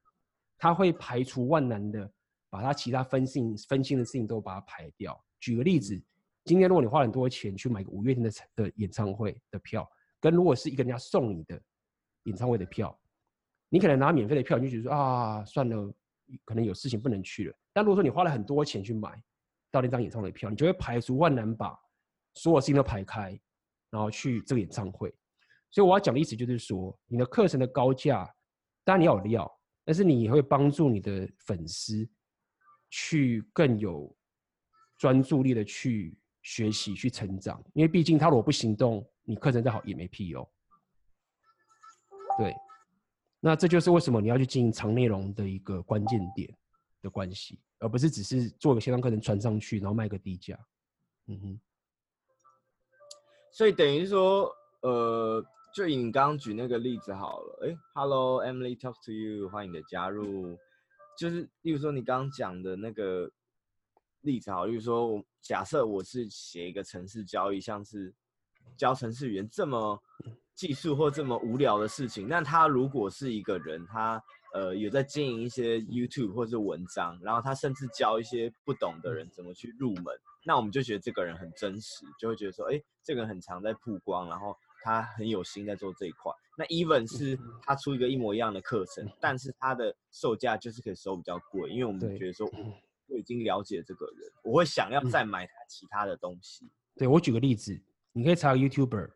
[0.58, 2.10] 他会排除万难的
[2.50, 5.22] 把他其他分心分心的事情都把它排掉。
[5.42, 6.02] 举个例子，
[6.46, 9.86] 今天如果你花很多钱去买个五月天的的演唱会的票，
[10.22, 11.62] 跟如果是一个人家送你的。
[12.24, 12.98] 演唱会的票，
[13.70, 15.94] 你可能拿免费的票，你就觉得啊，算了，
[16.46, 17.56] 可能有事情不能去了。
[17.74, 19.12] 但如果说你花了很多钱去买
[19.72, 21.78] 到那张演唱会的票，你就会排除万难把
[22.36, 23.40] 所有事情都排开，
[23.90, 25.14] 然后去这个演唱会。
[25.70, 28.30] 所以我要讲的意思就是说，你的课程的高价，
[28.84, 32.08] 当然你要有料，但是你也会帮助你的粉丝
[32.90, 34.14] 去更有
[34.98, 37.64] 专注力的去学习、去成长。
[37.74, 40.46] 因为毕竟他如果不行动，你课程再好也没屁用。
[42.38, 42.56] 对，
[43.40, 46.50] 那这就是为什么你要去经营长内容的一个关键点
[47.02, 50.58] 的关系，而不是只是做个线上课程传上去，然后卖个低价。
[51.28, 51.60] 嗯哼。
[53.52, 54.50] 所以等于说，
[54.82, 55.46] 呃，
[55.76, 57.68] 就以你刚刚举那个例子好了。
[57.68, 60.58] 哎，Hello Emily talk to you，欢迎你的加入。
[61.18, 63.30] 就是，例如说你刚刚讲的那个
[64.22, 68.14] 例子好，例如说我假设我是写一个城市交易，像是
[68.78, 70.02] 教程式语言这么。
[70.54, 74.22] 技术或这么无聊的事情，那他如果是一个人，他
[74.54, 80.06] 呃有在经营一些 YouTube 或是文章，然后他甚至教一些不懂的人怎么去入门，
[80.46, 86.32] 那我们就觉得这个人很真实，就会觉得说，哎，这个人很常在曝光，然后他很有心在做这一块。
[86.56, 92.48] 那 even 是他出一个一模一样的课程，但是他的售价就是可以收比较贵，因为我们觉得说
[93.08, 96.70] 我已经了解这个人，我会想要再买他其他的东西。
[96.98, 97.82] 对，我举个例子，
[98.14, 99.10] 你可以查 YouTuber，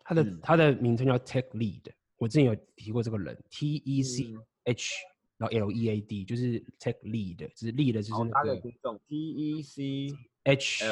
[0.00, 1.84] 他的、嗯、他的名称叫 Tech Lead，
[2.18, 4.34] 我之前有提过这个人，T E C
[4.64, 8.56] H、嗯、然后 L E A D，就是 Tech Lead，就是 Lead 就是那个
[9.08, 10.08] T E C
[10.44, 10.84] H。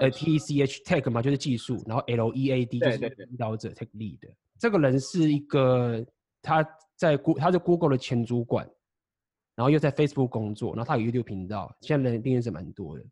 [0.00, 4.20] 呃，T E C H Tech 嘛，就是技术，然后 L E A D 就是领导者，Tech Lead。
[4.58, 6.02] 这个人是一个
[6.40, 6.66] 他
[6.96, 8.64] 在 Go 他是 Google 的前主管，
[9.54, 13.04] 然后又在 Facebook 工作，然后他有 YouTube 频道，现在人订阅者蛮多的。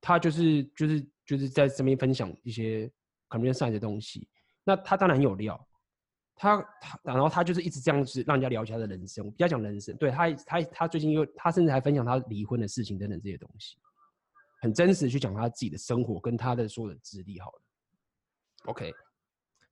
[0.00, 2.90] 他就是就是就是在这边分享一些
[3.28, 4.26] Computer Science 的东西。
[4.64, 5.68] 那他当然很有料，
[6.34, 9.24] 他他然后他就是一直这样子让人家了解他的人生。
[9.24, 13.78] 我比较讲人生，对他他他最近又他甚至还分享他离婚的事情等等这些东西。
[14.60, 17.62] 很真实去讲他自己的生活跟他的所有的资历，好了
[18.64, 18.92] ，OK，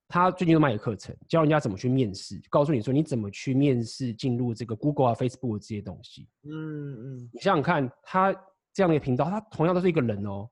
[0.09, 6.29] 他最近都卖的课程，教人家怎么去面试，告诉你说你怎么去面试进入这个 Google 啊、Facebook 这些东西。
[6.45, 8.33] 嗯嗯，你想想看，他
[8.73, 10.49] 这样的频道，他同样都是一个人哦，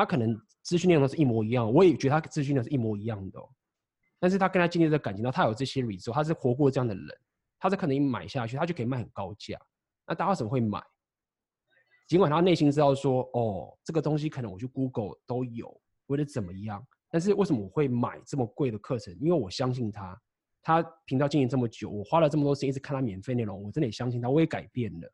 [0.00, 3.38] 他可能资讯内容是一模一样，我也觉得他资讯内容是一模一样的，
[4.18, 7.06] 但是他跟他经历的感情到他有这些 result，他是活过这样的人，
[7.58, 9.58] 他是可能一买下去，他就可以卖很高价，
[10.06, 10.82] 那大家为什么会买？
[12.08, 15.78] 尽管他内心知道说，哦，这个东西可能我去 Google 都有，
[16.08, 19.14] 或者怎么样，但是为什么我会买这么贵的课程？
[19.20, 20.20] 因为我相信他，
[20.62, 25.12] 他频道经营这么久，我花了这么多时间一直看他免费内容，我真的也相信他，我也改变了，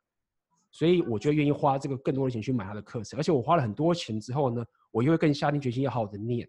[0.77, 6.47] 所以我就愿意花这个更多的钱去买他的课程，而且我花了很多钱之后呢，我又会更下定决心要好好的念，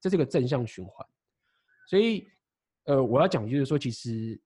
[0.00, 1.06] 这是个正向循环。
[1.90, 2.26] 所以，
[2.84, 4.40] 呃，我要讲就是说，其实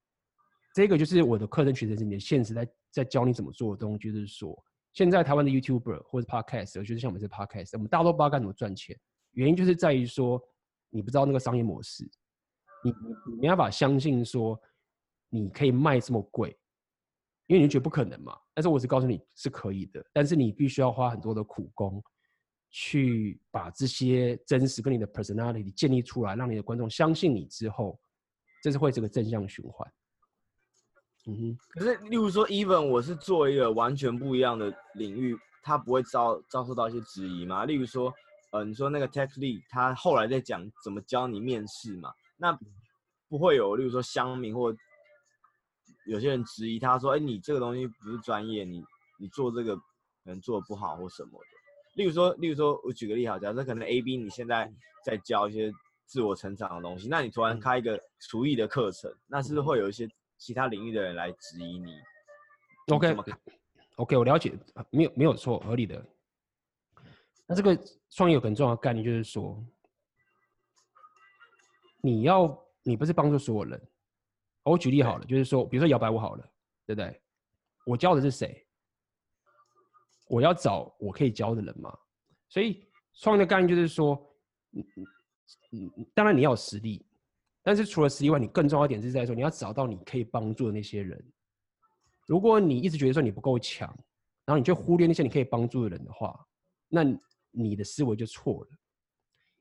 [0.75, 4.61] 这个就是我的课程取得是你的现实在在教你怎么做的东西，就是说。
[4.93, 8.99] 现在台湾的 YouTuber 或者 Podcast，就是像我们这 Podcast，我们大家都不知道该怎么赚钱。
[9.31, 10.43] 原因就是在于说，
[10.89, 12.03] 你不知道那个商业模式，
[12.83, 12.91] 你
[13.31, 14.61] 你没办法相信说
[15.29, 16.59] 你可以卖这么贵，
[17.51, 18.39] 因为你觉得不可能嘛。
[18.55, 22.01] 但是我只告诉你是可以的，但是你必须要花很多的苦功，
[22.71, 27.99] 去把这些真实跟你的 personality 建立出来，让你的观众相信你之后，
[28.63, 29.93] 这是会这个正向循环。
[31.27, 37.65] 嗯哼，可是，例如说，even 我是做一个完全不一样的领域，他不会遭遭受到一些质疑吗？
[37.65, 38.13] 例如说，
[38.53, 42.57] 呃，你说那个 Tech Lee，他后来在讲怎么教你面试嘛，那
[43.29, 44.73] 不会有，例如说乡民或
[46.07, 48.85] 有些人质疑他说，哎，你这个东西不是专业，你
[49.19, 49.83] 你做这个可
[50.25, 51.47] 能做的不好或什么的。
[51.95, 54.73] 例如说，例如说我举个例好，假设可能 A B 你现在
[55.05, 55.73] 在教一些
[56.07, 60.09] 自我成长的东西，那你突然开一个厨艺的课程，那是不是会有一些？
[60.43, 62.01] 其他领域的人来质疑你
[62.87, 63.35] ，OK，OK，okay,
[63.97, 64.59] okay, 我了解，
[64.89, 66.03] 没有没有错，合理的。
[67.47, 67.79] 那这个
[68.09, 69.63] 创业有很重要的概念，就是说，
[72.01, 73.90] 你要你不是帮助所有人。
[74.71, 76.53] 我举例好了，就是说，比如说摇摆舞好了，
[76.87, 77.21] 对不对？
[77.87, 78.67] 我教的是谁？
[80.29, 81.97] 我要找我可以教的人嘛。
[82.49, 84.15] 所以创业的概念就是说，
[84.73, 87.05] 嗯嗯嗯，当然你要有实力。
[87.63, 91.23] 但是除了实力外，你更重要一点是在说，你要找到你可以帮助的那些人。
[92.27, 93.89] 如果你一直觉得说你不够强，
[94.47, 96.39] 然后你就忽略那些你可以帮助的人的话，
[96.89, 97.05] 那
[97.51, 98.71] 你的思维就错了。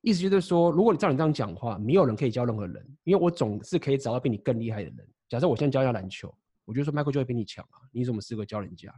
[0.01, 5.07] 意思就是说，如果你照你这样讲话，没有人可以教任何人，因为我总是可以找到比你更厉害的人。
[5.27, 6.33] 假设我现在教一下篮球，
[6.65, 8.93] 我就说 Michael 就会比你强啊，你怎么资格教人家？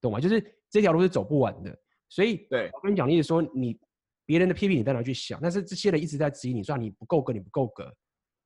[0.00, 0.20] 懂吗？
[0.20, 1.76] 就是这条路是走不完的。
[2.08, 3.78] 所以，对我跟你讲，意思说你
[4.24, 7.92] 别人的批评你再拿去想，但是这些人一直在质疑你，说你不够格，你不够格。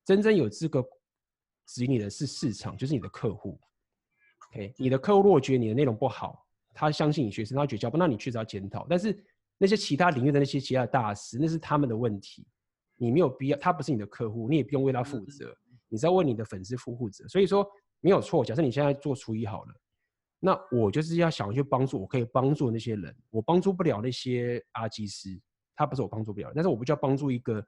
[0.05, 0.85] 真正有资格
[1.67, 3.59] 指引你的是市场，就是你的客户。
[4.49, 8.87] OK，你的客户如果觉得你的内容不好，他相信你学生，他觉得教不，那你确实要检讨。
[8.89, 9.13] 但是
[9.59, 12.47] 那些其他领域的那些其他大师，那是他们的问题，
[12.97, 15.57] 你没有必要，他不是你的客户，你也不用为他负责，
[15.89, 17.27] 你是要为你的粉丝负负责。
[17.29, 17.67] 所以说
[18.01, 18.45] 没有错。
[18.45, 19.75] 假设你现在做厨艺好了，
[20.39, 25.41] 那我就是要想去帮助，我可以帮助那些人，我帮助不了那些阿基师，
[25.75, 27.65] 他不是我帮助不了，但是我不就要帮助一个。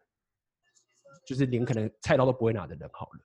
[1.26, 3.20] 就是连可能菜刀都不会拿的人好了，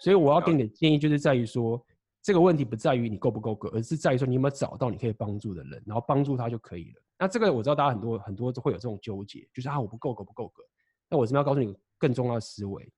[0.00, 1.82] 所以我要给你的建议就是在于说，
[2.20, 7.02] 这个问题不在于你够不够格，而是在于说你有没有找到你可以帮助的人，然后帮助他就可以了。
[7.18, 10.62] 那这个我知道大家很多很多都会有这种纠结，就是啊我不够格不够格。
[11.08, 12.92] 那我这边要告诉你更重要的思维，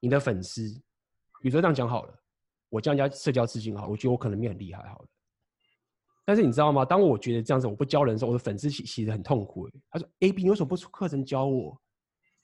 [0.00, 0.68] 你的粉丝，
[1.40, 2.14] 比如说这样讲好了，
[2.68, 5.06] 我教人家社交自信好，我觉得我可能没很厉害好了。
[6.24, 6.84] 但是你知道吗？
[6.84, 9.68] 当我觉得这样子我不教人的时候，我的粉丝其其实很痛苦。
[9.90, 11.76] 他说：“AB，你为什么不出课程教我？”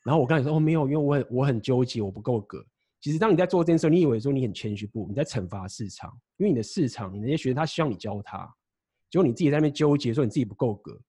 [0.04, 2.64] 然后我跟你说哦，没有，因为我很我很纠结，我不够格。
[3.00, 8.52] 其实当你在做这件事，你以为说你很谦虚，不，你在惩罚市场，因为你的市场，你那些学生他希望你教他，
[9.10, 11.00] 结果你自己在那边纠结，说你自己不够格，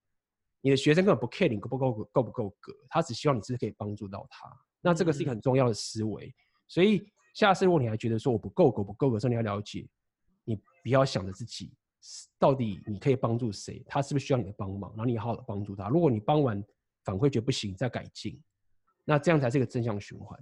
[0.61, 4.49] 你的学生根本不 care 你够不够格，够不够格，他只希望你是可以帮助到他。
[4.81, 6.34] 那这个是一个很重要的思维。
[6.67, 9.88] 所以下次如果你还觉得说我不够格，不够格的时候，你要了解，
[10.43, 11.73] 你不要想着自己
[12.38, 15.89] 到底你可以帮助谁，他是不是需要你的帮忙，然后你好好的帮助他。
[15.89, 16.63] 如果你帮完
[17.03, 18.41] 反馈觉得不行，再改进，
[19.03, 20.39] 那这样才是一个正向循环。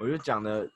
[0.00, 0.68] 我觉得讲的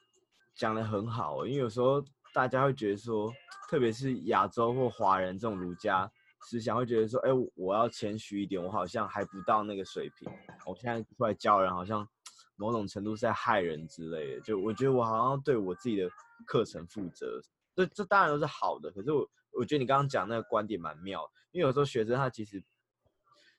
[0.55, 2.05] 讲的很好，因为有时候
[2.39, 3.33] 大家会觉得说，
[3.69, 6.09] 特别是亚洲或华人这种儒家
[6.43, 10.33] 思想，会觉得说，哎，我要谦虚一点，我好像还不到那个水平，
[10.65, 12.09] 我现在出来教人，好像
[12.55, 14.41] 某种程度是在害人之类的。
[14.43, 16.09] 就我觉得我好像对我自己的
[16.47, 17.41] 课程负责，
[17.75, 18.89] 这这当然都是好的。
[18.93, 19.29] 可是我
[19.59, 22.63] 我觉得你刚刚讲那个观点蛮妙，因为有时候学生他其实。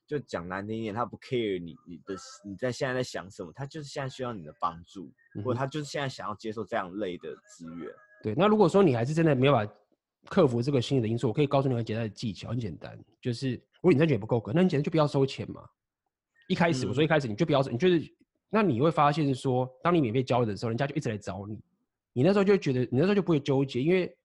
[0.07, 7.93] 就讲难听一点，他不 care 你你的你在现在在想什么，他就是现在需要你的帮助，嗯、或者他就是现在想要接受这样类的资源。
[8.23, 9.73] 对，那如果说你还是真的没有办法
[10.25, 15.61] 克服这个心理的因素，我可以告诉你很简单的技巧，很简单，就是如果你真的觉得不够格，那你简单就不要收钱嘛。
[16.47, 18.15] 一开始、嗯、我说一开始你就不要，你就是
[18.49, 21.59] 那你会发现说，当你免费教的时候，人家就一直来找你，
[22.13, 24.15] 你那时候就觉得你那时候就不会纠结，因为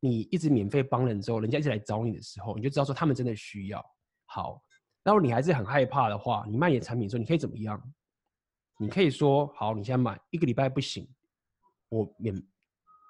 [0.00, 3.84] 你一直免费帮人之后，人家一直来找你的时候，你就知道说他们真的需要。
[4.26, 4.62] 好。
[5.04, 7.82] 如果你还是很害怕的话，你卖你的产品的时候，你可以怎么样？
[8.78, 11.08] 你可以说：好，你现在买一个礼拜不行，
[11.88, 12.34] 我免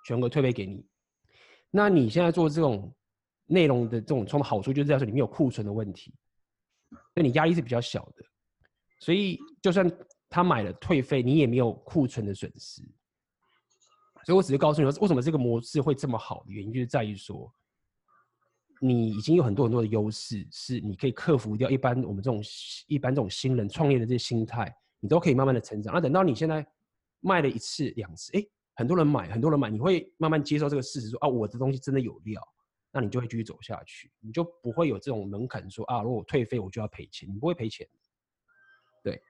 [0.09, 0.83] 全额退费给你。
[1.71, 2.91] 那你现在做这种
[3.45, 6.15] 内容的这种从好处，就是在说你没有库存的问题，
[7.15, 8.25] 那你压力是比较小的。
[9.01, 9.87] 所以就算
[10.31, 12.81] 他买了退费，你也没有库存的损失。
[14.25, 17.53] 所以我只是告诉你说，为什么这个模式会这么好的原因，就是在于说。
[18.81, 22.41] 你已经有很多很多的优势，是你可以克服掉一般我们这种
[22.87, 25.93] 一般这种新人创业的这些心态，你都可以慢慢的成长。
[25.93, 26.65] 那等到你现在
[27.19, 28.47] 卖了一次两次，哎，
[28.79, 32.41] 很多人买，很多人买，你会慢慢接受这个事实，说啊，我的东西真的有料，
[32.93, 37.85] 那你就会继续走下去，你就不会有这种门槛，说啊，如果我退费我就要赔钱，你不会赔钱。
[39.03, 39.21] 对，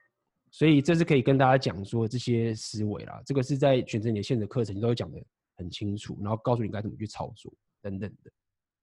[0.51, 5.19] 所以这是可以跟大家讲说这些思维啦，这个是在选择你的线的课程，你都会讲得
[5.57, 7.51] 很清楚，然后告诉你该怎么去操作
[7.81, 8.31] 等等的，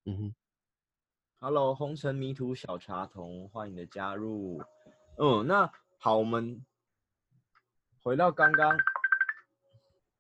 [0.07, 0.35] 嗯哼。
[1.39, 4.61] Hello，红尘迷途小茶童，欢迎你的加入。
[5.19, 6.61] 嗯，那好，我们
[8.03, 8.77] 回到刚刚，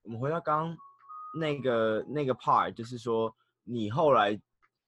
[0.06, 0.76] 我们回到刚
[1.38, 3.34] 那个那个 part，就是说
[3.64, 4.40] 你后来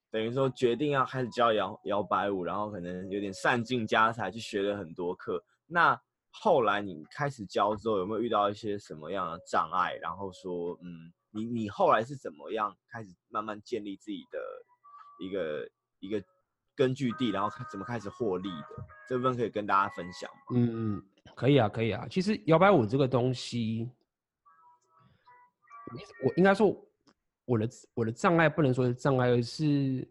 [0.09, 5.43] 等于说决定要开始教摇摇摆舞，然后可能有点散尽家财去学了很多课。
[5.67, 5.99] 那
[6.31, 9.95] 后来你开始教之后，有没有遇到一些什么样的障碍？
[10.01, 14.39] 然后说，嗯，你你后来是怎么样开始慢慢建立自己的
[15.19, 15.69] 一个？
[16.01, 16.23] 一个
[16.77, 20.55] 根据地，然后怎么开始获利的，这部分可以跟大家分享吗？
[20.55, 21.03] 嗯嗯，
[21.35, 22.07] 可以啊，可以啊。
[22.09, 23.91] 其实摇摆舞这个东西，
[26.23, 26.75] 我应该说
[27.45, 30.07] 我的我的障碍不能说是障碍，而是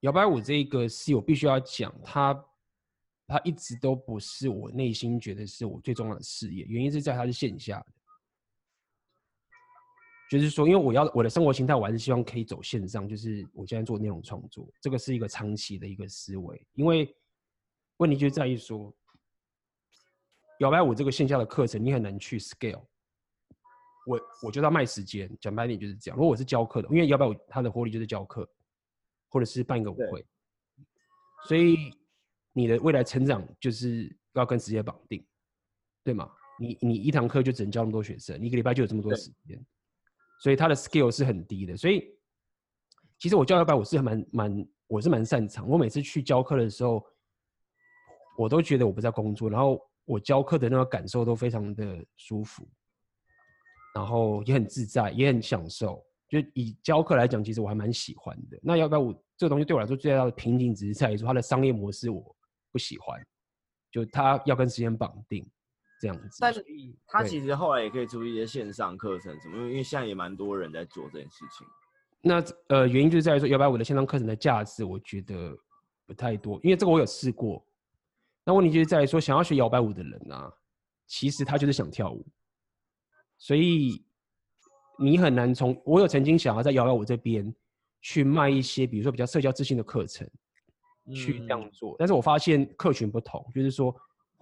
[0.00, 2.34] 摇摆舞这一个是我必须要讲，它
[3.26, 7.86] 它一直都不是我内心觉得是我最重要的事业，原因是在它是线下的。
[10.30, 13.08] 就是说，因为我要我的生活形态，我还是希望可以走线上。
[13.08, 16.64] 就是我现在做内容创作，这个是一个长期的一个思维。
[16.74, 17.12] 因为
[17.96, 18.94] 问题就在于说，
[20.60, 22.86] 摇摆舞这个线下的课程，你很难去 scale。
[24.06, 26.16] 我我就要卖时间，讲白点就是这样。
[26.16, 28.48] 如果我是教课的，因为摇摆舞它的活力就是教课，
[29.28, 30.24] 或者是办一个舞会，
[31.46, 31.76] 所以
[32.52, 35.24] 你的未来成长就是要跟时间绑定，
[36.02, 36.30] 对吗？
[36.58, 39.64] 你你一堂课就只能教那么多学生，你一个礼拜就有这么多时间。
[40.42, 42.14] 所以他的 skill 是很低的，所以
[43.18, 45.68] 其实我教摇摆我是蛮蛮我是蛮擅长。
[45.68, 47.04] 我每次去教课的时候，
[48.38, 52.66] 我都觉得我不在工作，然后我教课的那个感受都非常的舒服，
[53.94, 56.02] 然后也很自在，也很享受。
[56.28, 58.58] 就以教课来讲，其实我还蛮喜欢的。
[58.62, 62.36] 那摇摆舞这个东西对我来说最大的瓶颈只是在于说它的商业模式我
[62.70, 63.20] 不喜欢，
[63.90, 65.48] 就它要跟时间绑定。
[66.00, 66.64] 这样子，但是
[67.06, 69.56] 他其实后来也可以出一些线上课程，什么？
[69.58, 71.66] 因为因为现在也蛮多人在做这件事情。
[72.22, 75.54] 那呃，原因就是在于说，摇摆舞的线上课程的价值，我觉得
[76.06, 76.58] 不太多。
[76.62, 77.62] 因为这个我有试过。
[78.46, 80.50] 那问题就是在于说，想要学摇摆舞的人啊，
[81.06, 82.26] 其实他就是想跳舞，
[83.40, 84.00] 所以
[85.00, 85.76] 你很难从。
[85.84, 87.52] 我有曾经想要在摇摆舞这边
[88.00, 90.24] 去卖一些，比如说比较社交自信的课程，
[91.12, 91.94] 去这样做。
[91.94, 93.92] 嗯、但是我发现客群不同，就是说。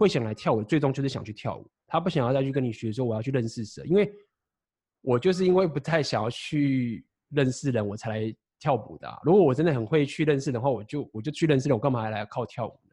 [0.01, 1.69] 会想来跳舞，最终就是想去跳舞。
[1.85, 4.09] 他不想要再去跟你学，说我要去认识谁，因为
[5.01, 9.19] 我就是因为不太想要去认识人，我才来跳舞的啊。
[9.25, 12.88] 如果我真的很会去认识的话，我就我就去认识人，我干嘛还来靠跳舞呢？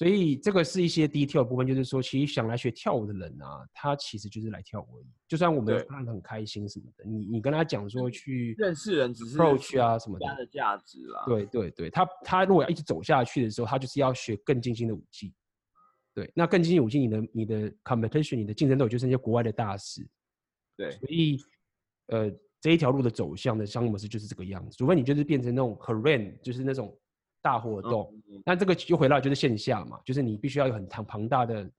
[0.00, 5.06] 所以这个是一些 detail 的部分，就是说，其实想来学跳舞的人啊，他其实就是来跳舞而已。
[5.28, 11.22] 就算我们看得很开心什么的，你你跟他讲说去认识人，只是 approach 啊什么的，他的价值啦。
[11.26, 15.34] 对对对，他他如果要一直走下去的时候，他就是要学更精心的武器。
[16.14, 20.08] 对，那更精进武器，你的你的 competition，你的竞争对手就是那些国外的大师。
[20.78, 21.36] 对，所以
[22.06, 24.74] 呃，这一条路的走向的商业模式就是这个样子。
[24.78, 26.98] 除非你就是变成那种 Hurrah，就是那种
[27.42, 28.12] 大活动。
[28.44, 31.70] 那、这个又回到就是线下嘛，就是你必须要有很庞庞大的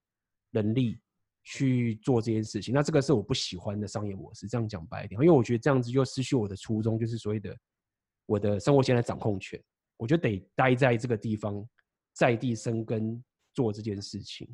[0.52, 1.00] 能力
[1.44, 2.74] 去做这件事情。
[2.74, 4.48] 那这个是我不喜欢的商业模式。
[4.48, 7.58] 这样讲白一点，因为我觉得这样子就失去我的初衷，就是所谓的
[8.26, 9.62] 我的生活现在掌控权，
[9.98, 11.68] 我就得待在这个地方，
[12.14, 13.24] 在地生根。
[13.54, 14.48] 做这件事情，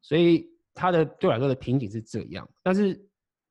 [0.00, 2.50] 所以他的对我来说的瓶颈是这样。
[2.62, 2.98] 但是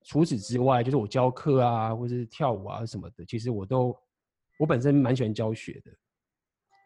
[0.05, 3.95] 除此之外，就是我教课啊，或者是跳舞啊什么的，其实我都
[4.57, 5.91] 我本身蛮喜欢教学的，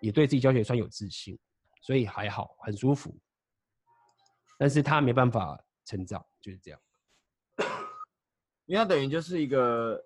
[0.01, 1.37] 也对自己教学算有自信，
[1.81, 3.15] 所以还好，很舒服。
[4.57, 6.79] 但是他没办法成长，就是这样。
[8.65, 10.03] 因为他等于就是一个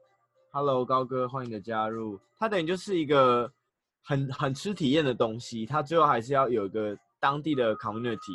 [0.52, 2.20] ，Hello 高哥，欢迎你的加入。
[2.38, 3.54] 他等于就是一个。
[4.02, 8.34] 很很吃体验的东西，他最后还是要有一个当地的 community，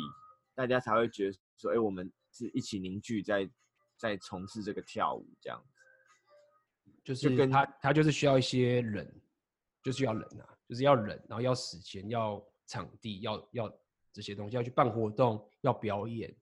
[0.53, 3.49] 大家才会觉得说，哎、欸，我们是一起凝聚在
[3.97, 6.91] 在从事这个跳舞这样子。
[7.03, 9.11] 就是跟他他就是需要一些人，
[9.83, 13.79] 就是要人啊，就是要人，然后要时间，要场地，要要
[14.11, 16.35] 这些东西，要去办活动，要表演。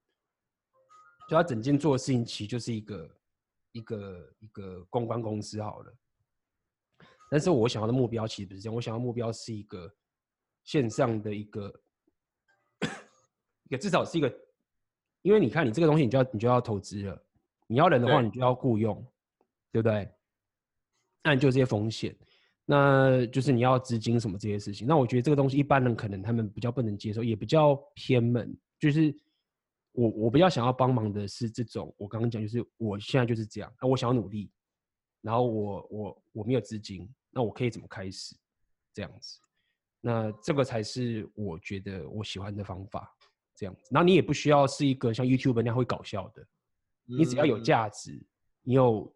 [1.27, 3.17] 就他整件做的事情，其实就是一个
[3.71, 5.93] 一个一个公关公司好了。
[7.31, 9.91] 但是我想要的目标其实不是这样，我想要的目标是一个
[10.63, 11.81] 线上的一个，
[13.63, 14.31] 一个至少是一个，
[15.21, 17.25] 因为你看你这个东西，你就要你就要投资了，
[17.67, 18.95] 你要人的话，你就要雇佣，
[19.71, 20.13] 对，对不对？
[21.23, 22.15] 那你就这些风险，
[22.65, 24.87] 那就是你要资金什么这些事情。
[24.87, 28.55] 那我觉得这个东西一般人可能他们比较不能接受，也比较偏门。
[28.79, 29.15] 就是
[29.91, 34.51] 我我比较想要帮忙的是这种，我刚刚讲就是我现在就是这样，那我想要努力，
[35.21, 37.09] 然后我我我没有资金。
[37.31, 38.35] 那我可以怎么开始？
[38.93, 39.39] 这样子，
[40.01, 43.11] 那这个才是我觉得我喜欢的方法。
[43.55, 46.43] 这样子，然后你也不需要是一个像 YouTube 那样会搞笑的，
[47.05, 48.19] 你只要有价值，
[48.63, 49.15] 你有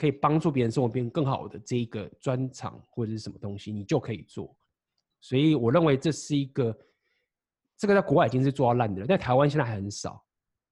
[0.00, 4.56] 可以帮助别人生活变更好的这一个专长或者是什么东西，你就可以做。
[5.20, 6.74] 所以我认为这是一个，
[7.76, 10.24] 这个在国外已经是做到烂的了，在台湾现在还很少，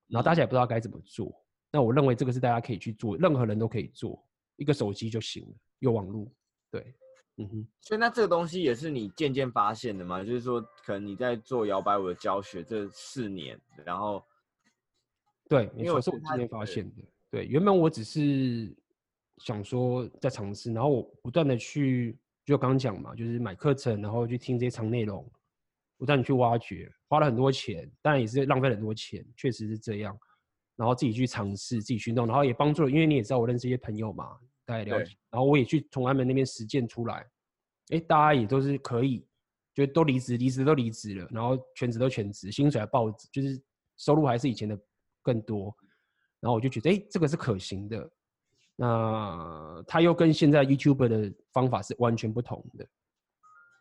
[0.07, 1.31] 然后大家也不知道该怎么做。
[1.71, 4.27] 那我认为这个是大家可以去做，任何人都可以做，
[4.57, 5.55] 一个手机就行了。
[5.81, 6.27] 有网络，
[6.71, 6.95] 对，
[7.37, 10.25] 嗯哼，所以那这个东西也是你渐渐发现的吗？
[10.25, 14.25] 就是说，可能你在做摇摆舞的教学这四年，然后，
[15.51, 17.03] 对，没错，是我渐渐发现的。
[17.31, 18.75] 对，原本我只是
[19.39, 25.31] 想说在尝试，然后我不断的去，就刚刚讲嘛，就是买课程，然后去听这些长内容，
[25.97, 30.19] 不断的去挖掘，花了很多钱，当然也是浪费很多钱，确实是这样。
[30.77, 34.39] 然后自己去尝试，自己去弄，然后也帮助了，因为你也知道我认识一些朋友嘛。
[34.65, 37.27] 大家了解，然后我也去从他们那边实践出来，
[37.89, 39.27] 哎，大家也都是可以，
[39.74, 43.60] 就都离职，离职都离职了，然后全职都全职，薪水还报，就是
[43.97, 44.78] 收入还是以前的
[45.23, 45.74] 更多，
[46.39, 48.09] 然后我就觉得，哎，这个是可行的。
[48.81, 52.87] 那他又跟现在 YouTube 的方法是完全不同的，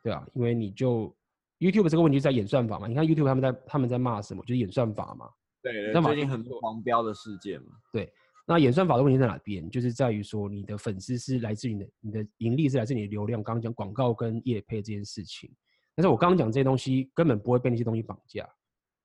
[0.03, 1.15] 对啊，因为你就
[1.59, 5.29] YouTube 这个问题在演算法嘛，你看 YouTube 他们在他们在骂什么，就是演算法嘛，
[5.61, 8.11] 对，对，对，最近很多黄标的事件嘛，对。
[8.49, 9.69] 那演算法的问题在哪边？
[9.69, 13.43] 就是在于说，你的粉丝是来自于你的，你的盈利是来自你的流量。
[13.43, 15.53] 刚刚讲广告跟业配这件事情，
[15.93, 18.49] 但是我刚刚讲这些东西根本不会被那些东西绑架，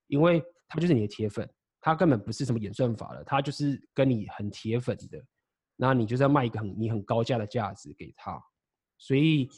[0.06, 1.46] 因为他就是你的铁粉，
[1.80, 5.20] 他根本不是什么演算法了，他就是跟你很铁粉的，
[5.82, 8.40] 那你就是要卖一个很你很高价的价值给他，
[8.98, 9.50] 所以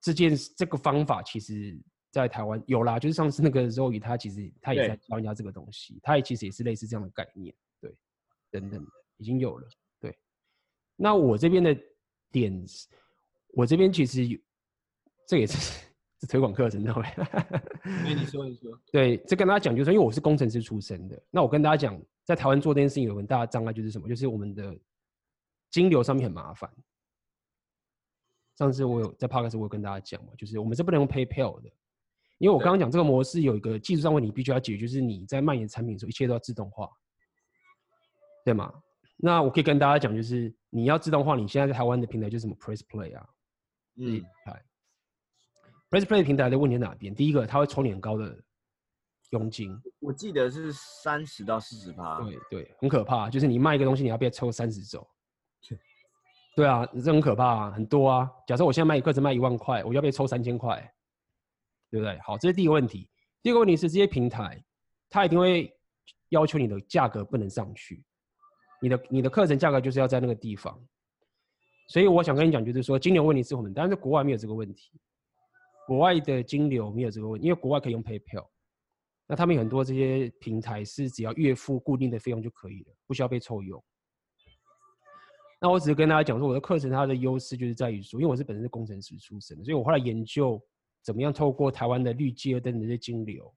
[0.00, 7.54] 这件这个方法其实在台湾有啦，就是上次那个 Zoe 他其实他也在教人家这个东西，他也其实也是类似这样的概念。
[7.80, 7.94] 对
[8.50, 9.68] 等等的已经有了，
[10.00, 10.18] 对。
[10.96, 11.78] 那我这边的
[12.32, 12.64] 点，
[13.54, 14.26] 我这边其实
[15.28, 15.80] 这也是
[16.20, 18.16] 是推广课程，对不对？
[18.16, 18.76] 你说你说。
[18.90, 21.22] 对，这跟大家讲就是，因为我是工程师出身的。
[21.30, 24.08] 那我跟大家讲，在台湾做这件事情有很大的障碍，就是什么？
[24.08, 24.76] 就是我们的
[25.76, 26.70] 金流上面很麻烦。
[28.56, 31.70] 上次我有在 Podcast 我有跟大家讲嘛，就是我们是不能用 PayPal 的，
[32.38, 36.88] 因为我刚刚讲这个模式有一个技术上问题必须要解决，就是你在卖你的产品的时候，一切都要自动化。
[38.42, 38.72] 对吗？
[39.18, 43.28] 那我可以跟大家讲，就是你要自动化，你现在在台湾的平台就是什么 Press Play 啊，
[43.96, 44.24] 嗯
[45.90, 47.14] ，Press Play 平台的问题在哪边？
[47.14, 48.42] 第一个，它会抽你很高的
[49.32, 52.22] 佣金，我记得是三十到四十趴。
[52.22, 55.06] 对对，很可怕，就是你卖一个东西，你要被抽三十走。
[56.54, 58.30] 对啊，这很可怕啊，很多啊。
[58.46, 60.76] 假设我现在卖一课程卖一万块，我要被抽三千块，
[61.90, 62.18] 对不对？
[62.20, 63.10] 好，这是第一个问题。
[63.42, 64.64] 第二个问题是，这些平台
[65.10, 65.70] 它一定会
[66.30, 68.02] 要求你的价格不能上去，
[68.80, 70.82] 你的你的课程价格就是要在那个地方。
[71.88, 74.98] 所以我想跟你讲，就是说金流问题是我们，但是国外没有这个问题，
[75.86, 78.48] 国外的金流没有这个问题，因为国外可以用 PayPal，
[79.26, 83.84] 那他们很多这些平台是只要月付固定的费用就可以了，不需要被抽佣。
[85.58, 90.60] 那我只是跟大家讲说，我的课程它的优势就是在于说，因为我是本身是工程师出身的，所以我后来研究
[91.02, 93.52] 怎么样透过台湾的绿界灯的这些金流，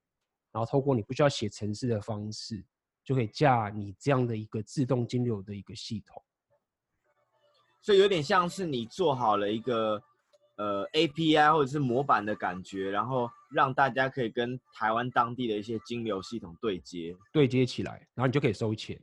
[0.51, 2.63] 然后透过你不需要写程式的方式，
[3.03, 6.23] 就可以架你这样的一个自动金流的一个系统。
[7.81, 10.01] 所以有点像是你做好了一个
[10.57, 18.99] 呃 API 或者是模板的感觉，然后让大家可以跟台湾当地的一些金流系统对接，对接起来，然后你就可以收钱，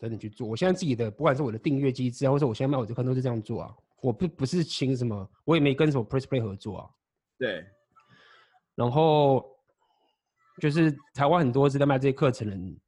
[0.00, 0.48] 等你去做。
[0.48, 3.72] 我现在自己的不管是我的订阅机制啊，或者我现在卖我的课都是这样做啊。
[4.00, 6.90] 我不不是请什么，我也没跟什么 PressPlay 合作啊。
[7.38, 7.64] 对。
[8.74, 9.44] 然后
[10.60, 12.80] 就是台湾很多是在卖这些课程的人，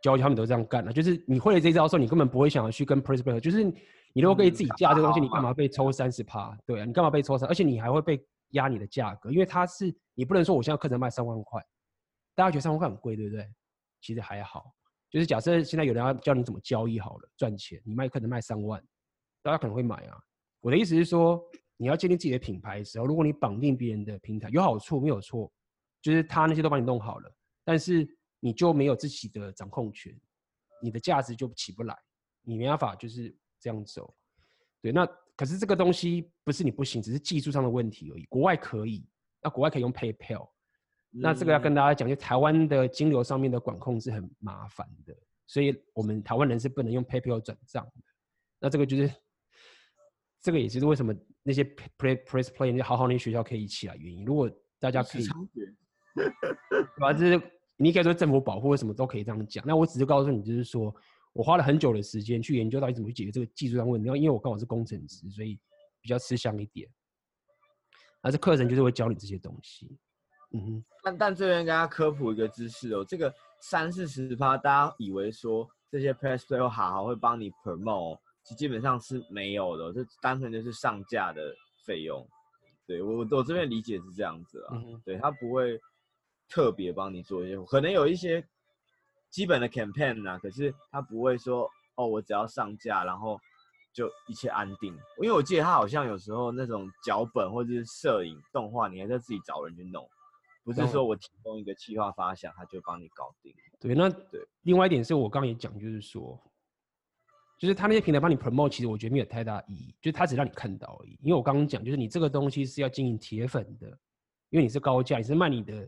[0.00, 3.74] 教他们都这样干的，就是你会了这招之后，你根本不会想要去跟 PressPlay 合作，就是。
[4.16, 6.56] 你如果可以自己架这个东西，你干嘛被抽三十趴？
[6.64, 7.48] 对啊，你干嘛被抽三？
[7.48, 11.60] 而且你还会被压你的价格，因为它是你不能说我现在课程卖三万块，
[12.32, 13.44] 大家觉得三万块很贵，对不对？
[14.00, 14.72] 其实还好，
[15.14, 18.84] 就是假设现在有人要教你怎么交易好了，赚钱，你卖可能卖三万，
[19.42, 20.18] 大家可能会买啊。
[20.60, 21.40] 我的意思是说，
[21.76, 25.48] 你要建立自己的品牌的时候，如果你绑定别人的平台，有好处没有错，
[26.02, 27.32] 就是他那些都帮你弄好了，
[27.64, 28.04] 但是
[28.40, 30.12] 你就没有自己的掌控权，
[30.82, 31.96] 你的价值就起不来，
[32.42, 33.32] 你没办法就是。
[33.60, 34.14] 这样走，
[34.82, 38.24] 对，那可是这个东西不是你不行，只是技术上的问题而已。
[38.26, 39.08] 国外可以，
[39.40, 40.50] 那国外可以用 PayPal，
[41.16, 45.14] 那这个要跟大家讲，就台湾的金流上面的管控是很麻烦的，
[45.46, 47.92] 所以我们台湾人是不能用 PayPal 转账的。
[48.58, 49.10] 那这个就是，
[50.40, 51.62] 这个也就是为什么那些
[51.98, 54.24] Press PressPlay 那些好好那些学校可以起来原因。
[54.24, 55.24] 如果大家可以，
[56.98, 57.30] 反正？
[57.30, 59.64] 就是你可以说政府保护或什么都可以这样讲。
[59.66, 60.94] 那我只是告诉你，就是说。
[61.36, 65.58] 我花了很久的时间去研究到底怎么去解决这个技术上问题，因为因为我刚好是工程师，所以
[66.00, 66.88] 比较吃香一点。
[68.22, 69.98] 而这课程就是会教你这些东西。
[70.54, 70.84] 嗯哼。
[71.02, 81.54] 但但这边跟大家科普一个知识哦，这个三四十趴，大家以为说这些 PressPlay 或好好会帮你 promote，其实基本上是没有的，这单纯就是上架的
[81.84, 82.26] 费用。
[82.86, 85.78] 对我我这边理解是这样子啊，嗯、对他不会
[86.48, 88.42] 特别帮你做一些，可能有一些。
[89.30, 93.36] 基本的 campaign 呐、啊，可是他不会说哦，我只要上架，然后
[93.92, 94.94] 就一切安定。
[95.20, 100.08] 因为我记得他好像有时候那种脚本或者是摄影动画，你还在自己找人去弄，
[100.64, 103.54] 不是说我提供一个企划发想，他就帮你搞定。
[103.78, 104.40] 对，那对。
[104.62, 106.40] 另外一点是我刚刚也讲，就是说，
[107.58, 111.18] 就是他那些平台帮你 promote，其实我觉得没有太大意义，就是他只让你看到而已。
[111.20, 113.86] 因为我刚刚讲，就是你这个东西是要经营铁粉的，
[114.48, 115.86] 因为你是高价，你是卖你的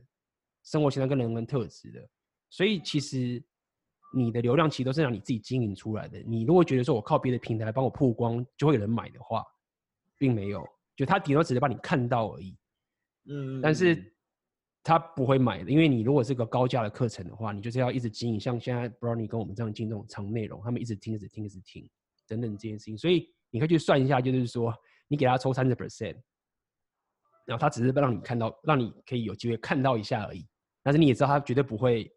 [0.63, 2.07] 生活形态跟人文特质的。
[2.51, 3.43] 所以其实
[4.15, 6.19] 你的流量其实都是让你自己经营出来的。
[6.21, 9.43] 你如果觉得说我靠别的平台来帮我曝光就会有人买的话，
[10.19, 12.55] 并没有，就他顶多只是帮你看到而已。
[13.29, 14.13] 嗯，但是
[14.87, 21.89] 他不会买的，因为你如果是个高价的课程的话，你就是要一直经营，像现在 Brownie 跟我们这样经营这种长内容，他们一直听、一直听、一直听
[22.29, 22.97] 等等这件事情。
[22.97, 24.73] 所以你可以去算一下，就是说
[25.09, 26.17] 你给他抽三十 percent，
[27.45, 30.47] 然后他只是让你看到，让你可以有机会看到一下而已。
[30.85, 32.09] 但是你也知道他绝对不会。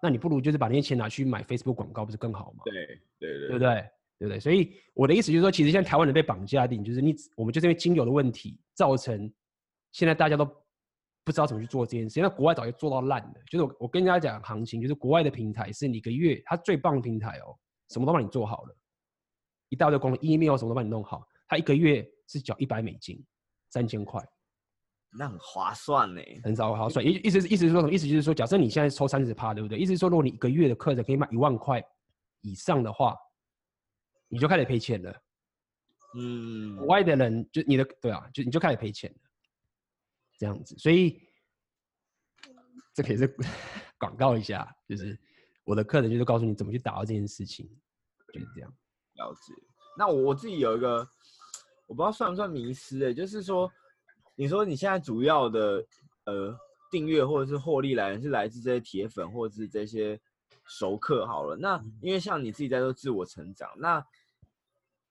[0.00, 2.62] 那你不如就是把那些钱拿去买 Facebook 广告，不是更好吗？
[2.66, 2.72] 对
[3.18, 3.74] 对对，对不对？
[4.18, 4.38] 对不对？
[4.38, 9.32] 所以我的意思就是说，其实现在台湾人被绑架的，就是你我们就是因为金流的问题，造成
[9.92, 10.44] 现在大家都
[11.24, 12.20] 不知道怎么去做这件事。
[12.20, 13.34] 那国外早就做到烂了。
[13.50, 17.56] 就是我我跟大家讲行情，就是国外的平台是你一个月，它最棒的平台哦，
[17.88, 18.76] 什么都帮你做好了，
[19.70, 23.24] 一大堆功能，email 什么都帮你弄好，它一个月是缴一百美金，
[23.70, 24.22] 三千块。
[25.16, 27.06] 那很划算呢，很少划算。
[27.06, 27.92] 意意思意思是说什么？
[27.92, 29.78] 意思就是说，假设你现在抽三十趴，对不对？
[29.78, 31.80] 意思是说，如果你一个月的课程可以卖一万块
[32.40, 33.16] 以上的话，
[34.28, 35.16] 你就开始赔钱了。
[36.16, 39.23] 嗯，国外的人就你的对啊，就你就开始赔钱了，
[40.38, 40.76] 这样子。
[40.78, 41.20] 所以
[42.94, 43.26] 这可以是
[43.98, 45.18] 广告一下，就是
[45.64, 47.68] 我的课程就是告诉你怎么去打造这件事情，
[48.32, 48.70] 就是这样。
[49.14, 49.52] 了解。
[49.96, 50.98] 那我我自己有一个，
[51.86, 53.70] 我不知道算不算迷思诶，就是说。
[54.36, 55.76] 你说你现在主要的
[56.24, 56.52] 呃
[56.90, 60.20] 订阅或者是获利来源是来自这些铁粉或者是这些
[60.64, 64.04] 熟客好了，那因为像你自己在做自我成长，那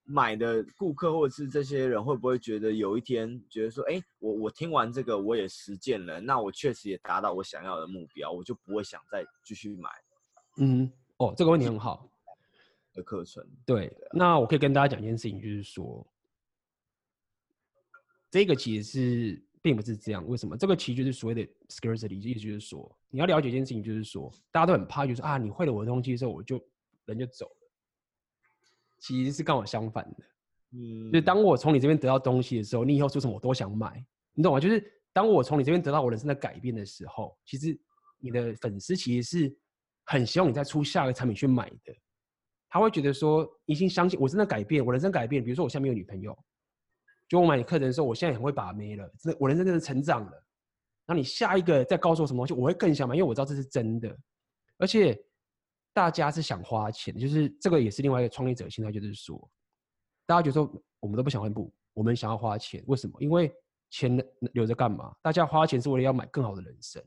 [0.04, 9.90] 买的顾客或者是这些人会不会觉得有一天觉得说，哎，我我听完这个我也实践了，那我确实也达到我想要的目标，我就不会想再继续买。
[10.58, 12.10] 嗯，哦，这个问题很好。
[12.96, 16.06] 的课程，对，那我可以跟大家讲一件事情，就是说。
[18.30, 20.24] 这个其实是并不是这样。
[20.28, 20.56] 为什么？
[20.56, 26.64] 这个其实就是所谓的 scarcity，意思就是说，你要了解一件事情，就是说，大家都很怕，就是啊，你会了我的东西之后，我就
[27.06, 27.63] 人就走了。
[29.06, 30.24] 其实是刚好相反的。
[30.72, 34.04] 嗯，就当我从你这边得到东西的时候，你以后说什么我都想买，
[34.34, 34.60] 你懂吗？
[34.60, 37.78] 就是当我从你这边得到我人生的改变的时候，其实
[38.18, 39.58] 你的粉丝其实是
[40.06, 41.94] 很希望你再出下一个产品去买的。
[42.70, 45.44] 他会觉得说，已经相信我真的改变，我人生改变。
[45.44, 46.36] 比如说，我现在没有女朋友，
[47.28, 50.44] 就我买你课程的时候，我现在很会把妹了，真的，我人生真的成长了。
[51.06, 54.18] 那你下一个再告诉我什么东西，我会更想买，因为我知道这是真的。
[54.80, 55.16] 而且
[55.94, 59.50] 大家是想花钱，就是这个也是另外一个创业者心态，就是说，
[60.26, 63.22] 大家觉得说我们都不想换布，我们想要花钱，为什么？
[63.22, 63.54] 因为
[63.90, 64.18] 钱
[64.54, 65.16] 留着干嘛？
[65.22, 67.04] 大家花钱是为了要买更好的人生，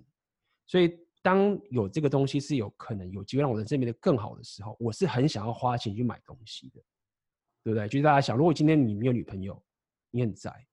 [0.67, 0.99] 所以。
[1.23, 6.81] 当有这个东西是有可能有机会让我的人生变得更好的时候，我是很想要花钱去买东西的，
[7.65, 7.89] 对不对？
[7.89, 9.61] 就是大家想，如果今天你没有女朋友，
[10.13, 10.65] 你很宅，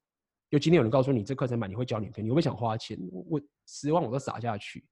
[0.52, 2.96] 就今天有人告诉你这课程买你会交女朋友，你会不会想花钱？
[3.12, 4.86] 我十万我都撒下去。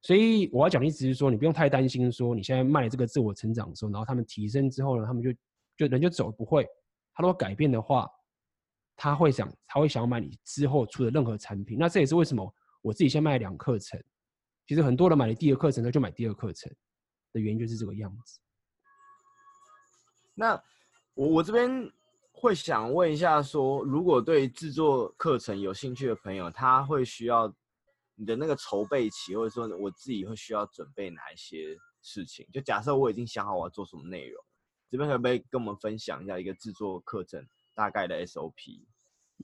[0.00, 5.32] 所以我要讲的意思是说，你不用太担心，说你现在卖了这个自我成长的时候，然后他们提升之后呢，他们就
[5.76, 6.66] 就人就走，不会。
[7.14, 8.08] 他如果改变的话，
[8.96, 11.76] 他会想他会想要买你之后出的任何产品。
[11.78, 14.00] 那这也是为什么我自己先卖两课程。
[14.66, 16.72] 其实很多人买了第二课程，他就买第二课程
[17.32, 18.38] 的原因就是这个样子。
[20.34, 20.62] 那
[21.14, 21.90] 我我这边
[22.30, 27.52] 会想问一下，说如果对制作课程有兴趣的朋友，他会需要
[28.18, 32.44] 你的那个筹备期，或者说我自己会需要准备哪一些事情？
[32.52, 34.44] 就假设我已经想好我要做什么内容，
[34.90, 37.40] 这边可不可以跟我们分享一下一个制作课程
[37.74, 38.84] 大概的 SOP？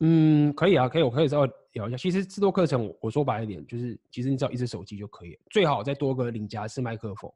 [0.01, 1.97] 嗯，可以啊，可以，我可以稍微聊一下。
[1.97, 7.33] 其实制作课程，我说白一点，就是其实你只要一只手机就可以，最好再多个领夹式麦克风。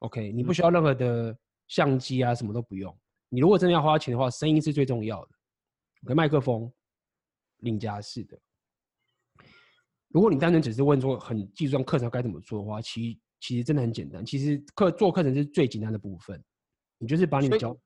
[0.00, 1.34] OK，你不需要任何的
[1.68, 2.94] 相机啊，什么都不用。
[3.30, 5.30] 你如果真的要花钱的话，声音是最重要的。
[6.04, 6.70] OK，麦克风，
[7.60, 8.38] 领夹式的。
[10.12, 14.24] 如果你单纯只是问说很技术上课程该怎么做的话，其实其实真的很简单。
[14.24, 16.42] 其实课做课程是最简单的部分，
[16.98, 17.76] 你就是把你的教。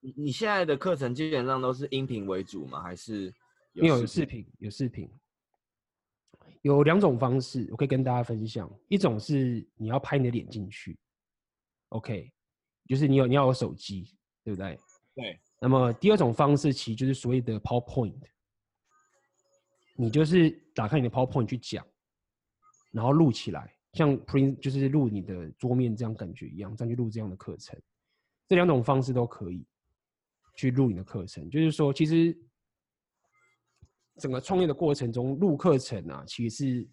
[0.00, 2.80] 你你现在的课程基本上都是音频为主吗？
[2.80, 3.34] 还是
[3.72, 4.46] 有视频？
[4.58, 5.10] 有视频，
[6.62, 8.70] 有两种方式，我可以跟大家分享。
[8.86, 10.96] 一种是你要拍你的脸进去
[11.88, 12.30] ，OK，
[12.86, 14.78] 就是你有你要有手机，对不对？
[15.16, 15.40] 对。
[15.60, 18.14] 那么第二种方式其实就是所谓的 PowerPoint，
[19.98, 21.84] 你就是打开你的 PowerPoint 去讲，
[22.92, 27.76] 然后录起来，像 print 就是录你的桌面这样感觉一样，这样去录这样的课程。
[28.46, 29.66] 这两种方式都可以。
[30.56, 32.36] 去录你的课程，就是说，其实
[34.18, 36.88] 整个创业的过程中，录课程啊，其实是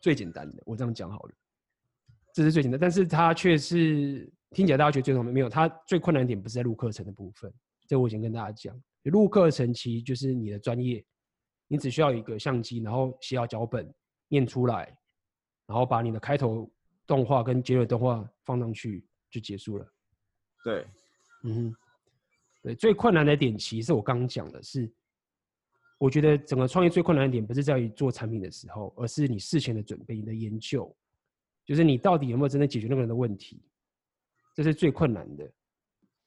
[0.00, 0.60] 最简单的。
[0.66, 1.34] 我这样讲好了，
[2.34, 7.54] 这是最简单，但是它却是听起来大家觉得最重要，没有，它最困难点不是在录课程的部分。
[7.86, 11.04] 这我先跟大家讲，录课程其实就是你的专业，
[11.68, 13.88] 你只需要一个相机，然后写好脚本，
[14.26, 14.96] 念出来，
[15.66, 16.68] 然后把你的开头
[17.06, 19.86] 动画跟结尾动画放上去，就结束了。
[20.64, 20.86] 对，
[21.44, 21.76] 嗯哼。
[22.60, 24.92] 对，最困难的点，其实我刚刚讲的是，
[25.96, 30.92] 我觉得整个创业最困难的点，不是在于做产品的时候，而是你事前的准备、你的研究，
[31.64, 33.62] 就是你到底有没有真的解决那个人的问题，
[34.56, 35.48] 这是最困难的。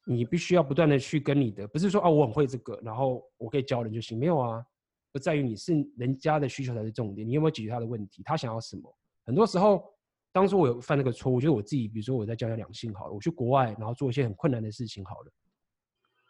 [0.06, 4.66] 你必须要不断的去跟你的，不是说啊我很会这个，然后我可以教人就行，没有啊，
[5.12, 8.98] 不在于你是人家的需求才是重点，你有没有解决他的问题，他想要什么？
[9.26, 9.84] 很多时候，
[10.32, 15.32] 当初我有犯那个错误，就是我自己，比如说我在教教两性好了，我去国外，然后做一些很困难的事情好了。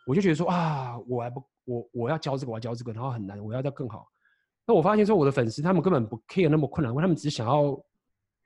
[0.08, 4.08] 我就觉得说啊，我还不我我要教这个，我要教这个，然后很难，我要教更好。
[4.66, 7.72] 那我发现说，我的粉丝他们根本不 care 那么困难，他们只想要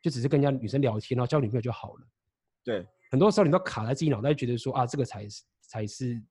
[0.01, 2.07] 就只是跟人家女生聊天，然后交女朋友就好了。
[2.63, 6.21] 对，很多时候你都卡在自己脑袋，觉得说啊，这个才是才是，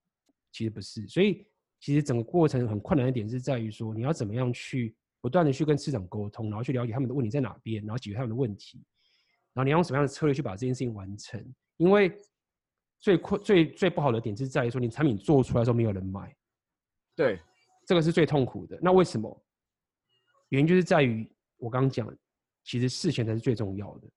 [0.52, 1.06] 其实不是。
[1.08, 1.46] 所以
[1.84, 8.82] 其实整个过程很困难的点是在于说，你要怎么样去不断的去跟市场沟通，然后去了解他们的问题在哪边，然后解决他们的问题，
[9.52, 11.44] 然后你要用什么样的策略去把这件事情完成，
[11.76, 12.10] 因为。
[13.00, 16.34] 最困最最不好的点是在于说，你产品做出来的时候没有人买，
[17.14, 17.38] 对，
[17.86, 18.78] 这个是最痛苦的。
[18.80, 19.44] 那为什么？
[20.48, 22.10] 原因就是在于我刚刚讲，
[22.62, 24.08] 其实事前才是最重要的。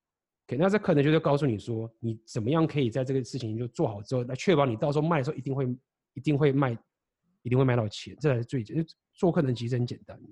[0.45, 5.65] OK，那这可能就是告诉你说，你怎么样可以在这个事情就做好之后，来确保你到时候卖的时候一定会
[6.13, 6.73] 一定会卖，
[7.47, 8.85] 一定会卖到钱，这才是最简。
[9.13, 10.29] 做客人其实很简单的。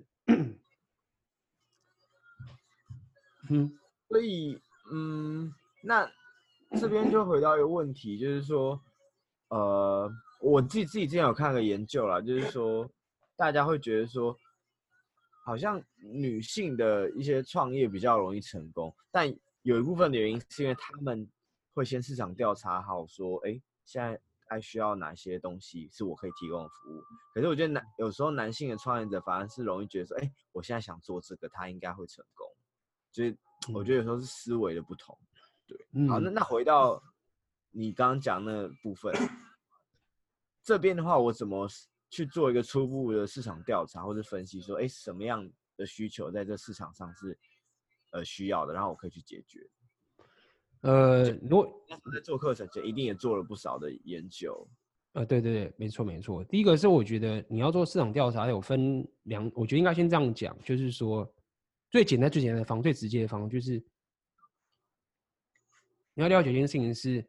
[3.48, 3.78] 嗯，
[4.08, 4.60] 所以
[4.92, 5.50] 嗯，
[5.82, 6.08] 那。
[6.80, 8.78] 这边就回到一个问题，就是说，
[9.50, 10.10] 呃，
[10.40, 12.90] 我自己自己之前有看个研究啦，就是说，
[13.36, 14.36] 大家会觉得说，
[15.44, 19.32] 好像女性的一些创业比较容易成功，但
[19.62, 21.26] 有一部分的原因是因为他们
[21.72, 27.02] 会先市场调查好，说，哎，现在还需要哪些东西是我可以提供的服务。
[27.34, 32.46] 可是我觉得男有时候男性的创业者反而是容易觉得说，哎、欸，我现在想做这个，他应该会成功。
[33.12, 33.36] 所以
[33.72, 35.18] 我觉得有时候是思维的不同。
[35.66, 37.02] 对，嗯、好，那那回到
[37.70, 39.12] 你刚刚讲那部分，
[40.62, 41.68] 这边的话，我怎么
[42.08, 47.36] 去做一个初步的市场调查或者分析，说，哎、欸，什么样的需求在这市场上是
[48.12, 49.68] 呃需要的，然后我可以去解决。
[50.86, 51.68] 呃，如果
[52.14, 54.68] 在做课程前，一定也做了不少的研究。
[55.14, 56.44] 呃，对对对，没错没错。
[56.44, 61.28] 第一个是我觉得你要做市场调查，有分两，我觉得应该先这样讲，就是说
[61.90, 63.82] 最简单最简单的方，最直接的方，就是
[66.14, 67.26] 你要了解一件事情是，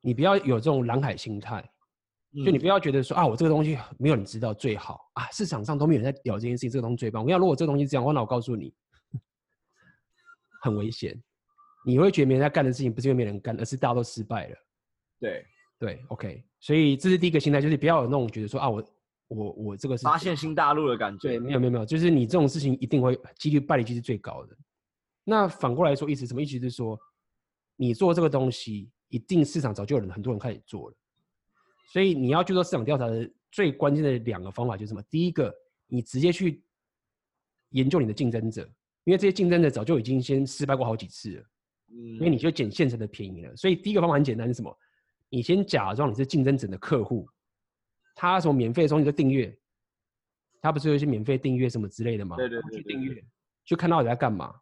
[0.00, 1.62] 你不要有这种蓝海心态，
[2.44, 7.22] 就你不要觉得说啊，我这个东西没有人知道最好啊，市场上都没有人在聊这件事情，这个东西最棒。
[7.24, 8.74] 我要如果这个东西这样，我那我告诉你，
[10.62, 11.22] 很危险。
[11.84, 14.56] 你会觉得没人在干的事情，不是因为没人干，而是大家都失败了。
[15.18, 15.46] 对
[15.78, 18.84] 对，OK，所以这是第一个心态，就是不要有那种觉得说啊，我
[19.28, 21.28] 我我这个是发现新大陆的感觉。
[21.28, 24.56] 对，没有没有没有，就是你这种事情一定会几率败率几率最高的。
[25.24, 26.58] 那反过来说，意思什么意思？
[26.58, 26.98] 就是说，
[27.76, 30.96] 你做这个东西，一定市场早就有人很多人开始做了。
[31.92, 35.02] 所以你要去做市场调查的最关键的两个方法就是什么？
[35.10, 35.54] 第一个，
[35.86, 36.64] 你直接去
[37.70, 38.62] 研究你的竞争者，
[39.04, 41.44] 因为这些竞争者早就已经先失败过好几次了。
[41.94, 44.76] 因为你就捡现成的便宜了，所以第一个方法很简单，是什么？
[45.28, 47.28] 你先假装你是竞争者的客户，
[48.14, 49.54] 他什么免费的时候你就订阅，
[50.60, 52.36] 他不是有一些免费订阅什么之类的吗？
[52.36, 53.24] 对对对，对，去订阅，
[53.64, 54.54] 就看到你在干嘛。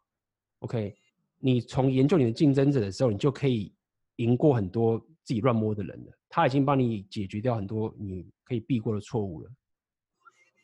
[0.59, 0.95] OK，
[1.39, 3.73] 你从研究你的竞争者的时候，你就可以
[4.17, 6.11] 赢过很多自己乱摸的人了。
[6.29, 9.51] 他已经帮你解决掉很多你可以避过的错误了。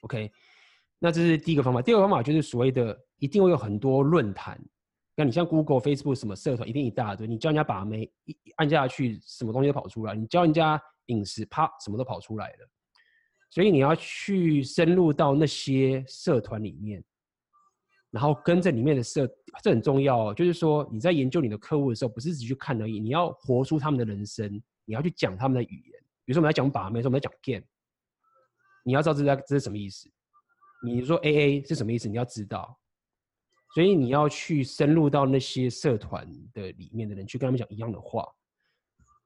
[0.02, 0.32] OK，
[1.00, 1.82] 那这是第一个方法。
[1.82, 4.58] 第二个方法就是所谓的一定会有很多论坛。
[5.20, 7.26] 那你像 Google、Facebook 什么社团，一定一大堆。
[7.26, 10.14] 你教人家把妹，一按下去，什么东西都跑出来。
[10.14, 12.70] 你教人家饮食，啪，什么都跑出来了。
[13.50, 17.04] 所以你要去深入到那些社团里面，
[18.12, 19.28] 然后跟着里面的社，
[19.64, 20.34] 这很重要哦。
[20.36, 26.00] 就是说你在研究你的客户的时候，不是只去看而已，你要活出他们的人生，你要去讲他们的语言。
[26.26, 27.66] 比如说我们在讲把妹，说我们在讲 game，
[28.86, 30.08] 你要知道这这是什么意思。
[30.86, 32.08] 你说 AA 是什么意思？
[32.08, 32.78] 你要知道。
[33.74, 38.28] 所以你要去深入到那些社团的里面的人，去跟他们讲一样的话，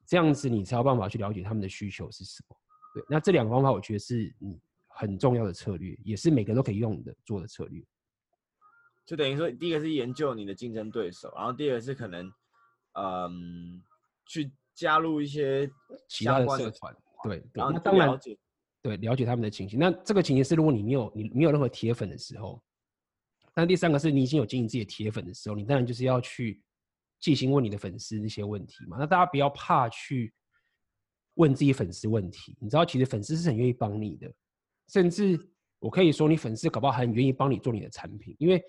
[0.05, 2.57] 这样子你才有办法去了解他们的需求是什么。
[2.93, 7.81] 对，那这两个方法我觉得是你很重要的策略，也是每个人都可以用的做的策略。
[9.05, 12.29] 就等于说，第一个是研究你的竞争对手，然后第二个是可能，
[12.93, 13.81] 嗯，
[14.25, 15.71] 去加入一些
[16.09, 16.93] 其他的社团，
[17.23, 18.37] 对，然后当然了解，
[18.81, 19.79] 对，了解他们的情形。
[19.79, 22.61] 那这个情形是，如果你没有你没有任何铁粉的时候。
[23.55, 26.61] 那第三个是你已经有经营自己的铁粉的时候，你当然就是要去
[27.19, 28.97] 细心问你的粉丝那些问题嘛。
[28.99, 30.33] 那大家不要怕去
[31.35, 34.33] 问自己粉丝问题，你知道，其实粉丝是很愿意帮你的，
[34.87, 35.39] 甚至
[35.79, 38.63] 我可以说，你粉丝搞不好很愿意帮你做你的产品，因为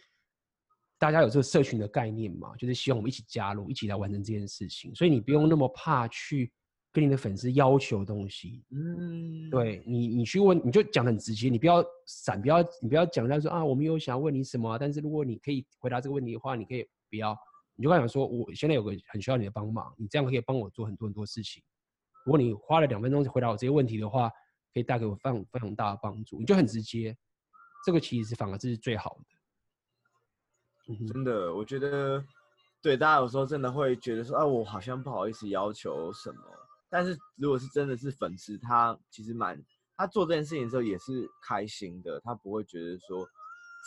[0.99, 6.53] 大家有这个社群的概念嘛，就是希望我们一起加入，一起来完成这件事情，所以你不用那么怕去。
[6.93, 17.35] 跟你的粉丝要求东西，嗯，对你，你去问，你就讲很直接，你不要闪，不要，你不要讲在说啊，我们有想要问你什么，但是如果你可以回答这个问题的话，你可以不要，
[17.77, 21.63] 你就跟他讲说，我现在有个很需要你的帮忙，你这样可以帮我做很多很多事情。
[22.27, 24.31] 如果你花了两分钟回答我这些问题的话，
[24.75, 27.17] 可以带给我非常非常大的帮助，你就很直接，
[27.87, 30.93] 这个其实反而这是最好的。
[30.93, 32.23] 嗯，真的，我觉得，
[32.83, 36.41] 对大家有时候真的会觉得说，啊，我好像不好意思要求什么。
[36.93, 39.59] 但是如果是真的是粉丝，他其实蛮，
[39.97, 43.27] 他做这件事情的时候也是开心的，他不会觉得说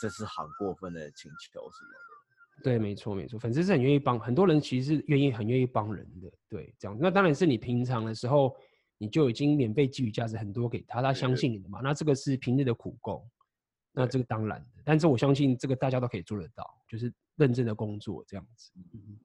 [0.00, 2.64] 这是很过分的请求什么的。
[2.64, 6.28] 对，没错没错，粉丝是很愿意帮，很多人其实是愿意很愿意帮人的。
[6.48, 8.56] 对，这样，那当然是你平常的时候
[8.98, 11.80] 你就已经免费给予价值很多给他，他相信你的嘛。
[11.80, 13.24] 那这个是平日的苦工，
[13.92, 14.82] 那这个当然的。
[14.84, 18.72] 但是我相信这个大家都可以做得到，就是认真的工作这样子。
[18.74, 19.16] 嗯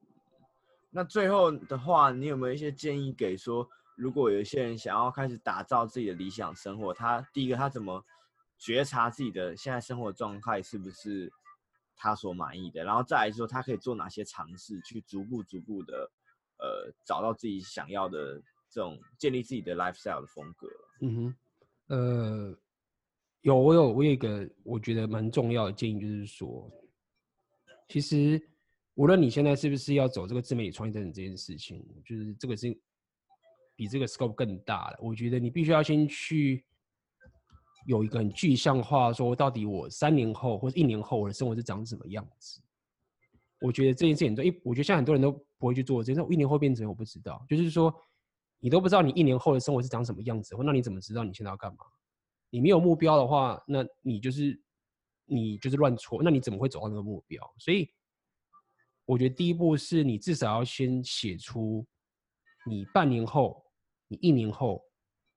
[0.93, 3.65] 那最后的话，你有没有一些建议给说，
[3.95, 8.03] 如果有一些人想要开始打造自己的理想生活，他第一个他怎么
[8.57, 11.31] 觉察自己的现在生活状态是不是
[11.95, 12.84] 他所满意的？
[12.84, 16.11] 然后再来说，他可以做哪些尝试，去逐步逐步的
[16.59, 20.68] 呃找到自己想要的这种建立自己的 lifestyle 的风格。
[20.99, 21.15] 嗯
[21.88, 22.57] 哼，呃，
[23.43, 26.69] 有我有我有一个我觉得蛮重要的建议，就是说，
[27.88, 28.51] 其实。
[28.95, 32.77] 无论你现在是不是要走这个自媒体创业等等这件事情，就是这个是
[33.76, 34.99] 比这个 scope 更大的。
[35.01, 36.65] 我觉得你必须要先去
[37.88, 42.61] 有一个很具象化，说到底我三年后或者一年后我的生活是长什么样子。
[43.61, 47.45] 我觉得这件事情，对，我觉得现在很多人都不会去做这件事，一年后变成我不知道。
[47.47, 47.93] 就是说，
[48.59, 51.85] 你都不知道你一年后的生活是长什么样子，那你怎么知道你现在要干嘛？
[52.49, 54.59] 你没有目标的话，那你就是
[55.26, 57.41] 你就是乱戳，那你怎么会走到那个目标？
[57.57, 57.89] 所以
[59.06, 61.86] 我觉得第一步是你至少要先写出
[62.65, 63.64] 你半年后、
[64.07, 64.82] 你一年后、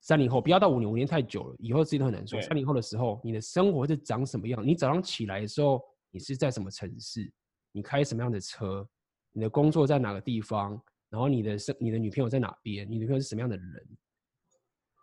[0.01, 2.41] 三年后，不要到五年，五年太久了，以后自己都很难说。
[2.43, 4.65] 三年后的时候，你的生活是长什么样？
[4.65, 7.33] 你早上起来的时候，你是在什么城市？
[7.73, 8.87] 你开什么样的车？
[9.33, 10.81] 你的工作在哪个地方？
[11.09, 12.89] 然后你的生，你的女朋友在哪边？
[12.89, 13.89] 你女朋友是什么样的人？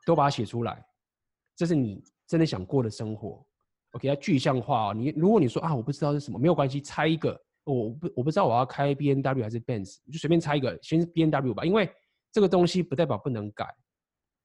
[0.05, 0.85] 都把它写出来。
[1.55, 3.45] 这是你真的想过的生活。
[3.91, 4.93] OK，要具象化。
[4.95, 7.39] 你如果你说啊，我不知道是什么，没有关系，猜一个。
[7.63, 11.63] 我不我不知道我要开 B N W 还是 Benz，你就随便猜一个，先 B N W 吧。
[11.63, 11.89] 因为
[12.31, 13.67] 这个东西不代表不能改。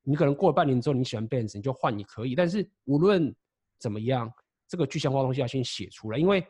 [0.02, 2.34] 你可能过了半年之后你喜欢 Benz，你就换，你可以。
[2.34, 3.34] 但是无论
[3.78, 4.32] 怎么样，
[4.68, 6.46] 这个具象化东西要先写出来，因为。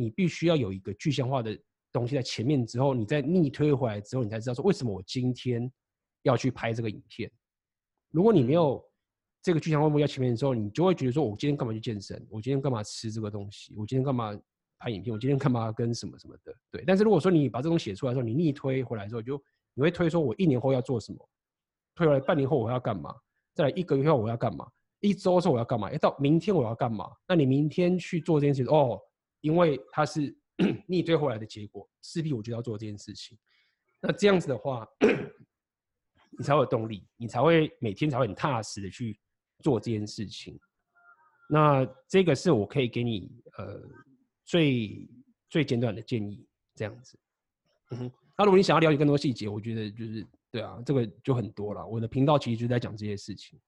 [0.00, 1.58] 你必须要有一个具象化的
[1.90, 5.68] 东西在前面之后，你再逆推回来之后，你才知道说为什么我今天
[6.22, 7.28] 要去拍这个影片。
[8.12, 8.80] 如果你没有
[9.42, 12.24] 这个具象化目标前面的时候，你就会觉得说，我今天干嘛去健身？
[12.30, 13.74] 我今天干嘛吃这个东西？
[13.76, 14.40] 我今天干嘛
[14.78, 15.12] 拍影片？
[15.12, 16.54] 我今天干嘛跟什么什么的？
[16.70, 16.84] 对。
[16.86, 19.42] 但是如果说你把这种写出来的时候，你逆推回来之后，就
[19.74, 21.28] 你会推说我一年后要做什么？
[21.94, 23.14] 推回来半年后我要干嘛？
[23.54, 24.66] 再来一个月后我要干嘛？
[25.00, 25.90] 一周的时候我要干嘛？
[25.92, 27.10] 要到明天我要干嘛？
[27.26, 29.00] 那你明天去做这件事情哦。
[29.40, 30.36] 因为它是
[30.88, 33.38] 逆推回来的结果，势必我就要做这件事情。
[34.00, 34.84] 那这样子的话，
[36.36, 39.16] 你才会有动力，你才会每天才会很踏实的去
[39.62, 40.58] 做这件事情。
[41.48, 43.80] 那这个是我可以给你呃
[44.48, 45.08] 最
[45.48, 46.44] 最简短的建议，
[46.74, 47.18] 这样子。
[47.90, 48.12] 嗯哼。
[48.36, 51.86] 那如果你想要了解更多细节，我觉得就是对啊，这个就很多了。
[51.86, 53.60] 我的频道其实就在讲这些事情。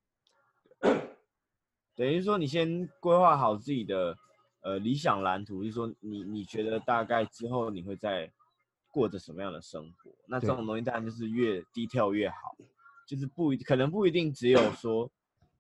[1.94, 4.16] 等于说，你先规划好自己的。
[4.62, 8.31] 呃，理想蓝图就是说你，你你觉得大概之后你会在
[8.90, 10.15] 过着什么样的生活？
[10.28, 12.55] 那这种东西当然就是越 detail 越好，
[13.09, 15.11] 就是不一可能不一定只有说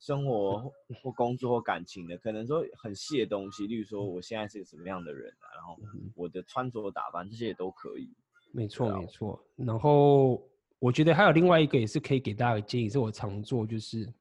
[0.00, 0.72] 生活
[1.02, 5.78] 或工作或感情的，可能说很细的东西，例如说我现在是个什么样的人啊，然后
[6.16, 8.10] 我的穿着打扮这些也都可以。
[8.50, 9.40] 没错没错。
[9.56, 10.42] 然后
[10.78, 14.12] 我觉得还有另外一个也是可以给大家的建议，是我常做就是。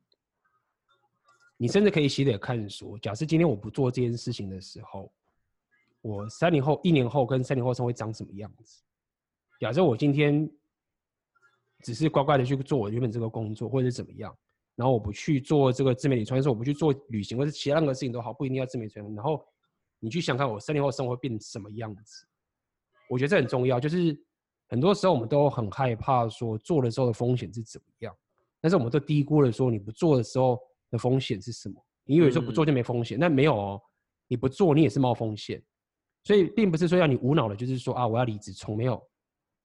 [1.61, 2.97] 你甚至可以写点看书。
[2.99, 5.11] 假设今天我不做这件事情的时候，
[6.01, 8.81] 我三年后、一年后跟三年后生活会长什么样子？
[9.59, 10.49] 假设我今天
[11.83, 14.33] 只是乖乖的去做我原本这个工作，或者怎么样，
[14.79, 19.13] 然后我不去做这个自媒体传说，我不去做旅行，或者其他任何事情都好，不一定要自媒体创业。
[19.13, 19.45] 然后
[19.99, 22.25] 你去想看我三年后生活会变成什么样子？
[23.09, 23.79] 我觉得这很重要。
[23.79, 24.17] 就是
[24.69, 28.15] 很多时候我们都很害怕说做的时候的风险是怎么样，
[28.61, 30.57] 但是我们都低估了说你不做的时候。
[30.91, 31.75] 的风险是什么？
[32.03, 33.15] 你以为说不做就没风险？
[33.19, 33.81] 那、嗯、没有哦，
[34.27, 35.63] 你不做你也是冒风险，
[36.23, 38.99] 所以并不是说要你无脑的，就是说啊我要离职，从没有，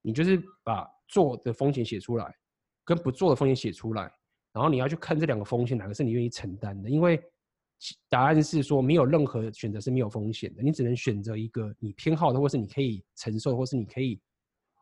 [0.03, 2.36] 你就是把做的风险写出来，
[2.85, 4.12] 跟不做的风险写出来，
[4.55, 7.23] 然后你要去看这两个风险哪个是你愿意承担的，因为
[8.09, 14.19] 答案是说没有任何选择是没有风险的，你只能选择一个你偏好的，或是你可以承受，或是你可以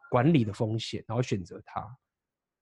[0.09, 1.85] 管理的风险，然后选择它，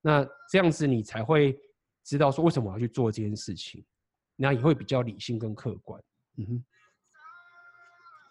[0.01, 1.59] 那这样子你才会。
[2.03, 3.85] 知道说为什么我要去做这件事情，
[4.35, 6.03] 那也会比较理性跟客观。
[6.39, 6.65] 嗯哼，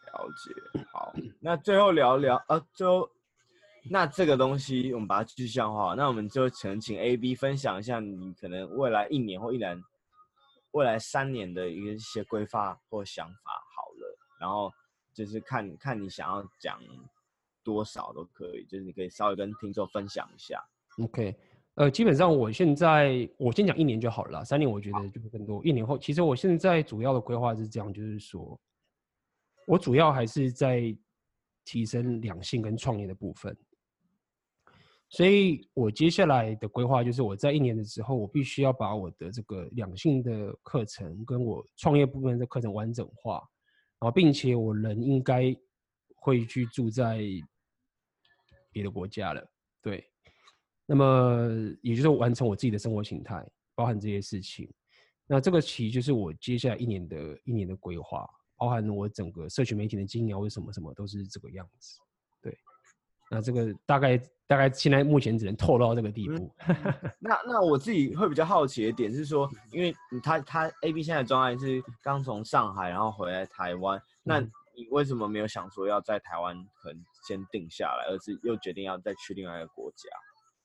[0.07, 0.83] 了解。
[0.91, 3.07] 好，那最后聊聊，呃，最后
[3.83, 9.81] 那这个东西我们把它具象化，那我们就请请 AB 分享一下你可能未来一年或一年、
[10.71, 13.51] 未来三年的一些规划或想法。
[13.75, 14.71] 好了，然后
[15.13, 16.79] 就是看看你想要讲
[17.63, 20.63] 多少都可以，就是你可以稍微跟听众分享一下。
[21.03, 21.35] OK。
[21.75, 25.63] 呃，基本上我现在我先讲一年就好了，三年我觉得就会更多。
[25.63, 28.59] 一年后，其实我现在主要的规划是这样，就是说，
[29.65, 30.93] 我主要还是在
[31.63, 33.55] 提升两性跟创业的部分。
[35.09, 43.41] 所以我接下来的规划就是，我在一年的时候，我必须要把我的这个两性的课程跟我创业部分的课程完整化，
[43.99, 45.55] 然后并且我人应该
[46.15, 47.21] 会去住在
[48.71, 49.45] 别的国家了，
[49.81, 50.05] 对。
[50.85, 51.49] 那么，
[51.81, 53.43] 也就是完成我自己的生活形态，
[53.75, 54.71] 包含这些事情。
[55.27, 58.27] 那这个其实就是我接下来一年的一年的规划，
[58.57, 61.99] 包含我整个社群媒体的经营啊，或者什么什么都是这个样子。
[63.29, 66.51] 对，那这个大概大概现在目前只能透露到这个地步。
[66.67, 66.75] 嗯、
[67.19, 80.09] 那那我自己会比较好奇的点是说，因为他他 AB 现在的状态是刚从上海然后回来台湾，那你为什么没有想说要在台湾可能先定下来，而是又决定要再去另外一个国家？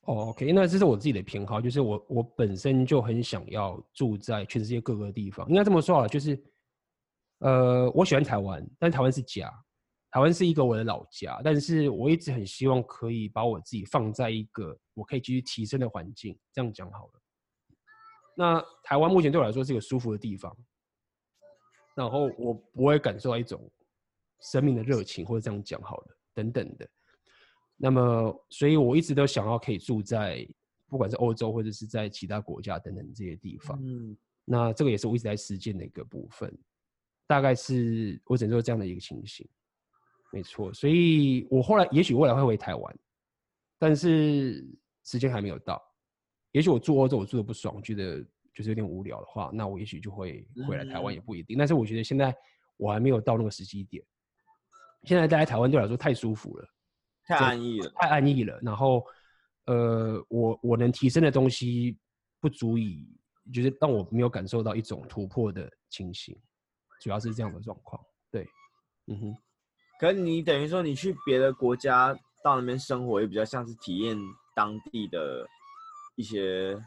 [0.06, 5.48] 哦，OK，那这是我自己的偏好，就是我我本身就很想要住在全世界各个地方。
[5.48, 6.38] 应该这么说啊，就是，
[7.38, 9.50] 呃，我喜欢台湾，但台湾是家，
[10.14, 16.38] 台湾是一个我的老家，但是我一直很希望可以把我自己放在一个我可以继续提升的环境。
[16.52, 17.12] 这样讲好了。
[18.36, 20.56] 那台湾目前对我来说是一个舒服的地方，
[21.96, 23.68] 然后我不会感受到一种
[24.42, 26.88] 生命的热情，或者这样讲好了，等等的。
[27.76, 30.48] 那么，所以我一直都想要可以住在
[30.86, 33.76] 不管是欧洲或者是在其他国家等等这些地方。
[33.82, 36.56] 嗯，那这个也是我一直在实践的一个部分。
[37.26, 39.44] 大概是我只能说这样的一个情形，
[40.34, 40.74] 没错。
[40.74, 42.98] 所以我后来也许未来会回台湾，
[43.78, 44.66] 但是
[45.04, 45.80] 时间还没有到。
[46.50, 48.20] 也许我住欧洲，我住的不爽，觉得
[48.52, 51.56] 就是有点无聊的话，那我也许就会回来台湾，也不一定。
[51.56, 52.34] 但是我觉得现在
[52.76, 54.04] 我还没有到那个时机点。
[55.04, 56.68] 现在待在台湾对我来说太舒服了，
[57.26, 58.58] 太安逸了，太安逸了。
[58.62, 59.04] 然后，
[59.66, 61.96] 呃，我我能提升的东西
[62.40, 63.06] 不足以，
[63.52, 66.36] 就是让我没有感受到一种突破的情形，
[67.00, 68.02] 主要是这样的状况。
[68.30, 68.48] 对，
[69.06, 69.36] 嗯哼。
[70.04, 74.14] 可是你等于说你去别的国家到那边生活，也比较像是体验
[74.54, 75.46] 当地的。
[76.16, 76.80] 一些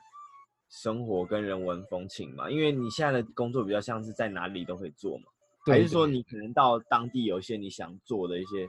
[0.69, 5.25] 生活跟人文风情嘛，因为你现在的工作比较像是在哪里都可以做嘛，
[5.65, 8.65] 还是说你可能到当地有一些你想做的一些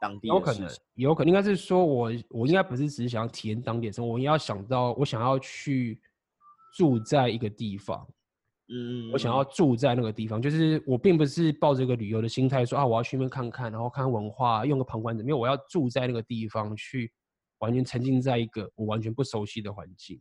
[0.00, 0.34] 当地的事？
[0.34, 6.00] 有可能，有可能应该是说我我应该不是只是想要体验当地的生活，我应该要想到我想要去
[6.76, 8.04] 住在一个地方，
[8.72, 17.12] 嗯，我想要住在那个地方，就是我并不是抱着一个旅游的心态说啊，我要去那边看看，然后看看文化，用个旁观者，因为我要住在那个地方去。
[17.58, 20.20] 完全沉浸在一个我完全不熟悉的环境，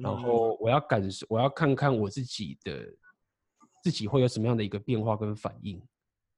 [0.00, 2.86] 然后我要感受，我要看看我自己的
[3.82, 5.82] 自己会有什么样的一个变化跟反应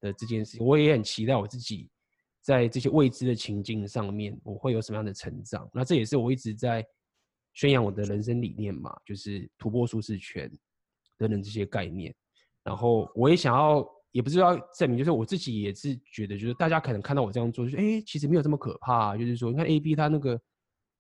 [0.01, 0.67] 的这件事情。
[0.67, 1.91] 我也很期待我自己
[2.41, 5.69] 在这些未知的情境上面，我会有什么样的成长。
[5.75, 6.83] 那这也是我一直在
[7.53, 10.51] 宣扬我的人生理念嘛，就是突破舒适圈
[11.19, 12.15] 等等这些概念。
[12.63, 13.85] 然后我也想要。
[14.15, 19.17] 也不是要证明，就是我自己也是觉得，就是大家可能看到我这样做，就是哎、欸，其实没有这么可怕、啊。
[19.17, 20.41] 就是说，你看 A B 他那个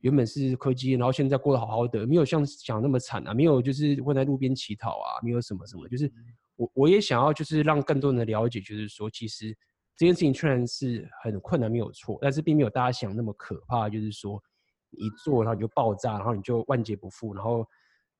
[0.01, 5.87] 原本是科技，然后现在过得好好的，没有像想那么惨啊，没有就是会在路边乞讨啊，没有什么什么。
[5.87, 6.11] 就是
[6.57, 9.57] 我我也想要，就是让更多人了解，就是说，其实
[9.97, 13.89] 这件事情虽然是很困难，没有错，但是并没有大家想那么可怕。
[13.89, 14.43] 就是说，
[14.91, 17.65] 一做然后你就爆炸，然后你就万劫不复，然后。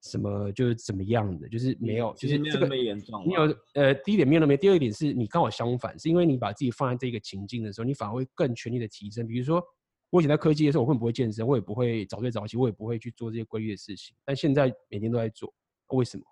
[0.05, 3.27] 什么就是怎么样的，就是没有，就是这个没有严重。
[3.27, 9.27] 没有，呃，第一点没有那么，第二点是你刚好相反，是因为你把自己放在这个情境的时候，你反而会更全力的提升。
[9.27, 9.65] 比如说，
[10.11, 14.15] 我以前在科技的时候，我根本不会健身，我也不会早睡早起，我也不会去做这些规律的事情。
[14.27, 15.51] 但现在每天都在做，
[15.89, 16.25] 为什么？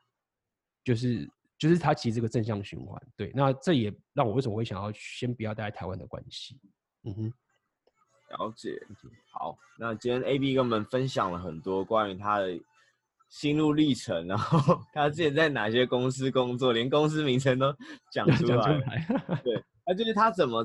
[0.84, 1.26] 就是
[1.58, 3.00] 就是它其实是个正向循环。
[3.16, 6.60] 对，那这也让我为什么会想要先不要待在台湾的关系。
[7.04, 7.32] 嗯哼，
[8.36, 8.78] 了解。
[9.30, 12.60] 好，那今天 AB 跟我们分享了很多关于他的。
[13.32, 17.74] 心路历程，然后他之前在哪些公司工作，连公司名称都
[18.10, 18.56] 讲出来。
[18.56, 19.06] 讲出来
[19.42, 20.62] 对，那就是他怎么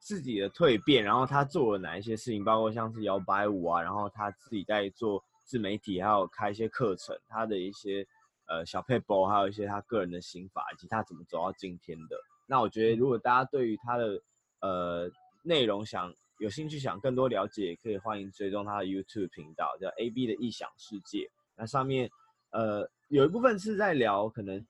[0.00, 8.04] 自己的蜕变，然后他做了哪一些事情，包括像是摇摆舞啊，然后他自己在做自媒体，还有开一些课程，他的一些
[8.48, 12.16] 呃小撇步，还有一些他个人的心法，以及他怎么走到今天的。
[12.48, 14.20] 那我觉得，如果大家对于他的
[14.60, 15.08] 呃
[15.44, 21.30] 内容想有兴趣，想更多了解，也可以欢迎追踪他的 YouTube 频道，叫 AB 的异想世界。
[21.56, 22.10] 那上面，
[22.50, 24.64] 呃，有一部分是在聊可能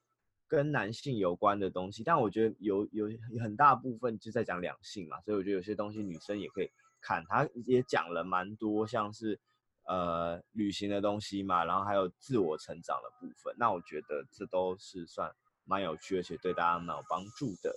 [0.47, 3.07] 跟男性有关的东西，但我觉得有有
[3.41, 6.69] 很大部分就在讲两性嘛，所以我觉得有些东西女生也可以
[7.01, 7.23] 看。
[7.27, 9.39] 他也讲了蛮多，像是
[9.85, 13.55] 呃旅行的东西嘛，然后还有自我成长的部分。
[13.57, 15.31] 那我觉得这都是算
[15.65, 17.75] 蛮有趣，而且对大家蛮有帮助的。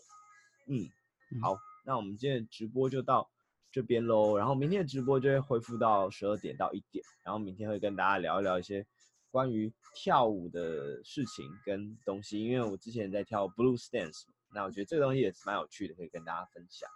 [0.67, 0.87] 嗯，
[1.41, 3.31] 好，那我们今天的直播就到
[3.73, 8.85] 这边喽，然后明天的直播就会恢复到十二点到一点，然后明天会跟大家聊一聊一些。
[9.37, 14.23] 关于跳舞的事情跟东西，因为我之前在跳 blues dance，
[14.55, 16.89] 那我觉得这个东西也是蛮有趣的，可以跟大家分享。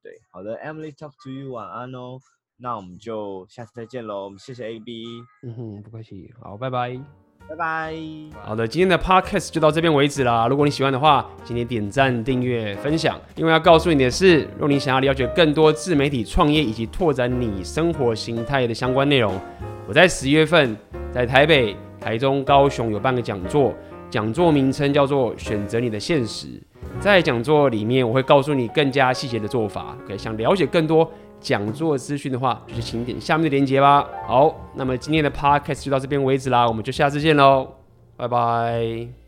[0.00, 2.20] 对，好的，Emily talk to you，晚安哦。
[2.56, 5.04] 那我们就下次再见喽，我们谢谢 AB。
[5.42, 6.96] 嗯哼，不客气，好，拜拜，
[7.48, 7.96] 拜拜。
[8.44, 10.46] 好的，今天的 podcast 就到这边为止啦。
[10.46, 13.20] 如果你喜欢的话，请你点赞、订阅、分享。
[13.34, 19.36] 因为要告诉你的是，若你想要了解更多自媒体创业以及拓展你生活形态的相关内容，
[19.88, 20.76] 我在十一月份
[21.12, 21.76] 在台北。
[22.00, 23.72] 台中、高雄有办个讲座，
[24.10, 26.46] 讲座名称叫做《选择你的现实》。
[27.00, 29.96] 在讲座里面，我会告诉你更加细节的做法。
[30.06, 31.08] 可以想了解更多
[31.40, 34.06] 讲座资讯的话，就请点下面的链接吧。
[34.26, 37.68] 好，那么今天的 podcast 就到这边为止啦，我们就下次见喽，
[38.16, 39.27] 拜拜。